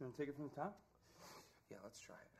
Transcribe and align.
You 0.00 0.06
want 0.06 0.16
to 0.16 0.22
take 0.22 0.28
it 0.28 0.36
from 0.36 0.48
the 0.48 0.54
top? 0.54 0.78
Yeah, 1.70 1.78
let's 1.82 2.00
try 2.00 2.14
it. 2.14 2.30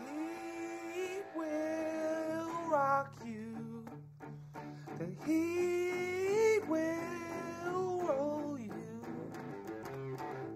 He 0.00 1.20
will 1.38 2.70
rock 2.70 3.20
you. 3.24 3.84
The 4.98 5.06
heat 5.26 6.66
will 6.66 8.00
roll 8.08 8.58
you. 8.58 9.02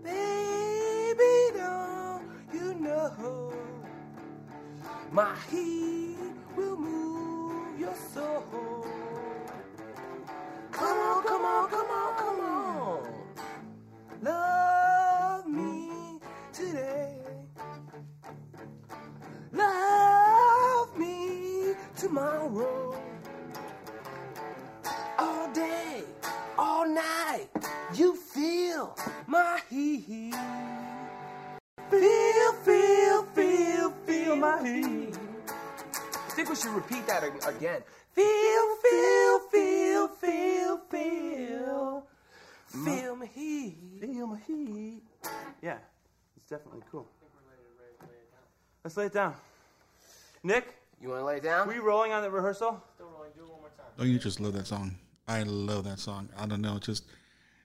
Baby, 0.02 1.58
don't 1.58 2.24
you 2.54 2.74
know 2.74 3.52
my 5.12 5.36
heat 5.50 6.16
will 6.56 6.76
move 6.78 7.78
your 7.78 7.94
soul. 8.14 8.86
Come 10.72 10.96
on, 10.96 11.22
come 11.24 11.44
on, 11.44 11.68
come 11.68 11.90
on. 11.90 12.19
Tomorrow. 22.10 23.00
All 25.16 25.52
day, 25.52 26.02
all 26.58 26.88
night, 26.88 27.46
you 27.94 28.16
feel 28.16 28.96
my 29.28 29.60
heat. 29.70 30.34
Feel, 31.88 32.52
feel, 32.64 33.22
feel, 33.36 33.90
feel 34.06 34.36
my 34.36 34.58
heat. 34.66 35.14
I 35.46 36.30
think 36.34 36.48
we 36.48 36.56
should 36.56 36.74
repeat 36.74 37.06
that 37.06 37.22
again. 37.22 37.82
Feel, 38.12 38.76
feel, 38.82 39.38
feel, 39.52 40.08
feel, 40.08 40.78
feel. 40.90 42.06
Feel 42.84 43.14
my 43.14 43.26
heat. 43.26 43.78
Feel 44.00 44.26
my 44.26 44.38
heat. 44.48 45.02
Yeah, 45.62 45.78
it's 46.36 46.50
definitely 46.50 46.82
cool. 46.90 47.06
Let's 48.82 48.96
lay 48.96 49.06
it 49.06 49.12
down. 49.12 49.34
Nick, 50.42 50.79
You 51.00 51.08
want 51.08 51.20
to 51.20 51.24
lay 51.24 51.36
it 51.36 51.42
down? 51.42 51.66
were 51.66 51.74
you 51.74 51.82
rolling 51.82 52.12
on 52.12 52.22
the 52.22 52.30
rehearsal? 52.30 52.82
Still 52.94 53.08
rolling. 53.08 53.30
Do 53.34 53.40
it 53.42 53.50
one 53.50 53.60
more 53.60 53.70
time. 53.70 53.86
Oh, 53.98 54.04
you 54.04 54.18
just 54.18 54.38
love 54.38 54.52
that 54.52 54.66
song? 54.66 54.96
I 55.26 55.42
love 55.44 55.84
that 55.84 55.98
song. 55.98 56.28
I 56.36 56.46
don't 56.46 56.60
know, 56.60 56.78
just 56.78 57.04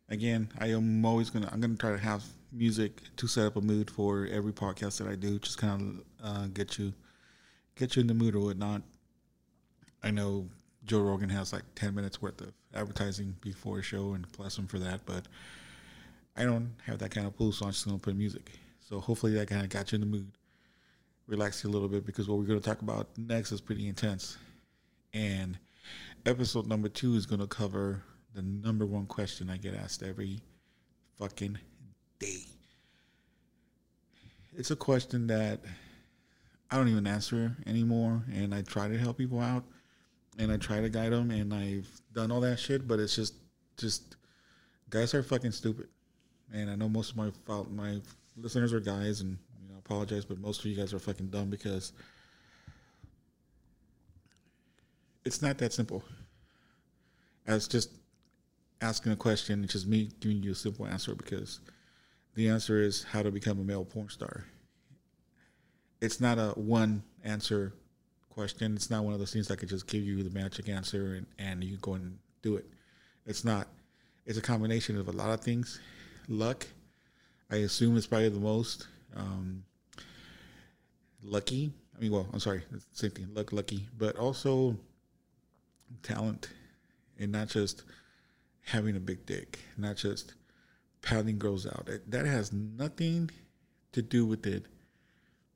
again, 0.10 0.50
I 0.60 0.68
am 0.68 1.06
always 1.06 1.30
gonna. 1.30 1.50
I'm 1.52 1.60
gonna 1.60 1.76
try 1.76 1.92
to 1.92 1.98
have 1.98 2.24
music 2.52 3.02
to 3.18 3.28
set 3.28 3.46
up 3.46 3.58
a 3.58 3.62
mood 3.62 3.90
for 3.92 4.28
every 4.32 4.54
podcast 4.54 5.00
that 5.00 5.08
I 5.08 5.16
do. 5.16 5.40
Just 5.40 5.58
kind 5.58 6.04
of 6.22 6.26
uh, 6.26 6.48
get 6.48 6.78
you, 6.78 6.94
get 7.76 7.96
you 7.96 8.02
in 8.02 8.08
the 8.08 8.14
mood 8.14 8.36
or 8.36 8.40
whatnot. 8.40 8.84
I 10.04 10.12
know 10.12 10.48
Joe 10.86 11.02
Rogan 11.02 11.30
has 11.30 11.52
like 11.52 11.64
10 11.76 11.96
minutes 11.96 12.22
worth 12.22 12.40
of 12.42 12.54
advertising 12.74 13.36
before 13.42 13.80
a 13.80 13.82
show, 13.84 14.14
and 14.14 14.32
bless 14.34 14.58
him 14.58 14.68
for 14.68 14.80
that. 14.80 15.02
But 15.06 15.28
I 16.38 16.44
don't 16.44 16.74
have 16.86 17.00
that 17.00 17.12
kind 17.12 17.28
of 17.28 17.36
pull, 17.36 17.52
so 17.52 17.66
I'm 17.66 17.72
just 17.72 17.86
gonna 17.86 17.98
put 17.98 18.16
music. 18.16 18.52
So 18.88 19.00
hopefully 19.00 19.34
that 19.34 19.50
kind 19.50 19.64
of 19.64 19.70
got 19.70 19.92
you 19.92 19.96
in 19.96 20.02
the 20.02 20.08
mood, 20.08 20.32
relax 21.28 21.64
you 21.64 21.70
a 21.70 21.72
little 21.72 21.88
bit 21.88 22.06
because 22.06 22.28
what 22.28 22.38
we're 22.38 22.46
gonna 22.46 22.60
talk 22.60 22.82
about 22.82 23.08
next 23.18 23.52
is 23.52 23.62
pretty 23.62 23.88
intense. 23.88 24.38
And 25.14 25.58
episode 26.26 26.68
number 26.68 26.90
two 26.90 27.16
is 27.16 27.26
going 27.26 27.40
to 27.40 27.48
cover 27.48 28.02
the 28.34 28.42
number 28.42 28.86
one 28.86 29.06
question 29.06 29.50
I 29.50 29.58
get 29.58 29.76
asked 29.76 30.04
every 30.04 30.40
fucking 31.18 31.58
day. 32.20 32.42
It's 34.58 34.72
a 34.72 34.76
question 34.76 35.28
that 35.28 35.62
I 36.72 36.78
don't 36.78 36.90
even 36.90 37.06
answer 37.06 37.56
anymore, 37.68 38.24
and 38.34 38.54
I 38.56 38.62
try 38.62 38.88
to 38.88 38.98
help 38.98 39.18
people 39.18 39.40
out, 39.40 39.64
and 40.40 40.52
I 40.52 40.58
try 40.58 40.82
to 40.82 40.90
guide 40.90 41.12
them, 41.12 41.32
and 41.32 41.54
I've 41.54 41.90
done 42.14 42.32
all 42.32 42.42
that 42.42 42.60
shit, 42.60 42.88
but 42.88 43.00
it's 43.00 43.16
just, 43.16 43.36
just 43.78 44.16
guys 44.90 45.14
are 45.14 45.24
fucking 45.24 45.52
stupid, 45.52 45.88
and 46.54 46.70
I 46.70 46.76
know 46.76 46.90
most 46.90 47.12
of 47.12 47.18
my 47.18 47.32
my 47.72 48.02
listeners 48.36 48.74
are 48.74 48.80
guys, 48.80 49.22
and 49.22 49.38
apologize, 49.86 50.26
but 50.26 50.40
most 50.40 50.60
of 50.60 50.66
you 50.66 50.76
guys 50.76 50.94
are 50.94 51.00
fucking 51.00 51.28
dumb 51.28 51.50
because 51.50 51.94
it's 55.24 55.42
not 55.42 55.58
that 55.60 55.74
simple. 55.74 56.04
As 57.48 57.68
just 57.68 57.92
asking 58.82 59.12
a 59.12 59.16
question, 59.16 59.64
it's 59.64 59.74
just 59.74 59.88
me 59.88 60.10
giving 60.20 60.42
you 60.42 60.52
a 60.52 60.56
simple 60.56 60.88
answer 60.88 61.14
because 61.16 61.60
the 62.34 62.50
answer 62.50 62.82
is 62.82 63.04
how 63.04 63.22
to 63.22 63.32
become 63.32 63.60
a 63.60 63.64
male 63.64 63.86
porn 63.86 64.10
star. 64.10 64.46
It's 66.02 66.20
not 66.20 66.38
a 66.38 66.50
one 66.52 67.04
answer 67.24 67.74
question. 68.30 68.76
It's 68.76 68.90
not 68.90 69.04
one 69.04 69.14
of 69.14 69.20
those 69.20 69.34
things 69.34 69.48
that 69.48 69.58
could 69.58 69.70
just 69.70 69.88
give 69.88 70.04
you 70.04 70.24
the 70.24 70.30
magic 70.32 70.68
answer 70.68 71.16
and, 71.16 71.26
and 71.40 71.64
you 71.64 71.78
go 71.78 71.94
and 71.94 72.18
do 72.42 72.58
it. 72.58 72.66
It's 73.26 73.46
not. 73.46 73.68
It's 74.26 74.38
a 74.38 74.42
combination 74.42 74.98
of 74.98 75.08
a 75.08 75.12
lot 75.12 75.30
of 75.30 75.42
things. 75.42 75.80
Luck, 76.28 76.66
I 77.52 77.58
assume 77.58 77.96
is 77.96 78.08
probably 78.08 78.30
the 78.30 78.40
most. 78.40 78.88
Um, 79.16 79.64
lucky. 81.26 81.74
I 81.96 82.00
mean, 82.00 82.12
well, 82.12 82.28
I'm 82.34 82.40
sorry, 82.40 82.64
same 82.92 83.12
thing. 83.12 83.28
Luck, 83.34 83.52
lucky, 83.52 83.88
but 83.98 84.18
also 84.18 84.78
talent, 86.04 86.50
and 87.18 87.32
not 87.32 87.48
just 87.48 87.84
having 88.62 88.96
a 88.96 89.00
big 89.00 89.26
dick, 89.26 89.60
not 89.78 89.96
just 89.96 90.34
pounding 91.02 91.38
girls 91.38 91.66
out. 91.66 91.90
That, 92.08 92.26
has 92.26 92.52
nothing 92.52 93.30
to 93.94 94.02
do 94.02 94.26
with 94.26 94.46
it, 94.46 94.66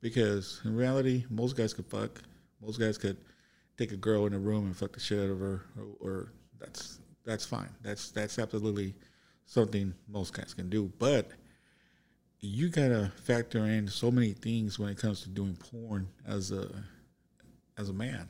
because 0.00 0.60
in 0.64 0.74
reality, 0.74 1.24
most 1.28 1.56
guys 1.56 1.74
could 1.74 1.86
fuck. 1.86 2.22
Most 2.62 2.78
guys 2.78 2.96
could 2.98 3.18
take 3.76 3.92
a 3.92 3.96
girl 3.96 4.26
in 4.26 4.34
a 4.34 4.38
room 4.38 4.66
and 4.66 4.76
fuck 4.76 4.92
the 4.92 5.00
shit 5.00 5.18
out 5.18 5.30
of 5.30 5.40
her, 5.40 5.62
or, 5.76 6.08
or 6.08 6.32
that's 6.58 7.00
that's 7.24 7.44
fine. 7.44 7.70
That's 7.82 8.10
that's 8.10 8.38
absolutely 8.38 8.94
something 9.46 9.92
most 10.08 10.32
guys 10.32 10.54
can 10.54 10.70
do, 10.70 10.92
but 10.98 11.30
you 12.40 12.68
gotta 12.68 13.12
factor 13.22 13.58
in 13.66 13.88
so 13.88 14.10
many 14.10 14.32
things 14.32 14.78
when 14.78 14.88
it 14.88 14.98
comes 14.98 15.22
to 15.22 15.28
doing 15.28 15.56
porn 15.56 16.08
as 16.26 16.50
a 16.50 16.68
as 17.78 17.88
a 17.88 17.92
man. 17.92 18.28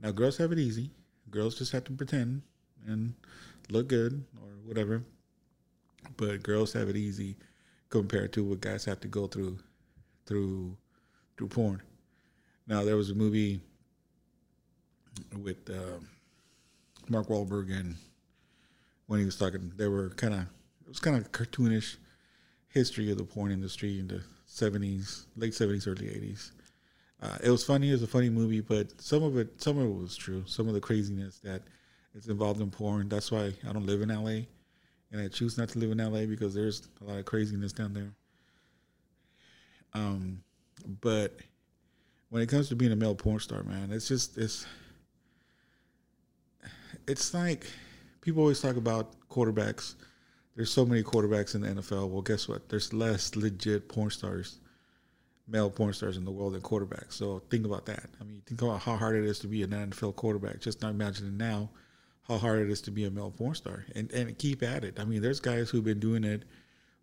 Now, 0.00 0.10
girls 0.12 0.36
have 0.36 0.52
it 0.52 0.58
easy. 0.58 0.90
Girls 1.30 1.58
just 1.58 1.72
have 1.72 1.84
to 1.84 1.92
pretend 1.92 2.42
and 2.86 3.14
look 3.70 3.88
good 3.88 4.24
or 4.40 4.48
whatever. 4.64 5.02
But 6.16 6.42
girls 6.42 6.72
have 6.74 6.88
it 6.88 6.96
easy 6.96 7.36
compared 7.88 8.32
to 8.34 8.44
what 8.44 8.60
guys 8.60 8.84
have 8.84 9.00
to 9.00 9.08
go 9.08 9.26
through 9.26 9.58
through 10.26 10.76
through 11.36 11.48
porn. 11.48 11.82
Now, 12.66 12.84
there 12.84 12.96
was 12.96 13.10
a 13.10 13.14
movie 13.14 13.60
with 15.40 15.68
uh, 15.70 15.98
Mark 17.08 17.28
Wahlberg 17.28 17.70
and 17.70 17.96
when 19.06 19.20
he 19.20 19.24
was 19.24 19.36
talking, 19.36 19.72
they 19.76 19.88
were 19.88 20.10
kind 20.10 20.34
of 20.34 20.40
it 20.40 20.88
was 20.88 21.00
kind 21.00 21.16
of 21.16 21.32
cartoonish 21.32 21.96
history 22.76 23.10
of 23.10 23.16
the 23.16 23.24
porn 23.24 23.50
industry 23.50 23.98
in 23.98 24.06
the 24.06 24.22
70s, 24.46 25.24
late 25.34 25.54
70s, 25.54 25.88
early 25.88 26.08
80s. 26.08 26.50
Uh, 27.22 27.38
it 27.42 27.50
was 27.50 27.64
funny. 27.64 27.88
It 27.88 27.92
was 27.92 28.02
a 28.02 28.06
funny 28.06 28.28
movie, 28.28 28.60
but 28.60 29.00
some 29.00 29.22
of 29.22 29.38
it, 29.38 29.62
some 29.62 29.78
of 29.78 29.86
it 29.86 29.94
was 30.02 30.14
true. 30.14 30.44
Some 30.46 30.68
of 30.68 30.74
the 30.74 30.80
craziness 30.80 31.38
that 31.38 31.62
is 32.14 32.28
involved 32.28 32.60
in 32.60 32.70
porn. 32.70 33.08
That's 33.08 33.32
why 33.32 33.54
I 33.66 33.72
don't 33.72 33.86
live 33.86 34.02
in 34.02 34.10
LA, 34.10 34.44
and 35.10 35.22
I 35.22 35.28
choose 35.28 35.56
not 35.56 35.70
to 35.70 35.78
live 35.78 35.90
in 35.90 35.98
LA 35.98 36.26
because 36.26 36.54
there's 36.54 36.86
a 37.00 37.04
lot 37.04 37.18
of 37.18 37.24
craziness 37.24 37.72
down 37.72 37.94
there. 37.94 38.12
Um, 39.94 40.42
but 41.00 41.38
when 42.28 42.42
it 42.42 42.50
comes 42.50 42.68
to 42.68 42.76
being 42.76 42.92
a 42.92 42.96
male 42.96 43.14
porn 43.14 43.40
star, 43.40 43.62
man, 43.62 43.90
it's 43.90 44.06
just 44.06 44.36
it's 44.36 44.66
it's 47.08 47.32
like 47.32 47.66
people 48.20 48.42
always 48.42 48.60
talk 48.60 48.76
about 48.76 49.14
quarterbacks. 49.30 49.94
There's 50.56 50.70
so 50.70 50.86
many 50.86 51.02
quarterbacks 51.02 51.54
in 51.54 51.60
the 51.60 51.68
NFL. 51.68 52.08
Well, 52.08 52.22
guess 52.22 52.48
what? 52.48 52.68
There's 52.70 52.92
less 52.92 53.36
legit 53.36 53.88
porn 53.88 54.10
stars, 54.10 54.58
male 55.46 55.70
porn 55.70 55.92
stars 55.92 56.16
in 56.16 56.24
the 56.24 56.30
world 56.30 56.54
than 56.54 56.62
quarterbacks. 56.62 57.12
So 57.12 57.42
think 57.50 57.66
about 57.66 57.84
that. 57.86 58.08
I 58.20 58.24
mean, 58.24 58.42
think 58.46 58.62
about 58.62 58.80
how 58.80 58.96
hard 58.96 59.16
it 59.16 59.24
is 59.24 59.38
to 59.40 59.48
be 59.48 59.62
an 59.62 59.70
NFL 59.70 60.16
quarterback. 60.16 60.60
Just 60.60 60.80
not 60.80 60.92
imagining 60.92 61.36
now 61.36 61.68
how 62.26 62.38
hard 62.38 62.60
it 62.60 62.70
is 62.70 62.80
to 62.82 62.90
be 62.90 63.04
a 63.04 63.10
male 63.10 63.30
porn 63.30 63.54
star 63.54 63.84
and, 63.94 64.10
and 64.12 64.36
keep 64.38 64.62
at 64.62 64.82
it. 64.82 64.98
I 64.98 65.04
mean, 65.04 65.22
there's 65.22 65.40
guys 65.40 65.70
who've 65.70 65.84
been 65.84 66.00
doing 66.00 66.24
it 66.24 66.44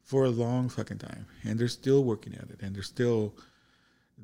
for 0.02 0.26
a 0.26 0.30
long 0.30 0.68
fucking 0.68 0.98
time 0.98 1.26
and 1.44 1.58
they're 1.58 1.68
still 1.68 2.04
working 2.04 2.34
at 2.34 2.50
it 2.50 2.62
and 2.62 2.76
they're 2.76 2.84
still 2.84 3.36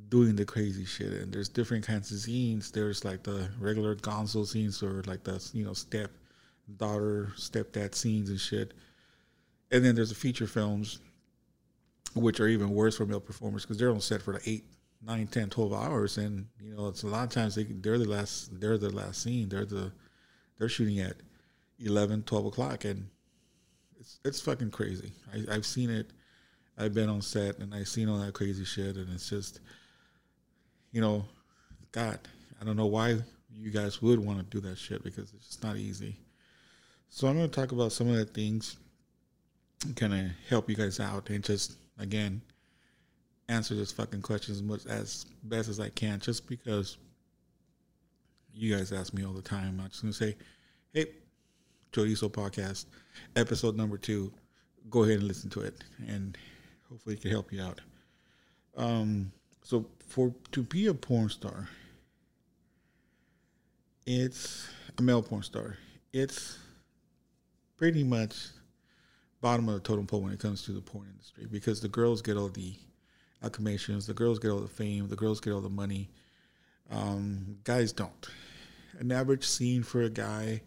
doing 0.10 0.36
the 0.36 0.44
crazy 0.44 0.86
shit. 0.86 1.14
And 1.14 1.32
there's 1.32 1.50
different 1.50 1.86
kinds 1.86 2.12
of 2.12 2.18
scenes. 2.18 2.72
There's 2.72 3.06
like 3.06 3.24
the 3.24 3.50
regular 3.60 3.96
gonzo 3.96 4.46
scenes 4.46 4.84
or 4.84 5.04
like 5.06 5.24
the, 5.24 5.48
you 5.54 5.64
know, 5.64 5.74
step 5.74 6.12
daughter, 6.78 7.32
stepdad 7.38 7.96
scenes 7.96 8.30
and 8.30 8.40
shit. 8.40 8.74
And 9.72 9.86
then 9.86 9.96
there's 9.96 10.10
the 10.10 10.16
feature 10.16 10.48
films, 10.48 11.00
which 12.16 12.40
are 12.40 12.48
even 12.48 12.70
worse 12.72 12.98
for 12.98 13.06
male 13.06 13.20
performers 13.20 13.64
because 13.64 13.78
they're 13.78 13.92
on 13.92 14.02
set 14.02 14.22
for 14.22 14.34
the 14.34 14.50
eight, 14.50 14.66
nine, 15.06 15.28
10, 15.28 15.50
12 15.50 15.74
hours. 15.74 16.18
And, 16.18 16.48
you 16.60 16.76
know, 16.76 16.88
it's 16.88 17.04
a 17.04 17.08
lot 17.08 17.24
of 17.24 17.30
times 17.30 17.56
they, 17.56 17.64
they're 17.64 17.98
the 17.98 18.10
last, 18.10 18.60
they're 18.60 18.78
the 18.78 18.90
last 18.90 19.22
scene. 19.22 19.50
They're 19.50 19.66
the, 19.66 19.92
they're 20.58 20.70
shooting 20.70 21.00
at 21.00 21.18
11, 21.80 22.24
12 22.24 22.46
o'clock. 22.48 22.86
And 22.86 23.08
it's, 24.00 24.20
it's 24.26 24.42
fucking 24.42 24.72
crazy. 24.72 25.12
I, 25.34 25.56
I've 25.56 25.66
seen 25.66 25.90
it. 25.90 26.12
I've 26.78 26.94
been 26.94 27.10
on 27.10 27.22
set 27.22 27.60
and 27.60 27.76
I've 27.76 27.90
seen 27.90 28.10
all 28.10 28.20
that 28.20 28.34
crazy 28.34 28.66
shit. 28.66 28.96
And 28.96 29.14
it's 29.14 29.30
just, 29.30 29.60
you 30.92 31.02
know, 31.02 31.26
God, 31.92 32.20
I 32.60 32.66
don't 32.66 32.78
know 32.78 32.88
why 32.88 33.18
you 33.54 33.72
guys 33.72 34.02
would 34.02 34.20
want 34.20 34.40
to 34.40 34.46
do 34.46 34.68
that 34.68 34.78
shit 34.78 35.04
because 35.04 35.34
it's 35.34 35.48
just 35.48 35.64
not 35.64 35.76
easy. 35.76 36.18
So 37.10 37.28
I'm 37.28 37.36
going 37.36 37.50
to 37.50 37.56
talk 37.56 37.72
about 37.72 37.92
some 37.92 38.10
of 38.10 38.16
the 38.16 38.26
things 38.26 38.78
of 39.86 40.32
help 40.50 40.70
you 40.70 40.76
guys 40.76 41.00
out 41.00 41.30
and 41.30 41.44
just 41.44 41.78
again 41.98 42.42
answer 43.50 43.76
this 43.76 43.92
fucking 43.92 44.22
questions 44.22 44.58
as 44.58 44.64
much 44.64 44.86
as 44.86 45.26
best 45.44 45.70
as 45.70 45.80
I 45.80 45.90
can, 45.90 46.20
just 46.20 46.48
because 46.48 46.98
you 48.54 48.76
guys 48.76 48.92
ask 48.92 49.14
me 49.14 49.26
all 49.26 49.34
the 49.34 49.42
time. 49.42 49.80
I'm 49.82 49.90
just 49.90 50.02
gonna 50.02 50.14
say, 50.14 50.36
hey, 50.94 51.08
Chorizo 51.92 52.30
podcast, 52.30 52.86
episode 53.36 53.76
number 53.76 53.98
two. 53.98 54.32
Go 54.90 55.04
ahead 55.04 55.20
and 55.20 55.28
listen 55.28 55.50
to 55.52 55.62
it, 55.62 55.84
and 56.08 56.38
hopefully 56.90 57.16
it 57.16 57.22
can 57.22 57.32
help 57.32 57.52
you 57.52 57.62
out. 57.62 57.82
Um, 58.78 59.32
so 59.62 59.86
for 60.08 60.34
to 60.52 60.64
be 60.64 60.88
a 60.88 60.94
porn 60.94 61.30
star, 61.30 61.68
it's 64.06 64.70
a 64.98 65.02
male 65.02 65.22
porn 65.22 65.44
star. 65.44 65.78
It's 66.14 66.58
pretty 67.78 68.04
much 68.04 68.36
bottom 69.42 69.70
of 69.70 69.76
the 69.76 69.82
totem 69.82 70.06
pole 70.06 70.22
when 70.22 70.34
it 70.34 70.40
comes 70.40 70.64
to 70.64 70.72
the 70.72 70.82
porn 70.82 71.08
industry 71.10 71.48
because 71.50 71.80
the 71.82 71.88
girls 71.88 72.22
get 72.22 72.38
all 72.38 72.50
the 72.50 72.74
acclamations, 73.44 74.06
the 74.06 74.14
girls 74.14 74.40
get 74.40 74.52
all 74.52 74.60
the 74.60 74.68
fame, 74.68 75.08
the 75.08 75.16
girls 75.16 75.40
get 75.40 75.54
all 75.54 75.62
the 75.62 75.70
money. 75.70 76.10
Um, 76.92 77.58
guys 77.64 77.94
don't. 77.94 78.28
An 79.00 79.12
average 79.12 79.48
scene 79.48 79.84
for 79.84 80.02
a 80.02 80.10
guy, 80.10 80.62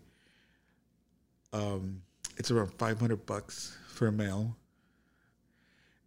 um, 1.52 2.02
it's 2.38 2.50
around 2.50 2.72
five 2.78 2.98
hundred 2.98 3.26
bucks 3.26 3.76
for 3.88 4.06
a 4.06 4.12
male. 4.12 4.56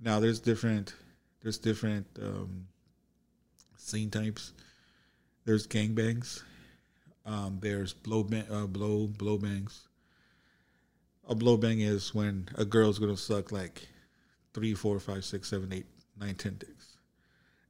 Now 0.01 0.19
there's 0.19 0.39
different, 0.39 0.95
there's 1.44 1.57
different 1.57 2.07
um, 2.21 2.67
scene 3.77 4.09
types. 4.09 4.53
There's 5.45 5.67
gangbangs. 5.67 6.41
Um, 7.25 7.59
there's 7.62 7.94
blow 7.94 8.27
uh, 8.51 8.65
blow 8.65 9.07
blow 9.07 9.38
bangs. 9.38 9.88
A 11.27 11.36
blow 11.36 11.57
bang 11.57 11.80
is 11.81 12.13
when 12.13 12.50
a 12.56 12.66
girl's 12.66 13.00
gonna 13.00 13.18
suck 13.18 13.51
like 13.51 13.88
three, 14.54 14.74
four, 14.74 15.00
five, 15.00 15.25
six, 15.25 15.50
seven, 15.50 15.74
eight, 15.74 15.88
nine, 16.19 16.36
ten 16.36 16.56
dicks. 16.57 16.98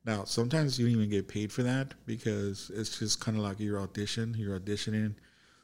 Now, 0.06 0.24
sometimes 0.25 0.78
you 0.78 0.86
don't 0.86 0.96
even 0.98 1.10
get 1.10 1.28
paid 1.28 1.52
for 1.52 1.63
that 1.63 1.94
because 2.06 2.72
it's 2.75 3.00
just 3.00 3.19
kind 3.19 3.38
of 3.38 3.44
like 3.44 3.60
your 3.60 3.80
audition. 3.80 4.36
You're 4.38 4.60
auditioning 4.60 5.16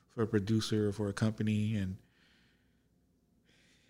for 0.10 0.24
a 0.24 0.28
producer 0.28 0.90
or 0.90 0.92
for 0.92 1.10
a 1.10 1.14
company, 1.14 1.76
and 1.76 1.96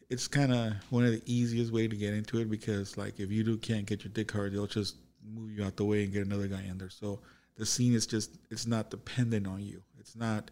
it's 0.10 0.28
kind 0.28 0.52
of 0.52 0.74
one 0.90 1.06
of 1.06 1.12
the 1.12 1.22
easiest 1.26 1.72
way 1.72 1.88
to 1.88 1.96
get 1.96 2.14
into 2.14 2.40
it 2.40 2.50
because, 2.50 2.98
like, 2.98 3.20
if 3.20 3.32
you 3.32 3.46
do 3.46 3.58
can't 3.58 3.86
get 3.86 4.04
your 4.04 4.12
dick 4.12 4.30
hard, 4.32 4.54
they'll 4.54 4.68
just 4.68 4.98
move 5.24 5.52
you 5.52 5.64
out 5.64 5.78
the 5.78 5.86
way 5.86 6.04
and 6.04 6.12
get 6.12 6.26
another 6.26 6.48
guy 6.48 6.64
in 6.64 6.78
there. 6.78 6.90
So 6.90 7.22
the 7.56 7.66
scene 7.66 7.94
is 7.94 8.06
just 8.06 8.38
it's 8.50 8.68
not 8.68 8.90
dependent 8.90 9.48
on 9.48 9.62
you. 9.62 9.82
It's 10.00 10.16
not 10.16 10.52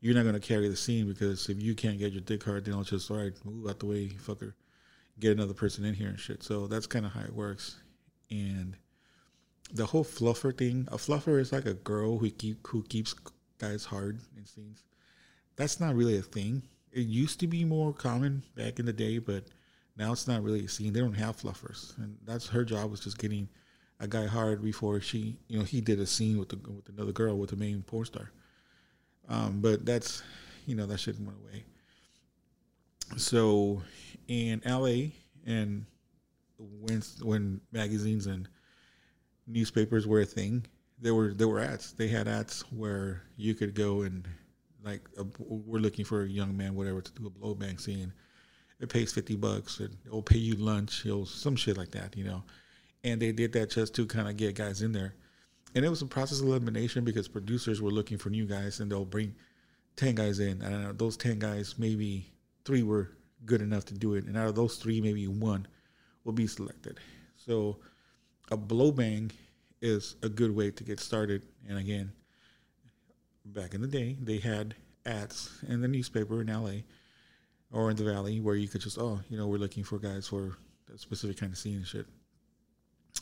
you're 0.00 0.14
not 0.14 0.24
gonna 0.24 0.40
carry 0.40 0.68
the 0.68 0.76
scene 0.76 1.08
because 1.08 1.48
if 1.48 1.60
you 1.60 1.74
can't 1.74 1.98
get 1.98 2.12
your 2.12 2.20
dick 2.20 2.44
hard, 2.44 2.64
then 2.64 2.74
I'll 2.74 2.82
just 2.82 3.10
all 3.10 3.18
right 3.18 3.32
move 3.44 3.68
out 3.68 3.80
the 3.80 3.86
way, 3.86 4.08
fucker, 4.08 4.54
get 5.18 5.32
another 5.32 5.54
person 5.54 5.84
in 5.84 5.94
here 5.94 6.08
and 6.08 6.20
shit. 6.20 6.42
So 6.42 6.66
that's 6.66 6.86
kind 6.86 7.06
of 7.06 7.12
how 7.12 7.20
it 7.20 7.34
works, 7.34 7.76
and 8.30 8.76
the 9.72 9.86
whole 9.86 10.04
fluffer 10.04 10.56
thing. 10.56 10.88
A 10.90 10.96
fluffer 10.96 11.40
is 11.40 11.52
like 11.52 11.66
a 11.66 11.74
girl 11.74 12.18
who 12.18 12.30
keep 12.30 12.66
who 12.66 12.82
keeps 12.84 13.14
guys 13.58 13.84
hard 13.84 14.20
in 14.36 14.46
scenes. 14.46 14.84
That's 15.56 15.80
not 15.80 15.94
really 15.96 16.16
a 16.16 16.22
thing. 16.22 16.62
It 16.92 17.06
used 17.06 17.40
to 17.40 17.46
be 17.46 17.64
more 17.64 17.92
common 17.92 18.44
back 18.54 18.78
in 18.78 18.86
the 18.86 18.92
day, 18.92 19.18
but 19.18 19.44
now 19.96 20.12
it's 20.12 20.28
not 20.28 20.42
really 20.42 20.64
a 20.64 20.68
scene. 20.68 20.92
They 20.92 21.00
don't 21.00 21.12
have 21.14 21.36
fluffers, 21.36 21.98
and 21.98 22.16
that's 22.24 22.48
her 22.48 22.64
job 22.64 22.90
was 22.90 23.00
just 23.00 23.18
getting 23.18 23.48
a 24.00 24.06
guy 24.06 24.26
hard 24.26 24.62
before 24.62 25.00
she, 25.00 25.36
you 25.48 25.58
know, 25.58 25.64
he 25.64 25.80
did 25.80 25.98
a 25.98 26.06
scene 26.06 26.38
with 26.38 26.50
the 26.50 26.56
with 26.70 26.88
another 26.88 27.12
girl 27.12 27.36
with 27.36 27.50
the 27.50 27.56
main 27.56 27.82
porn 27.82 28.06
star. 28.06 28.30
Um, 29.28 29.60
but 29.60 29.84
that's, 29.84 30.22
you 30.66 30.74
know, 30.74 30.86
that 30.86 30.98
shit 30.98 31.20
went 31.20 31.38
away. 31.38 31.64
So, 33.16 33.82
in 34.26 34.62
LA, 34.66 35.10
and 35.46 35.86
when 36.58 37.02
when 37.22 37.60
magazines 37.72 38.26
and 38.26 38.48
newspapers 39.46 40.06
were 40.06 40.20
a 40.20 40.26
thing, 40.26 40.66
there 41.00 41.14
were 41.14 41.32
there 41.32 41.48
were 41.48 41.60
ads. 41.60 41.92
They 41.92 42.08
had 42.08 42.28
ads 42.28 42.62
where 42.70 43.22
you 43.36 43.54
could 43.54 43.74
go 43.74 44.02
and 44.02 44.28
like 44.84 45.02
uh, 45.18 45.24
we're 45.38 45.80
looking 45.80 46.04
for 46.04 46.22
a 46.22 46.28
young 46.28 46.56
man, 46.56 46.74
whatever, 46.74 47.00
to 47.00 47.12
do 47.12 47.26
a 47.26 47.30
blow 47.30 47.54
bang 47.54 47.78
scene. 47.78 48.12
It 48.80 48.88
pays 48.88 49.12
fifty 49.12 49.36
bucks, 49.36 49.80
and 49.80 49.96
it'll 50.06 50.22
pay 50.22 50.38
you 50.38 50.54
lunch, 50.54 51.04
it'll 51.04 51.26
some 51.26 51.56
shit 51.56 51.76
like 51.76 51.90
that, 51.92 52.16
you 52.16 52.24
know. 52.24 52.42
And 53.04 53.20
they 53.20 53.32
did 53.32 53.52
that 53.54 53.70
just 53.70 53.94
to 53.94 54.06
kind 54.06 54.28
of 54.28 54.36
get 54.36 54.54
guys 54.54 54.82
in 54.82 54.92
there, 54.92 55.14
and 55.74 55.84
it 55.84 55.88
was 55.88 56.02
a 56.02 56.06
process 56.06 56.40
of 56.40 56.46
elimination 56.46 57.04
because 57.04 57.28
producers 57.28 57.80
were 57.82 57.90
looking 57.90 58.18
for 58.18 58.30
new 58.30 58.46
guys, 58.46 58.80
and 58.80 58.90
they'll 58.90 59.04
bring 59.04 59.34
ten 59.96 60.14
guys 60.14 60.38
in, 60.40 60.62
and 60.62 60.98
those 60.98 61.16
ten 61.16 61.38
guys, 61.38 61.74
maybe 61.78 62.30
three 62.64 62.82
were 62.82 63.10
good 63.44 63.62
enough 63.62 63.84
to 63.86 63.94
do 63.94 64.14
it, 64.14 64.24
and 64.24 64.36
out 64.36 64.48
of 64.48 64.54
those 64.54 64.76
three, 64.76 65.00
maybe 65.00 65.26
one 65.26 65.66
will 66.24 66.32
be 66.32 66.46
selected. 66.46 66.98
So 67.36 67.78
a 68.50 68.56
blow 68.56 68.92
bang 68.92 69.30
is 69.80 70.16
a 70.22 70.28
good 70.28 70.54
way 70.54 70.70
to 70.70 70.84
get 70.84 71.00
started. 71.00 71.42
And 71.68 71.78
again, 71.78 72.12
back 73.44 73.74
in 73.74 73.80
the 73.80 73.86
day, 73.86 74.16
they 74.20 74.38
had 74.38 74.74
ads 75.06 75.50
in 75.68 75.80
the 75.80 75.88
newspaper 75.88 76.40
in 76.40 76.48
LA 76.48 76.82
or 77.72 77.90
in 77.90 77.96
the 77.96 78.04
Valley 78.04 78.40
where 78.40 78.56
you 78.56 78.68
could 78.68 78.80
just, 78.80 78.98
oh, 78.98 79.20
you 79.28 79.38
know, 79.38 79.46
we're 79.46 79.58
looking 79.58 79.84
for 79.84 79.98
guys 79.98 80.26
for 80.28 80.58
a 80.92 80.98
specific 80.98 81.38
kind 81.38 81.52
of 81.52 81.58
scene 81.58 81.76
and 81.76 81.86
shit. 81.86 82.06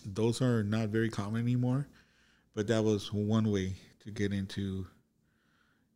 Those 0.05 0.41
are 0.41 0.63
not 0.63 0.89
very 0.89 1.11
common 1.11 1.43
anymore, 1.43 1.89
but 2.57 2.67
that 2.69 2.83
was 2.83 3.13
one 3.13 3.53
way 3.53 3.75
to 4.03 4.11
get 4.11 4.33
into 4.33 4.87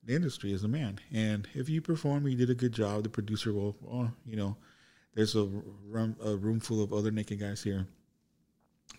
the 0.05 0.15
industry 0.15 0.53
as 0.53 0.63
a 0.63 0.69
man. 0.69 1.01
And 1.11 1.49
if 1.55 1.71
you 1.71 1.81
perform, 1.81 2.29
you 2.29 2.37
did 2.37 2.51
a 2.51 2.55
good 2.55 2.73
job, 2.73 3.03
the 3.03 3.09
producer 3.09 3.55
will, 3.55 3.77
oh, 3.91 4.11
you 4.27 4.37
know, 4.37 4.57
there's 5.15 5.35
a 5.35 5.49
room, 5.89 6.15
a 6.23 6.37
room 6.37 6.61
full 6.61 6.85
of 6.85 6.93
other 6.93 7.11
naked 7.11 7.41
guys 7.41 7.63
here. 7.63 7.87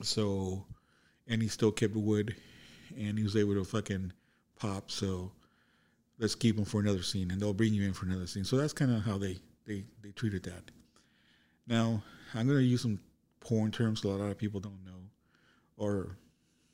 So, 0.01 0.65
and 1.27 1.39
he 1.39 1.47
still 1.47 1.71
kept 1.71 1.95
wood, 1.95 2.35
and 2.97 3.15
he 3.15 3.23
was 3.23 3.35
able 3.35 3.53
to 3.53 3.63
fucking 3.63 4.11
pop. 4.59 4.89
So, 4.89 5.31
let's 6.17 6.33
keep 6.33 6.57
him 6.57 6.65
for 6.65 6.81
another 6.81 7.03
scene, 7.03 7.29
and 7.29 7.39
they'll 7.39 7.53
bring 7.53 7.75
you 7.75 7.83
in 7.83 7.93
for 7.93 8.07
another 8.07 8.27
scene. 8.27 8.43
So 8.43 8.57
that's 8.57 8.73
kind 8.73 8.91
of 8.91 9.03
how 9.03 9.19
they 9.19 9.37
they 9.67 9.83
they 10.01 10.11
treated 10.11 10.43
that. 10.43 10.71
Now, 11.67 12.01
I'm 12.33 12.47
gonna 12.47 12.61
use 12.61 12.81
some 12.81 12.99
porn 13.39 13.69
terms 13.71 14.03
a 14.03 14.07
lot 14.07 14.31
of 14.31 14.37
people 14.37 14.59
don't 14.59 14.83
know, 14.83 15.09
or 15.77 16.17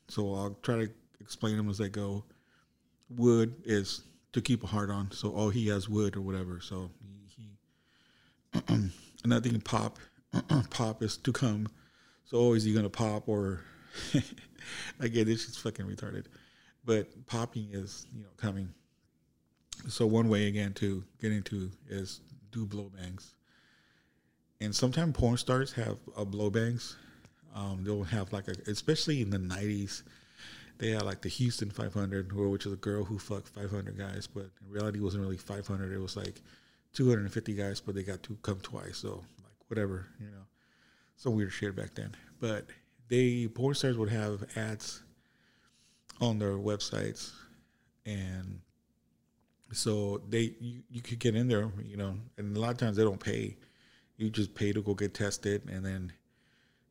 so 0.08 0.34
I'll 0.34 0.58
try 0.62 0.84
to 0.84 0.90
explain 1.20 1.56
them 1.56 1.68
as 1.68 1.78
they 1.78 1.88
go. 1.88 2.24
Wood 3.10 3.54
is 3.64 4.02
to 4.32 4.40
keep 4.40 4.62
a 4.64 4.66
heart 4.66 4.90
on, 4.90 5.10
so 5.10 5.32
oh 5.34 5.48
he 5.50 5.68
has 5.68 5.88
wood 5.88 6.16
or 6.16 6.20
whatever. 6.20 6.60
So 6.60 6.90
he, 7.36 7.50
he 8.54 8.90
another 9.24 9.48
thing 9.48 9.60
pop 9.60 9.98
pop 10.70 11.02
is 11.02 11.16
to 11.18 11.32
come 11.32 11.68
so 12.28 12.36
oh, 12.36 12.52
is 12.52 12.62
he 12.62 12.74
gonna 12.74 12.90
pop 12.90 13.26
or 13.26 13.62
again 15.00 15.26
this 15.26 15.48
is 15.48 15.56
fucking 15.56 15.86
retarded. 15.86 16.26
But 16.84 17.26
popping 17.26 17.70
is, 17.72 18.06
you 18.14 18.22
know, 18.22 18.28
coming. 18.36 18.68
So 19.88 20.06
one 20.06 20.28
way 20.28 20.46
again 20.46 20.74
to 20.74 21.04
get 21.22 21.32
into 21.32 21.70
is 21.88 22.20
do 22.50 22.66
blow 22.66 22.90
bangs. 22.94 23.34
And 24.60 24.74
sometimes 24.74 25.16
porn 25.16 25.38
stars 25.38 25.72
have 25.72 25.96
uh, 26.16 26.24
blow 26.24 26.50
bangs. 26.50 26.96
Um, 27.54 27.82
they'll 27.82 28.04
have 28.04 28.32
like 28.32 28.48
a, 28.48 28.54
especially 28.70 29.22
in 29.22 29.30
the 29.30 29.38
'90s, 29.38 30.02
they 30.78 30.90
had 30.90 31.02
like 31.02 31.22
the 31.22 31.28
Houston 31.28 31.70
500, 31.70 32.32
which 32.32 32.66
is 32.66 32.72
a 32.72 32.76
girl 32.76 33.04
who 33.04 33.18
fucked 33.18 33.48
500 33.48 33.98
guys, 33.98 34.26
but 34.26 34.50
in 34.64 34.70
reality, 34.70 34.98
it 34.98 35.02
wasn't 35.02 35.22
really 35.22 35.36
500. 35.36 35.92
It 35.92 35.98
was 35.98 36.16
like 36.16 36.40
250 36.94 37.54
guys, 37.54 37.80
but 37.80 37.94
they 37.94 38.02
got 38.02 38.22
to 38.24 38.36
come 38.42 38.60
twice. 38.60 38.98
So 38.98 39.24
like 39.42 39.68
whatever, 39.68 40.06
you 40.20 40.26
know 40.26 40.44
some 41.18 41.34
weird 41.34 41.52
shit 41.52 41.76
back 41.76 41.94
then. 41.94 42.16
But 42.40 42.66
they 43.08 43.48
porn 43.48 43.74
stars 43.74 43.98
would 43.98 44.08
have 44.08 44.44
ads 44.56 45.02
on 46.20 46.38
their 46.38 46.54
websites, 46.54 47.32
and 48.06 48.60
so 49.72 50.22
they 50.28 50.54
you, 50.60 50.82
you 50.90 51.02
could 51.02 51.18
get 51.18 51.34
in 51.34 51.48
there, 51.48 51.70
you 51.84 51.96
know. 51.96 52.14
And 52.38 52.56
a 52.56 52.60
lot 52.60 52.70
of 52.70 52.78
times 52.78 52.96
they 52.96 53.04
don't 53.04 53.20
pay; 53.20 53.56
you 54.16 54.30
just 54.30 54.54
pay 54.54 54.72
to 54.72 54.80
go 54.80 54.94
get 54.94 55.12
tested, 55.12 55.62
and 55.70 55.84
then 55.84 56.12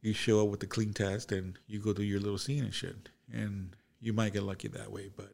you 0.02 0.14
show 0.14 0.42
up 0.42 0.50
with 0.50 0.60
the 0.60 0.68
clean 0.68 0.94
test, 0.94 1.32
and 1.32 1.58
you 1.68 1.80
go 1.80 1.94
do 1.94 2.04
your 2.04 2.20
little 2.20 2.38
scene 2.38 2.64
and 2.64 2.74
shit. 2.74 3.10
And 3.32 3.76
you 4.00 4.14
might 4.14 4.34
get 4.34 4.44
lucky 4.44 4.68
that 4.70 4.92
way, 4.92 5.10
but 5.16 5.34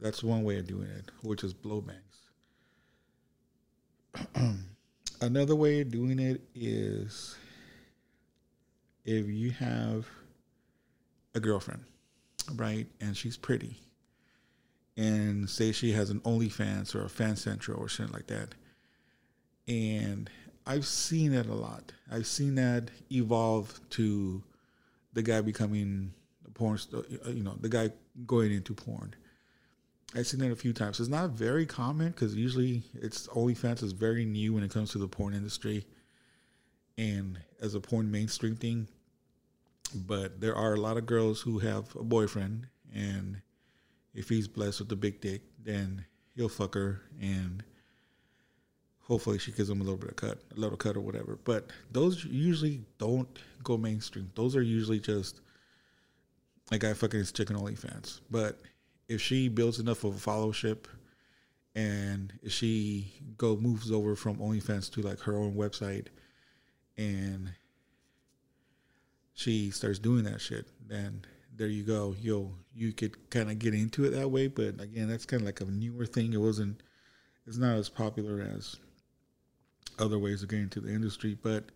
that's 0.00 0.22
one 0.22 0.42
way 0.42 0.58
of 0.58 0.66
doing 0.66 0.88
it, 0.88 1.10
which 1.22 1.44
is 1.44 1.52
blow 1.52 1.82
bangs. 1.82 2.00
Another 5.20 5.54
way 5.54 5.82
of 5.82 5.90
doing 5.90 6.18
it 6.18 6.40
is 6.54 7.36
if 9.04 9.26
you 9.28 9.50
have 9.50 10.06
a 11.34 11.40
girlfriend, 11.40 11.84
right, 12.54 12.86
and 13.00 13.16
she's 13.16 13.36
pretty, 13.36 13.76
and 14.96 15.48
say 15.48 15.72
she 15.72 15.92
has 15.92 16.10
an 16.10 16.20
OnlyFans 16.20 16.94
or 16.94 17.04
a 17.04 17.08
FanCentro 17.08 17.78
or 17.78 17.88
something 17.88 18.14
like 18.14 18.26
that, 18.28 18.54
and 19.68 20.30
I've 20.70 20.86
seen 20.86 21.32
it 21.32 21.46
a 21.46 21.54
lot. 21.54 21.90
I've 22.12 22.28
seen 22.28 22.54
that 22.54 22.92
evolve 23.10 23.80
to 23.90 24.40
the 25.12 25.20
guy 25.20 25.40
becoming 25.40 26.12
a 26.46 26.50
porn 26.52 26.78
star, 26.78 27.00
uh, 27.26 27.30
you 27.30 27.42
know, 27.42 27.56
the 27.60 27.68
guy 27.68 27.90
going 28.24 28.52
into 28.52 28.72
porn. 28.72 29.16
I've 30.14 30.28
seen 30.28 30.38
that 30.40 30.52
a 30.52 30.56
few 30.56 30.72
times. 30.72 31.00
It's 31.00 31.08
not 31.08 31.30
very 31.30 31.66
common 31.66 32.12
because 32.12 32.36
usually 32.36 32.84
it's 32.94 33.26
OnlyFans 33.26 33.82
is 33.82 33.90
very 33.90 34.24
new 34.24 34.54
when 34.54 34.62
it 34.62 34.70
comes 34.70 34.92
to 34.92 34.98
the 34.98 35.08
porn 35.08 35.34
industry 35.34 35.86
and 36.96 37.40
as 37.60 37.74
a 37.74 37.80
porn 37.80 38.08
mainstream 38.08 38.54
thing. 38.54 38.86
But 39.92 40.40
there 40.40 40.54
are 40.54 40.74
a 40.74 40.80
lot 40.80 40.96
of 40.96 41.04
girls 41.04 41.40
who 41.40 41.58
have 41.58 41.96
a 41.96 42.04
boyfriend, 42.04 42.68
and 42.94 43.42
if 44.14 44.28
he's 44.28 44.46
blessed 44.46 44.78
with 44.78 44.92
a 44.92 44.96
big 44.96 45.20
dick, 45.20 45.42
then 45.60 46.04
he'll 46.36 46.48
fuck 46.48 46.74
her, 46.74 47.02
and 47.20 47.64
hopefully 49.02 49.38
she 49.38 49.52
gives 49.52 49.68
him 49.68 49.80
a 49.80 49.84
little 49.84 49.98
bit 49.98 50.10
of 50.10 50.16
cut, 50.16 50.38
a 50.56 50.60
little 50.60 50.76
cut 50.76 50.96
or 50.96 51.00
whatever. 51.00 51.38
But 51.44 51.70
those 51.90 52.24
usually 52.24 52.82
don't 52.98 53.38
go 53.62 53.76
mainstream. 53.76 54.30
Those 54.34 54.56
are 54.56 54.62
usually 54.62 55.00
just 55.00 55.40
a 56.70 56.78
guy 56.78 56.94
fucking 56.94 57.18
his 57.18 57.32
chicken 57.32 57.56
OnlyFans. 57.56 58.20
But 58.30 58.60
if 59.08 59.20
she 59.20 59.48
builds 59.48 59.80
enough 59.80 60.04
of 60.04 60.14
a 60.14 60.30
followership 60.30 60.84
and 61.74 62.32
if 62.42 62.52
she 62.52 63.12
go 63.36 63.56
moves 63.56 63.90
over 63.90 64.14
from 64.16 64.36
OnlyFans 64.36 64.92
to 64.92 65.02
like 65.02 65.20
her 65.20 65.36
own 65.36 65.54
website 65.54 66.06
and 66.96 67.52
she 69.34 69.70
starts 69.70 69.98
doing 69.98 70.24
that 70.24 70.40
shit, 70.40 70.68
then 70.86 71.24
there 71.56 71.68
you 71.68 71.82
go. 71.82 72.14
You'll 72.20 72.52
you 72.74 72.92
could 72.92 73.30
kind 73.30 73.50
of 73.50 73.58
get 73.58 73.74
into 73.74 74.04
it 74.04 74.10
that 74.10 74.30
way, 74.30 74.46
but 74.46 74.80
again, 74.80 75.08
that's 75.08 75.26
kind 75.26 75.42
of 75.42 75.46
like 75.46 75.60
a 75.60 75.64
newer 75.64 76.06
thing. 76.06 76.32
It 76.32 76.40
wasn't. 76.40 76.82
It's 77.46 77.56
not 77.56 77.76
as 77.76 77.88
popular 77.88 78.40
as 78.40 78.76
other 80.00 80.18
ways 80.18 80.42
of 80.42 80.48
getting 80.48 80.64
into 80.64 80.80
the 80.80 80.92
industry. 80.92 81.36
But 81.40 81.66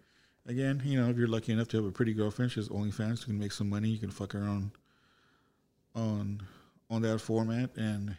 again, 0.47 0.83
you 0.85 1.00
know, 1.00 1.11
if 1.11 1.16
you're 1.16 1.28
lucky 1.28 1.52
enough 1.52 1.69
to 1.69 1.76
have 1.76 1.87
a 1.87 1.93
pretty 1.93 2.14
girlfriend, 2.14 2.52
she's 2.52 2.69
OnlyFans, 2.69 3.21
you 3.21 3.26
can 3.26 3.38
make 3.38 3.52
some 3.52 3.69
money. 3.69 3.88
You 3.88 3.99
can 3.99 4.11
fuck 4.11 4.35
around 4.35 4.71
on 5.95 6.43
on 6.90 7.02
that 7.02 7.21
format 7.21 7.71
and 7.76 8.16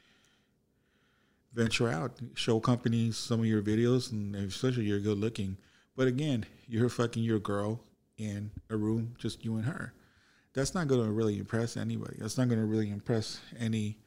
venture 1.54 1.90
out, 1.90 2.20
show 2.34 2.60
companies 2.60 3.18
some 3.18 3.40
of 3.40 3.46
your 3.46 3.62
videos, 3.62 4.12
and 4.12 4.36
especially 4.36 4.84
you're 4.86 5.00
good 5.00 5.18
looking. 5.18 5.58
But 5.96 6.08
again, 6.08 6.46
you're 6.68 6.90
fucking 6.90 7.24
your 7.24 7.40
girl 7.40 7.80
in 8.18 8.52
a 8.70 8.76
room, 8.76 9.16
just 9.18 9.46
you 9.46 9.56
and 9.56 9.66
her. 9.66 9.94
That's 10.54 10.74
not 10.74 10.88
going 10.88 11.06
to 11.06 11.12
really 11.12 11.38
impress 11.38 11.78
anybody. 11.78 12.18
That's 12.20 12.38
not 12.38 12.50
going 12.50 12.60
to 12.60 12.66
really 12.66 12.90
impress 12.90 13.40
any 13.58 13.98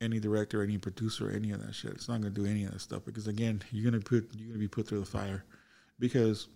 any 0.00 0.18
director, 0.18 0.62
any 0.62 0.78
producer, 0.78 1.30
any 1.30 1.50
of 1.50 1.64
that 1.64 1.74
shit. 1.74 1.92
It's 1.92 2.08
not 2.08 2.22
to 2.22 2.30
do 2.30 2.46
any 2.46 2.64
of 2.64 2.72
that 2.72 2.80
stuff 2.80 3.04
because 3.04 3.26
again, 3.26 3.62
you're 3.70 3.90
to 3.90 4.00
put 4.00 4.30
you're 4.36 4.54
to 4.54 4.58
be 4.58 4.68
put 4.68 4.88
through 4.88 5.00
the 5.00 5.06
fire 5.06 5.44
because 5.98 6.48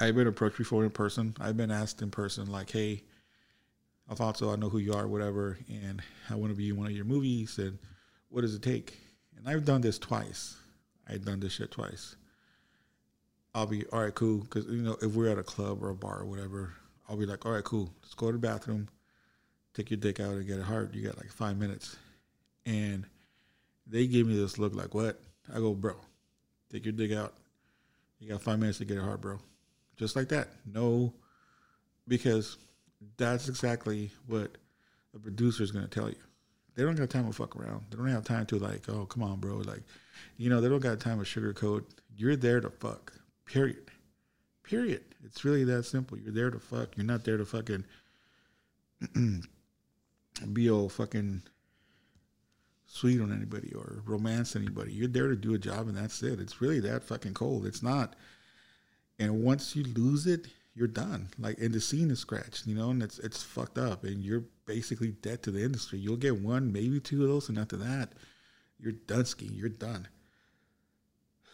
I've 0.00 0.14
been 0.14 0.26
approached 0.26 0.58
before 0.58 0.84
in 0.84 0.90
person. 0.90 1.36
I've 1.40 1.56
been 1.56 1.70
asked 1.70 2.02
in 2.02 2.10
person 2.10 2.46
like, 2.46 2.70
"Hey, 2.70 3.04
Alfonso, 4.10 4.52
I 4.52 4.56
know 4.56 4.68
who 4.68 4.78
you 4.78 4.94
are, 4.94 5.06
whatever, 5.06 5.58
and 5.68 6.02
I 6.30 6.34
want 6.34 6.52
to 6.52 6.56
be 6.56 6.70
in 6.70 6.76
one 6.76 6.86
of 6.86 6.92
your 6.92 7.04
movies. 7.04 7.58
And 7.58 7.78
what 8.28 8.42
does 8.42 8.54
it 8.54 8.62
take?" 8.62 8.98
And 9.36 9.48
I've 9.48 9.64
done 9.64 9.82
this 9.82 9.98
twice. 9.98 10.56
I've 11.06 11.24
done 11.24 11.40
this 11.40 11.52
shit 11.52 11.70
twice. 11.70 12.16
I'll 13.54 13.66
be 13.66 13.86
all 13.86 14.02
right, 14.02 14.14
cool. 14.14 14.40
Because 14.40 14.66
you 14.66 14.82
know, 14.82 14.96
if 15.02 15.14
we're 15.14 15.30
at 15.30 15.38
a 15.38 15.42
club 15.42 15.82
or 15.82 15.90
a 15.90 15.94
bar 15.94 16.20
or 16.20 16.26
whatever, 16.26 16.74
I'll 17.08 17.16
be 17.16 17.26
like, 17.26 17.44
all 17.46 17.52
right, 17.52 17.64
cool. 17.64 17.92
Let's 18.02 18.14
go 18.14 18.26
to 18.26 18.32
the 18.32 18.38
bathroom, 18.38 18.88
take 19.78 19.90
your 19.90 19.98
dick 19.98 20.18
out 20.18 20.32
and 20.32 20.46
get 20.46 20.58
it 20.58 20.64
hard. 20.64 20.94
You 20.94 21.06
got 21.06 21.16
like 21.16 21.30
five 21.30 21.56
minutes, 21.56 21.96
and 22.66 23.06
they 23.86 24.06
give 24.06 24.26
me 24.26 24.36
this 24.36 24.58
look 24.58 24.74
like, 24.74 24.92
what? 24.92 25.20
I 25.54 25.58
go, 25.58 25.72
bro, 25.72 25.94
take 26.70 26.84
your 26.84 26.92
dick 26.92 27.12
out. 27.12 27.34
You 28.18 28.28
got 28.28 28.42
five 28.42 28.58
minutes 28.58 28.78
to 28.78 28.84
get 28.84 28.98
it 28.98 29.02
hard, 29.02 29.20
bro. 29.20 29.38
Just 29.96 30.16
like 30.16 30.28
that. 30.30 30.48
No, 30.66 31.14
because 32.08 32.58
that's 33.16 33.48
exactly 33.48 34.10
what 34.26 34.50
a 35.14 35.18
producer 35.20 35.62
is 35.62 35.70
going 35.70 35.86
to 35.86 35.90
tell 35.90 36.08
you. 36.08 36.16
They 36.74 36.82
don't 36.82 36.96
got 36.96 37.10
time 37.10 37.26
to 37.26 37.32
fuck 37.32 37.56
around. 37.56 37.84
They 37.90 37.96
don't 37.96 38.08
have 38.08 38.24
time 38.24 38.46
to 38.46 38.58
like, 38.58 38.88
oh, 38.88 39.06
come 39.06 39.22
on, 39.22 39.38
bro. 39.38 39.58
Like, 39.58 39.82
you 40.36 40.50
know, 40.50 40.60
they 40.60 40.68
don't 40.68 40.82
got 40.82 40.98
time 40.98 41.18
to 41.18 41.24
sugarcoat. 41.24 41.84
You're 42.16 42.36
there 42.36 42.60
to 42.60 42.70
fuck. 42.70 43.12
Period. 43.46 43.90
Period. 44.64 45.02
It's 45.24 45.44
really 45.44 45.64
that 45.64 45.84
simple. 45.84 46.18
You're 46.18 46.32
there 46.32 46.50
to 46.50 46.58
fuck. 46.58 46.96
You're 46.96 47.06
not 47.06 47.24
there 47.24 47.36
to 47.36 47.44
fucking 47.44 47.84
be 50.46 50.70
all 50.70 50.88
fucking 50.88 51.42
sweet 52.86 53.20
on 53.20 53.32
anybody 53.32 53.72
or 53.74 54.02
romance 54.06 54.56
anybody. 54.56 54.92
You're 54.92 55.08
there 55.08 55.28
to 55.28 55.36
do 55.36 55.54
a 55.54 55.58
job 55.58 55.88
and 55.88 55.96
that's 55.96 56.22
it. 56.22 56.40
It's 56.40 56.60
really 56.60 56.80
that 56.80 57.04
fucking 57.04 57.34
cold. 57.34 57.66
It's 57.66 57.82
not. 57.82 58.16
And 59.18 59.42
once 59.42 59.76
you 59.76 59.84
lose 59.84 60.26
it, 60.26 60.46
you're 60.74 60.88
done. 60.88 61.28
Like 61.38 61.58
and 61.58 61.74
the 61.74 61.80
scene 61.80 62.10
is 62.10 62.20
scratched, 62.20 62.66
you 62.66 62.74
know, 62.74 62.90
and 62.90 63.02
it's 63.02 63.18
it's 63.18 63.42
fucked 63.42 63.78
up 63.78 64.04
and 64.04 64.22
you're 64.22 64.44
basically 64.64 65.08
dead 65.10 65.42
to 65.42 65.50
the 65.50 65.62
industry. 65.62 65.98
You'll 65.98 66.16
get 66.16 66.40
one, 66.40 66.72
maybe 66.72 67.00
two 67.00 67.22
of 67.22 67.28
those, 67.28 67.48
and 67.48 67.58
after 67.58 67.76
that, 67.78 68.12
you're 68.78 68.92
done 68.92 69.24
skiing. 69.24 69.54
You're 69.54 69.68
done. 69.68 70.06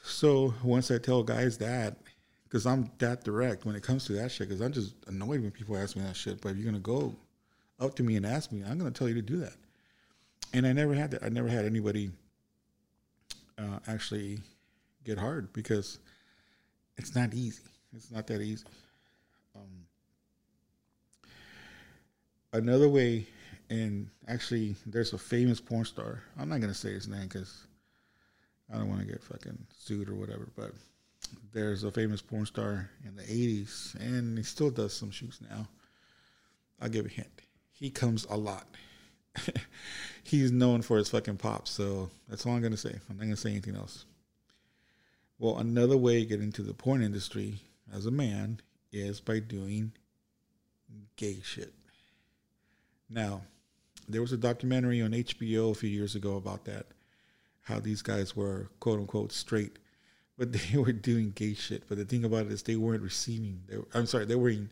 So 0.03 0.53
once 0.63 0.91
I 0.91 0.99
tell 0.99 1.23
guys 1.23 1.57
that, 1.59 1.97
because 2.45 2.67
I'm 2.67 2.91
that 2.99 3.25
direct 3.25 3.65
when 3.65 3.75
it 3.75 3.83
comes 3.83 4.05
to 4.07 4.13
that 4.13 4.31
shit, 4.31 4.49
because 4.49 4.61
I'm 4.61 4.73
just 4.73 4.95
annoyed 5.07 5.41
when 5.41 5.51
people 5.51 5.77
ask 5.79 5.97
me 5.97 6.03
that 6.03 6.17
shit. 6.17 6.43
But 6.43 6.51
if 6.51 6.59
you're 6.59 6.67
gonna 6.67 6.79
go 6.79 7.15
up 7.81 7.95
to 7.97 8.03
me 8.03 8.17
and 8.17 8.25
ask 8.25 8.53
me, 8.53 8.63
I'm 8.63 8.79
gonna 8.79 8.91
tell 8.91 9.09
you 9.09 9.15
to 9.15 9.23
do 9.23 9.39
that. 9.39 9.55
And 10.53 10.67
I 10.67 10.73
never 10.73 10.95
had 10.95 11.11
that. 11.13 11.23
I 11.23 11.29
never 11.29 11.49
had 11.49 11.65
anybody 11.65 12.11
uh, 13.59 13.79
actually 13.87 14.39
get 15.05 15.19
hard 15.19 15.53
because 15.53 15.99
it's 16.97 17.15
not 17.15 17.35
easy. 17.35 17.63
It's 17.95 18.11
not 18.11 18.27
that 18.29 18.41
easy. 18.41 18.65
Um, 19.57 19.85
another 22.53 22.89
way, 22.89 23.27
and 23.71 24.09
actually, 24.29 24.77
there's 24.87 25.13
a 25.13 25.19
famous 25.19 25.61
porn 25.61 25.85
star. 25.85 26.23
I'm 26.39 26.49
not 26.49 26.61
gonna 26.61 26.75
say 26.75 26.93
his 26.93 27.09
name 27.09 27.29
because 27.29 27.67
I 28.73 28.79
don't 28.79 28.89
want 28.89 29.01
to 29.01 29.07
get 29.07 29.23
fucking 29.23 29.59
sued 29.77 30.09
or 30.09 30.15
whatever. 30.15 30.49
But 30.57 30.73
there's 31.53 31.85
a 31.85 31.91
famous 31.91 32.23
porn 32.23 32.47
star 32.47 32.91
in 33.07 33.17
the 33.17 33.23
80s, 33.23 33.95
and 33.97 34.37
he 34.37 34.45
still 34.45 34.71
does 34.71 34.93
some 34.93 35.11
shoots 35.11 35.41
now. 35.49 35.67
I'll 36.81 36.89
give 36.89 37.07
a 37.07 37.09
hint. 37.09 37.44
He 37.75 37.91
comes 37.91 38.25
a 38.31 38.37
lot. 38.37 38.67
He's 40.23 40.53
known 40.53 40.83
for 40.83 40.97
his 40.97 41.11
fucking 41.11 41.37
pops, 41.37 41.73
so 41.73 42.09
that's 42.29 42.47
all 42.47 42.55
I'm 42.55 42.63
gonna 42.63 42.77
say. 42.77 42.95
I'm 43.11 43.17
not 43.17 43.25
gonna 43.25 43.37
say 43.37 43.51
anything 43.51 43.77
else. 43.77 44.07
Well, 45.39 45.59
another 45.59 45.97
way 45.97 46.21
to 46.21 46.27
get 46.27 46.41
into 46.41 46.63
the 46.63 46.73
porn 46.73 47.03
industry 47.03 47.59
as 47.93 48.07
a 48.07 48.11
man 48.11 48.61
is 48.93 49.21
by 49.21 49.41
doing 49.41 49.93
gay 51.17 51.41
shit. 51.43 51.75
Now, 53.11 53.43
there 54.09 54.21
was 54.21 54.33
a 54.33 54.37
documentary 54.37 55.03
on 55.03 55.11
HBO 55.11 55.73
a 55.73 55.75
few 55.75 55.91
years 55.91 56.15
ago 56.15 56.37
about 56.37 56.65
that, 56.67 56.87
how 57.63 57.81
these 57.81 58.03
guys 58.03 58.37
were 58.37 58.71
quote 58.79 59.01
unquote 59.01 59.33
straight, 59.33 59.79
but 60.39 60.53
they 60.73 60.79
were 60.79 60.93
doing 60.93 61.33
gay 61.35 61.55
shit. 61.55 61.89
But 61.89 61.99
the 61.99 62.05
thing 62.05 62.25
about 62.25 62.47
it 62.47 62.53
is 62.53 62.63
they 62.63 62.77
weren't 62.77 63.03
receiving. 63.03 63.63
They 63.69 63.79
were, 63.79 63.89
I'm 63.93 64.07
sorry, 64.07 64.27
they 64.27 64.37
were 64.37 64.51
in, 64.51 64.71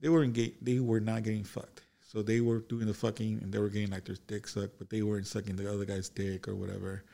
they 0.00 0.08
were 0.08 0.22
in 0.22 0.32
gay. 0.32 0.54
They 0.62 0.78
were 0.78 1.00
not 1.00 1.24
getting 1.24 1.44
fucked. 1.44 1.82
So 2.08 2.22
they 2.22 2.40
were 2.40 2.60
doing 2.60 2.86
the 2.86 2.94
fucking 2.94 3.40
and 3.42 3.52
they 3.52 3.58
were 3.58 3.68
getting 3.68 3.90
like 3.90 4.06
their 4.06 4.16
dick 4.26 4.48
sucked, 4.48 4.78
but 4.78 4.88
they 4.88 5.02
weren't 5.02 5.26
sucking 5.26 5.56
the 5.56 5.70
other 5.70 5.84
guy's 5.84 6.08
dick 6.08 6.48
or 6.48 6.56
whatever. 6.56 7.04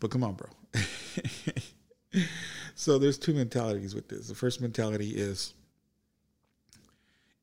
But 0.00 0.10
come 0.10 0.22
on, 0.22 0.34
bro. 0.34 0.50
so 2.74 2.98
there's 2.98 3.16
two 3.16 3.32
mentalities 3.32 3.94
with 3.94 4.06
this. 4.06 4.28
The 4.28 4.34
first 4.34 4.60
mentality 4.60 5.12
is 5.12 5.54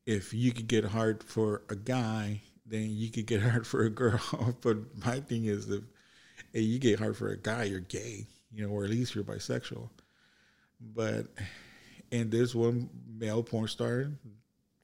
if 0.06 0.32
you 0.32 0.52
could 0.52 0.68
get 0.68 0.84
hard 0.84 1.24
for 1.24 1.62
a 1.70 1.74
guy, 1.74 2.40
then 2.64 2.86
you 2.88 3.10
could 3.10 3.26
get 3.26 3.42
hard 3.50 3.66
for 3.66 3.82
a 3.82 3.90
girl. 3.90 4.20
but 4.60 4.76
my 5.04 5.18
thing 5.18 5.46
is 5.46 5.68
if 5.68 5.82
hey, 6.52 6.60
you 6.60 6.78
get 6.78 7.00
hard 7.00 7.16
for 7.16 7.30
a 7.30 7.36
guy, 7.36 7.64
you're 7.64 7.80
gay, 7.80 8.28
you 8.52 8.64
know, 8.64 8.72
or 8.72 8.84
at 8.84 8.90
least 8.90 9.12
you're 9.12 9.24
bisexual. 9.24 9.88
But 10.94 11.26
and 12.12 12.30
there's 12.30 12.54
one 12.54 12.90
male 13.12 13.42
porn 13.42 13.66
star, 13.66 14.12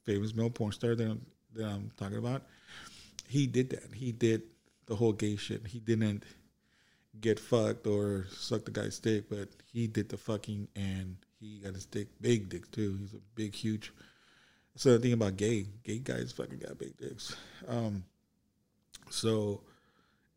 famous 0.03 0.35
male 0.35 0.49
porn 0.49 0.73
star 0.73 0.95
that 0.95 1.17
that 1.55 1.65
I'm 1.65 1.91
talking 1.97 2.17
about. 2.17 2.43
He 3.27 3.47
did 3.47 3.71
that. 3.71 3.93
He 3.93 4.11
did 4.11 4.43
the 4.85 4.95
whole 4.95 5.13
gay 5.13 5.35
shit. 5.35 5.65
He 5.67 5.79
didn't 5.79 6.23
get 7.19 7.39
fucked 7.39 7.87
or 7.87 8.27
suck 8.31 8.65
the 8.65 8.71
guy's 8.71 8.99
dick, 8.99 9.29
but 9.29 9.49
he 9.71 9.87
did 9.87 10.09
the 10.09 10.17
fucking 10.17 10.67
and 10.75 11.17
he 11.39 11.59
got 11.59 11.73
his 11.73 11.85
dick, 11.85 12.07
big 12.21 12.49
dick 12.49 12.69
too. 12.71 12.97
He's 12.99 13.13
a 13.13 13.21
big, 13.35 13.55
huge. 13.55 13.91
So 14.75 14.93
the 14.93 14.99
thing 14.99 15.13
about 15.13 15.37
gay, 15.37 15.67
gay 15.83 15.99
guys 15.99 16.31
fucking 16.31 16.59
got 16.59 16.77
big 16.77 16.97
dicks. 16.97 17.35
Um, 17.67 18.03
so, 19.09 19.61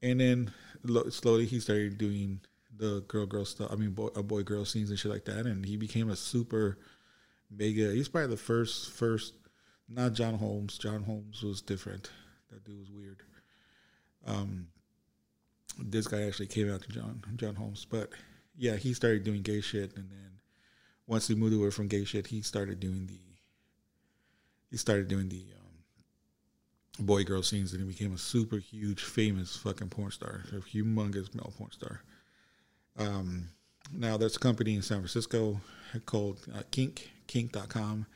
and 0.03 0.21
then 0.21 0.53
lo- 0.85 1.09
slowly 1.09 1.47
he 1.47 1.61
started 1.61 1.99
doing 1.99 2.41
the 2.77 3.05
girl 3.09 3.27
girl 3.27 3.45
stuff. 3.45 3.73
I 3.73 3.77
mean, 3.77 3.91
boy, 3.91 4.09
boy 4.09 4.43
girl 4.43 4.65
scenes 4.65 4.91
and 4.91 4.99
shit 4.99 5.11
like 5.11 5.25
that, 5.25 5.47
and 5.47 5.65
he 5.65 5.77
became 5.77 6.11
a 6.11 6.17
super 6.17 6.79
mega. 7.51 7.93
He's 7.93 8.09
probably 8.09 8.31
the 8.31 8.37
first 8.37 8.93
first. 8.93 9.35
Not 9.89 10.13
John 10.13 10.35
Holmes. 10.35 10.77
John 10.77 11.03
Holmes 11.03 11.43
was 11.43 11.63
different. 11.63 12.11
That 12.51 12.65
dude 12.65 12.79
was 12.79 12.91
weird. 12.91 13.23
Um, 14.27 14.69
this 15.79 16.07
guy 16.07 16.23
actually 16.23 16.49
came 16.49 16.73
out 16.73 16.83
to 16.83 16.89
John 16.89 17.23
John 17.37 17.55
Holmes, 17.55 17.87
but 17.89 18.11
yeah, 18.57 18.77
he 18.77 18.93
started 18.93 19.25
doing 19.25 19.43
gay 19.43 19.61
shit, 19.61 19.97
and 19.97 20.11
then 20.11 20.41
once 21.07 21.29
he 21.29 21.35
moved 21.35 21.55
away 21.55 21.71
from 21.71 21.89
gay 21.89 22.05
shit, 22.05 22.27
he 22.27 22.43
started 22.43 22.81
doing 22.81 23.07
the 23.07 23.21
he 24.71 24.77
started 24.77 25.09
doing 25.09 25.29
the 25.29 25.45
um, 25.59 27.07
boy 27.07 27.25
girl 27.25 27.43
scenes, 27.43 27.73
and 27.73 27.83
he 27.83 27.89
became 27.89 28.15
a 28.15 28.19
super 28.19 28.59
huge, 28.59 29.03
famous 29.03 29.57
fucking 29.57 29.89
porn 29.89 30.11
star, 30.11 30.45
a 30.53 30.57
humongous 30.57 31.35
male 31.35 31.53
porn 31.57 31.71
star. 31.71 32.03
Um, 32.99 33.49
now 33.93 34.17
there's 34.17 34.37
a 34.37 34.41
company 34.41 34.75
in 34.75 34.83
San 34.83 34.99
Francisco 34.99 35.61
called 36.05 36.41
uh, 36.55 36.63
Kink, 36.71 37.11
kink.com, 37.27 38.07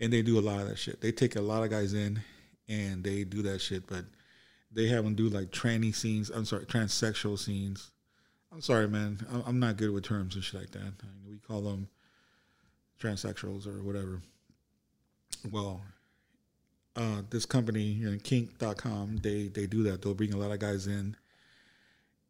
and 0.00 0.12
they 0.12 0.22
do 0.22 0.38
a 0.38 0.40
lot 0.40 0.60
of 0.60 0.68
that 0.68 0.78
shit. 0.78 1.00
They 1.00 1.12
take 1.12 1.36
a 1.36 1.40
lot 1.40 1.62
of 1.62 1.70
guys 1.70 1.92
in 1.92 2.20
and 2.68 3.04
they 3.04 3.24
do 3.24 3.42
that 3.42 3.60
shit, 3.60 3.86
but 3.86 4.04
they 4.72 4.86
have 4.88 5.04
them 5.04 5.14
do 5.14 5.28
like 5.28 5.50
tranny 5.50 5.94
scenes. 5.94 6.30
I'm 6.30 6.44
sorry, 6.44 6.64
transsexual 6.64 7.38
scenes. 7.38 7.90
I'm 8.52 8.62
sorry, 8.62 8.88
man. 8.88 9.18
I'm- 9.30 9.60
not 9.60 9.76
good 9.76 9.90
with 9.90 10.04
terms 10.04 10.34
and 10.34 10.42
shit 10.42 10.60
like 10.60 10.70
that. 10.70 10.80
I 10.80 11.06
mean, 11.22 11.28
we 11.28 11.38
call 11.38 11.60
them 11.60 11.88
transsexuals 12.98 13.66
or 13.66 13.82
whatever. 13.82 14.22
Well, 15.50 15.82
uh, 16.96 17.22
this 17.30 17.46
company, 17.46 17.82
you 17.82 18.10
know, 18.10 18.18
kink.com, 18.22 19.18
they, 19.18 19.48
they 19.48 19.66
do 19.66 19.82
that. 19.84 20.02
They'll 20.02 20.14
bring 20.14 20.34
a 20.34 20.38
lot 20.38 20.50
of 20.50 20.58
guys 20.58 20.86
in 20.86 21.16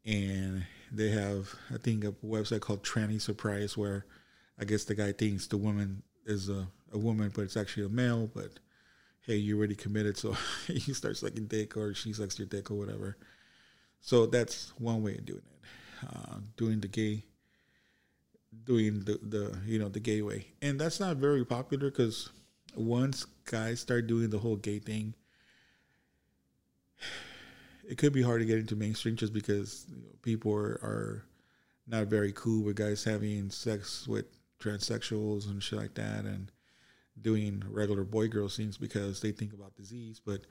and 0.05 0.67
they 0.93 1.11
have, 1.11 1.55
I 1.73 1.79
think, 1.79 2.05
a 2.05 2.13
website 2.25 2.61
called 2.61 2.83
Tranny 2.83 3.21
Surprise 3.21 3.77
where 3.77 4.05
I 4.59 4.65
guess 4.65 4.85
the 4.85 4.95
guy 4.95 5.13
thinks 5.13 5.47
the 5.47 5.57
woman 5.57 6.03
is 6.27 6.49
a, 6.49 6.69
a 6.93 6.99
woman, 6.99 7.31
but 7.35 7.43
it's 7.43 7.57
actually 7.57 7.87
a 7.87 7.89
male. 7.89 8.31
But 8.33 8.59
hey, 9.23 9.37
you're 9.37 9.59
already 9.59 9.75
committed, 9.75 10.17
so 10.17 10.37
he 10.67 10.93
starts 10.93 11.21
sucking 11.21 11.47
dick 11.47 11.77
or 11.77 11.95
she 11.95 12.13
sucks 12.13 12.39
your 12.39 12.49
dick 12.49 12.71
or 12.71 12.75
whatever. 12.75 13.17
So 14.01 14.27
that's 14.27 14.73
one 14.79 15.03
way 15.03 15.17
of 15.17 15.27
doing 15.27 15.43
it. 15.45 15.51
Uh, 16.09 16.37
doing 16.57 16.81
the 16.81 16.89
gay, 16.89 17.23
doing 18.65 19.01
the, 19.01 19.19
the 19.23 19.59
you 19.67 19.79
know 19.79 19.91
the 19.91 20.01
gay 20.01 20.23
way, 20.23 20.47
and 20.63 20.81
that's 20.81 20.99
not 20.99 21.19
very 21.19 21.45
popular 21.45 21.91
because 21.91 22.31
once 22.75 23.27
guys 23.45 23.81
start 23.81 24.07
doing 24.07 24.31
the 24.31 24.39
whole 24.39 24.57
gay 24.57 24.79
thing, 24.79 25.15
it 27.87 27.99
could 27.99 28.15
be 28.15 28.23
hard 28.23 28.41
to 28.41 28.47
get 28.47 28.59
into 28.59 28.77
mainstream 28.77 29.15
just 29.15 29.35
because 29.35 29.85
you 29.91 29.97
know, 29.97 30.09
people 30.23 30.55
are, 30.55 30.81
are 30.83 31.25
not 31.87 32.07
very 32.07 32.33
cool 32.33 32.65
with 32.65 32.77
guys 32.77 33.05
having 33.05 33.51
sex 33.51 34.09
with 34.09 34.25
transsexuals 34.59 35.51
and 35.51 35.63
shit 35.63 35.79
like 35.79 35.95
that, 35.95 36.25
and 36.25 36.51
doing 37.21 37.63
regular 37.69 38.05
boy 38.05 38.29
girl 38.29 38.49
scenes 38.49 38.77
because 38.77 39.21
they 39.21 39.33
think 39.33 39.53
about 39.53 39.77
disease. 39.77 40.21
But 40.25 40.43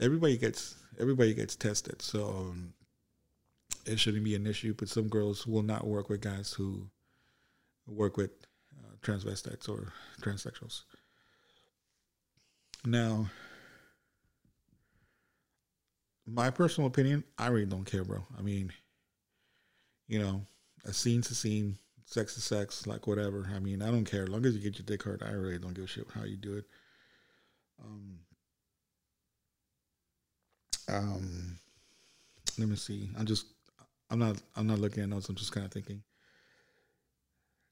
everybody 0.00 0.36
gets 0.36 0.76
everybody 0.98 1.34
gets 1.34 1.56
tested, 1.56 2.02
so 2.02 2.28
um, 2.28 2.74
it 3.86 3.98
shouldn't 3.98 4.24
be 4.24 4.34
an 4.34 4.46
issue. 4.46 4.74
But 4.74 4.88
some 4.88 5.08
girls 5.08 5.46
will 5.46 5.62
not 5.62 5.86
work 5.86 6.08
with 6.08 6.20
guys 6.20 6.52
who 6.52 6.88
work 7.86 8.16
with 8.16 8.30
uh, 8.78 8.96
transvestites 9.02 9.68
or 9.68 9.92
transsexuals. 10.20 10.82
Now, 12.84 13.30
my 16.26 16.50
personal 16.50 16.88
opinion, 16.88 17.24
I 17.38 17.48
really 17.48 17.66
don't 17.66 17.84
care, 17.84 18.04
bro. 18.04 18.24
I 18.38 18.42
mean, 18.42 18.72
you 20.08 20.18
know, 20.18 20.42
a 20.84 20.92
scene's 20.92 21.30
a 21.30 21.34
scene, 21.34 21.76
sex 22.12 22.36
is 22.36 22.44
sex, 22.44 22.86
like 22.86 23.06
whatever. 23.06 23.48
I 23.54 23.58
mean, 23.58 23.82
I 23.82 23.90
don't 23.90 24.04
care. 24.04 24.24
As 24.24 24.28
long 24.28 24.44
as 24.44 24.54
you 24.54 24.60
get 24.60 24.78
your 24.78 24.84
dick 24.84 25.02
hard, 25.02 25.22
I 25.22 25.32
really 25.32 25.58
don't 25.58 25.74
give 25.74 25.84
a 25.84 25.88
shit 25.88 26.06
how 26.14 26.24
you 26.24 26.36
do 26.36 26.56
it. 26.56 26.64
Um, 27.82 28.18
um, 30.88 31.58
let 32.58 32.68
me 32.68 32.76
see. 32.76 33.08
I'm 33.18 33.26
just, 33.26 33.46
I'm 34.10 34.18
not, 34.18 34.36
I'm 34.56 34.66
not 34.66 34.78
looking 34.78 35.02
at 35.02 35.08
notes. 35.08 35.28
I'm 35.28 35.36
just 35.36 35.52
kind 35.52 35.64
of 35.64 35.72
thinking. 35.72 36.02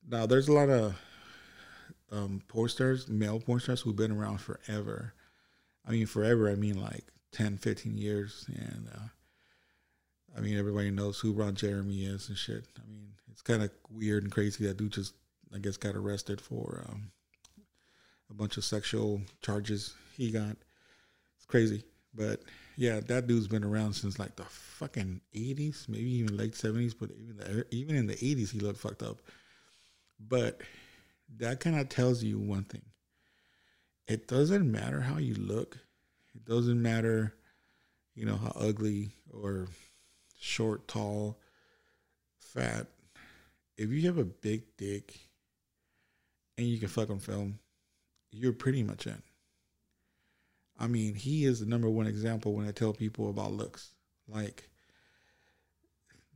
Now, 0.08 0.26
there's 0.26 0.48
a 0.48 0.52
lot 0.52 0.70
of 0.70 0.98
um, 2.10 2.42
porn 2.48 2.68
stars, 2.70 3.08
male 3.08 3.40
porn 3.40 3.60
stars 3.60 3.82
who've 3.82 3.94
been 3.94 4.12
around 4.12 4.38
forever. 4.38 5.12
I 5.86 5.92
mean, 5.92 6.06
forever, 6.06 6.50
I 6.50 6.54
mean 6.54 6.80
like 6.80 7.04
10, 7.32 7.58
15 7.58 7.98
years. 7.98 8.46
And 8.48 8.88
uh, 8.94 9.08
I 10.36 10.40
mean, 10.40 10.58
everybody 10.58 10.90
knows 10.90 11.18
who 11.18 11.32
Ron 11.32 11.54
Jeremy 11.54 12.04
is 12.04 12.28
and 12.28 12.38
shit. 12.38 12.64
I 12.78 12.88
mean, 12.90 13.08
it's 13.30 13.42
kind 13.42 13.62
of 13.62 13.70
weird 13.90 14.22
and 14.22 14.32
crazy 14.32 14.66
that 14.66 14.76
dude 14.76 14.92
just, 14.92 15.14
I 15.54 15.58
guess, 15.58 15.76
got 15.76 15.96
arrested 15.96 16.40
for 16.40 16.84
um, 16.88 17.10
a 18.30 18.34
bunch 18.34 18.56
of 18.56 18.64
sexual 18.64 19.20
charges 19.42 19.94
he 20.16 20.30
got. 20.30 20.56
It's 21.36 21.46
crazy. 21.46 21.82
But 22.14 22.42
yeah, 22.76 23.00
that 23.00 23.26
dude's 23.26 23.48
been 23.48 23.64
around 23.64 23.94
since 23.94 24.18
like 24.18 24.36
the 24.36 24.44
fucking 24.44 25.20
80s, 25.34 25.88
maybe 25.88 26.10
even 26.14 26.36
late 26.36 26.52
70s. 26.52 26.94
But 26.98 27.10
even 27.18 27.36
the, 27.36 27.66
even 27.70 27.96
in 27.96 28.06
the 28.06 28.14
80s, 28.14 28.50
he 28.50 28.60
looked 28.60 28.80
fucked 28.80 29.02
up. 29.02 29.18
But 30.18 30.60
that 31.38 31.60
kind 31.60 31.78
of 31.78 31.88
tells 31.88 32.22
you 32.22 32.38
one 32.38 32.64
thing. 32.64 32.82
It 34.06 34.26
doesn't 34.26 34.70
matter 34.70 35.00
how 35.00 35.18
you 35.18 35.34
look. 35.34 35.78
It 36.34 36.44
doesn't 36.44 36.80
matter, 36.80 37.34
you 38.14 38.24
know, 38.26 38.36
how 38.36 38.52
ugly 38.56 39.10
or 39.32 39.68
short, 40.40 40.88
tall, 40.88 41.38
fat. 42.38 42.86
If 43.76 43.90
you 43.90 44.02
have 44.08 44.18
a 44.18 44.24
big 44.24 44.62
dick 44.76 45.16
and 46.58 46.66
you 46.66 46.78
can 46.78 46.88
fuck 46.88 47.10
on 47.10 47.20
film, 47.20 47.60
you're 48.32 48.52
pretty 48.52 48.82
much 48.82 49.06
in. 49.06 49.22
I 50.78 50.86
mean, 50.86 51.14
he 51.14 51.44
is 51.44 51.60
the 51.60 51.66
number 51.66 51.88
one 51.88 52.06
example 52.06 52.54
when 52.54 52.66
I 52.66 52.72
tell 52.72 52.92
people 52.92 53.28
about 53.28 53.52
looks. 53.52 53.90
Like, 54.26 54.68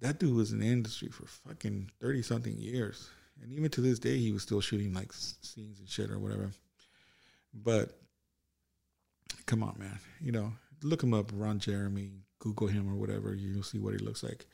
that 0.00 0.18
dude 0.18 0.34
was 0.34 0.52
in 0.52 0.60
the 0.60 0.66
industry 0.66 1.08
for 1.08 1.26
fucking 1.26 1.90
30 2.00 2.22
something 2.22 2.58
years. 2.58 3.08
And 3.42 3.52
even 3.52 3.70
to 3.70 3.80
this 3.80 3.98
day, 3.98 4.18
he 4.18 4.32
was 4.32 4.42
still 4.42 4.60
shooting 4.60 4.92
like 4.92 5.12
scenes 5.12 5.80
and 5.80 5.88
shit 5.88 6.10
or 6.10 6.18
whatever. 6.18 6.50
But 7.54 7.98
come 9.46 9.62
on, 9.62 9.76
man. 9.78 9.98
You 10.20 10.32
know, 10.32 10.52
look 10.82 11.02
him 11.02 11.14
up, 11.14 11.30
Ron 11.34 11.58
Jeremy, 11.58 12.10
Google 12.38 12.68
him 12.68 12.90
or 12.90 12.96
whatever. 12.96 13.34
You'll 13.34 13.62
see 13.62 13.78
what 13.78 13.94
he 13.94 13.98
looks 13.98 14.22
like. 14.22 14.46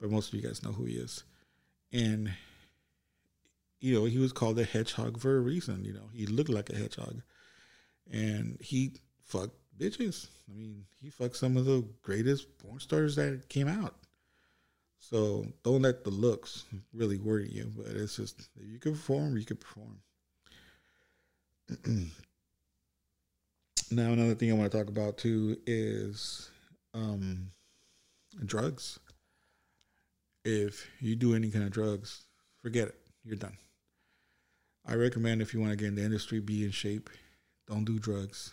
But 0.00 0.10
most 0.10 0.28
of 0.28 0.34
you 0.34 0.46
guys 0.46 0.62
know 0.62 0.72
who 0.72 0.84
he 0.84 0.94
is. 0.94 1.24
And, 1.92 2.32
you 3.80 3.94
know, 3.94 4.04
he 4.04 4.18
was 4.18 4.32
called 4.32 4.58
a 4.58 4.64
hedgehog 4.64 5.20
for 5.20 5.36
a 5.36 5.40
reason. 5.40 5.84
You 5.84 5.92
know, 5.92 6.08
he 6.12 6.26
looked 6.26 6.50
like 6.50 6.70
a 6.70 6.76
hedgehog. 6.76 7.22
And 8.10 8.58
he 8.60 8.94
fucked 9.24 9.56
bitches. 9.78 10.26
I 10.50 10.58
mean, 10.58 10.84
he 11.00 11.10
fucked 11.10 11.36
some 11.36 11.56
of 11.56 11.64
the 11.64 11.84
greatest 12.02 12.58
porn 12.58 12.80
stars 12.80 13.16
that 13.16 13.48
came 13.48 13.68
out. 13.68 13.94
So 14.98 15.46
don't 15.64 15.82
let 15.82 16.04
the 16.04 16.10
looks 16.10 16.64
really 16.92 17.18
worry 17.18 17.48
you. 17.50 17.70
But 17.76 17.88
it's 17.96 18.16
just 18.16 18.48
if 18.60 18.68
you 18.68 18.78
can 18.78 18.92
perform, 18.92 19.36
you 19.36 19.44
can 19.44 19.56
perform. 19.56 19.98
now 23.92 24.12
another 24.12 24.34
thing 24.34 24.50
I 24.50 24.54
want 24.54 24.70
to 24.70 24.78
talk 24.78 24.88
about 24.88 25.18
too 25.18 25.56
is 25.66 26.50
um, 26.94 27.50
drugs. 28.44 28.98
If 30.44 30.88
you 31.00 31.14
do 31.14 31.34
any 31.34 31.50
kind 31.50 31.64
of 31.64 31.70
drugs, 31.70 32.24
forget 32.60 32.88
it. 32.88 32.96
You're 33.24 33.36
done. 33.36 33.56
I 34.84 34.94
recommend 34.94 35.40
if 35.40 35.54
you 35.54 35.60
want 35.60 35.70
to 35.70 35.76
get 35.76 35.88
in 35.88 35.94
the 35.94 36.04
industry, 36.04 36.40
be 36.40 36.64
in 36.64 36.72
shape. 36.72 37.08
Don't 37.68 37.84
do 37.84 38.00
drugs. 38.00 38.52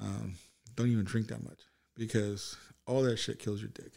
Um, 0.00 0.34
don't 0.74 0.90
even 0.90 1.04
drink 1.04 1.28
that 1.28 1.44
much 1.44 1.60
because 1.96 2.56
all 2.86 3.02
that 3.02 3.18
shit 3.18 3.38
kills 3.38 3.60
your 3.60 3.70
dick 3.70 3.92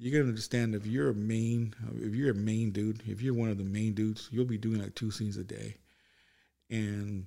you 0.00 0.10
gotta 0.10 0.24
understand 0.24 0.74
if 0.74 0.86
you're 0.86 1.10
a 1.10 1.14
main 1.14 1.74
if 2.00 2.14
you're 2.14 2.32
a 2.32 2.34
main 2.34 2.70
dude 2.70 3.02
if 3.06 3.20
you're 3.20 3.34
one 3.34 3.50
of 3.50 3.58
the 3.58 3.64
main 3.64 3.92
dudes 3.92 4.28
you'll 4.32 4.46
be 4.46 4.58
doing 4.58 4.80
like 4.80 4.94
two 4.94 5.10
scenes 5.10 5.36
a 5.36 5.44
day 5.44 5.76
and 6.70 7.26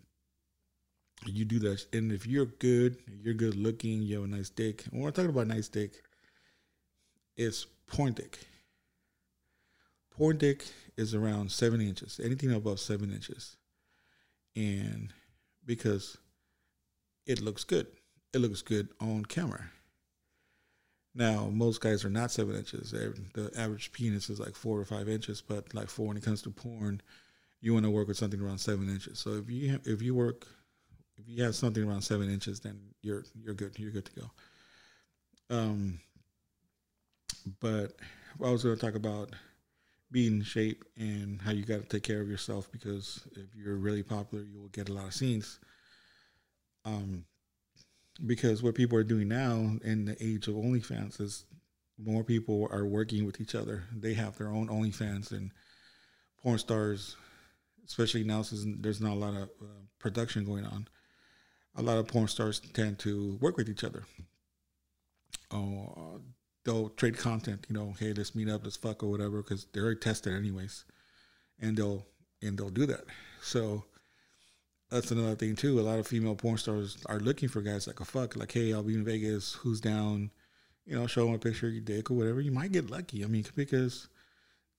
you 1.32 1.46
do 1.46 1.60
that 1.60 1.86
and 1.94 2.12
if 2.12 2.26
you're 2.26 2.46
good 2.46 2.98
you're 3.22 3.34
good 3.34 3.56
looking 3.56 4.02
you 4.02 4.16
have 4.16 4.26
a 4.26 4.28
nice 4.28 4.50
dick 4.50 4.84
and 4.86 4.94
when 4.94 5.04
we're 5.04 5.12
talking 5.12 5.30
about 5.30 5.48
nice 5.48 5.68
dick 5.68 6.02
it's 7.38 7.66
porn 7.88 8.14
dick 8.14 8.40
porn 10.12 10.38
dick 10.38 10.66
is 10.98 11.16
around 11.16 11.52
seven 11.52 11.82
inches 11.82 12.20
anything 12.24 12.52
above 12.52 12.80
seven 12.80 13.12
inches 13.12 13.58
and 14.56 15.14
because 15.66 16.18
it 17.26 17.42
looks 17.42 17.64
good 17.64 17.88
it 18.34 18.40
looks 18.40 18.62
good 18.62 18.90
on 19.00 19.24
camera 19.26 19.70
now, 21.16 21.50
most 21.52 21.80
guys 21.80 22.04
are 22.04 22.10
not 22.10 22.32
seven 22.32 22.56
inches. 22.56 22.92
The 22.92 23.52
average 23.56 23.92
penis 23.92 24.30
is 24.30 24.40
like 24.40 24.56
four 24.56 24.80
or 24.80 24.86
five 24.86 25.08
inches, 25.08 25.42
but 25.42 25.74
like 25.74 25.90
for 25.90 26.08
when 26.08 26.18
it 26.18 26.24
comes 26.24 26.42
to 26.42 26.50
porn, 26.50 27.02
you 27.62 27.74
want 27.74 27.86
to 27.86 27.92
work 27.92 28.08
with 28.08 28.18
something 28.18 28.42
around 28.42 28.58
seven 28.58 28.90
inches. 28.90 29.20
So 29.20 29.36
if 29.36 29.50
you 29.50 29.80
if 29.86 30.02
you 30.02 30.16
work 30.16 30.48
if 31.18 31.28
you 31.28 31.44
have 31.44 31.56
something 31.56 31.84
around 31.84 32.02
seven 32.02 32.30
inches, 32.30 32.60
then 32.60 32.80
you're 33.02 33.24
you're 33.36 33.54
good. 33.54 33.78
You're 33.78 33.92
good 33.92 34.06
to 34.06 34.12
go. 34.14 34.32
Um, 35.50 36.00
but 37.60 37.94
I 38.44 38.50
was 38.50 38.64
going 38.64 38.76
to 38.76 38.82
talk 38.82 38.96
about 38.96 39.32
being 40.12 40.38
in 40.38 40.44
shape 40.44 40.84
and 40.96 41.42
how 41.42 41.52
you 41.52 41.66
got 41.66 41.82
to 41.82 41.88
take 41.88 42.04
care 42.04 42.22
of 42.22 42.30
yourself 42.30 42.72
because 42.72 43.28
if 43.36 43.56
you're 43.56 43.76
really 43.76 44.04
popular, 44.04 44.44
you 44.44 44.60
will 44.60 44.70
get 44.70 44.90
a 44.90 44.94
lot 44.94 45.08
of 45.08 45.14
scenes. 45.14 45.60
Um, 46.86 47.26
because 48.26 48.62
what 48.62 48.76
people 48.76 48.98
are 48.98 49.04
doing 49.04 49.28
now 49.28 49.72
in 49.84 50.06
the 50.06 50.16
age 50.24 50.48
of 50.48 50.54
OnlyFans 50.54 51.20
is 51.20 51.46
more 51.98 52.24
people 52.24 52.68
are 52.72 52.86
working 52.86 53.26
with 53.26 53.42
each 53.42 53.56
other. 53.56 53.84
They 53.96 54.14
have 54.14 54.38
their 54.38 54.50
own 54.50 54.68
OnlyFans 54.68 55.32
and 55.32 55.52
porn 56.42 56.60
stars, 56.60 57.16
especially 57.86 58.24
now 58.24 58.44
since 58.44 58.66
there's 58.82 59.02
not 59.02 59.14
a 59.14 59.20
lot 59.20 59.34
of 59.34 59.50
uh, 59.62 59.66
production 60.00 60.46
going 60.46 60.66
on. 60.66 60.88
A 61.76 61.82
lot 61.82 61.98
of 61.98 62.08
porn 62.08 62.28
stars 62.28 62.60
tend 62.60 63.00
to 63.00 63.38
work 63.42 63.58
with 63.58 63.68
each 63.68 63.84
other. 63.84 64.04
Oh, 65.52 66.22
they'll 66.66 66.90
trade 66.90 67.18
content. 67.18 67.66
You 67.70 67.76
know, 67.76 67.96
hey, 68.00 68.14
let's 68.14 68.36
meet 68.36 68.50
up, 68.50 68.64
let's 68.64 68.78
fuck 68.78 69.04
or 69.04 69.10
whatever, 69.10 69.42
because 69.42 69.66
they're 69.74 69.84
already 69.84 70.00
tested 70.00 70.34
anyways, 70.34 70.86
and 71.60 71.76
they'll 71.78 72.06
and 72.42 72.58
they'll 72.58 72.70
do 72.70 72.86
that. 72.86 73.06
So 73.42 73.86
that's 74.92 75.12
another 75.12 75.36
thing 75.36 75.56
too. 75.56 75.80
A 75.80 75.82
lot 75.82 76.00
of 76.00 76.08
female 76.08 76.36
porn 76.36 76.58
stars 76.58 76.98
are 77.08 77.20
looking 77.20 77.50
for 77.50 77.62
guys 77.62 77.88
like 77.88 78.00
a 78.00 78.06
fuck, 78.06 78.36
like, 78.36 78.52
hey, 78.52 78.74
I'll 78.74 78.84
be 78.84 78.94
in 78.94 79.04
Vegas. 79.04 79.54
Who's 79.54 79.82
down? 79.82 80.30
You 80.86 80.96
know, 80.96 81.08
show 81.08 81.26
them 81.26 81.34
a 81.34 81.40
picture 81.40 81.68
of 81.68 81.74
your 81.74 81.82
dick 81.82 82.12
or 82.12 82.16
whatever. 82.16 82.42
You 82.42 82.52
might 82.52 82.72
get 82.74 82.92
lucky. 82.92 83.24
I 83.24 83.28
mean, 83.28 83.46
because 83.56 84.10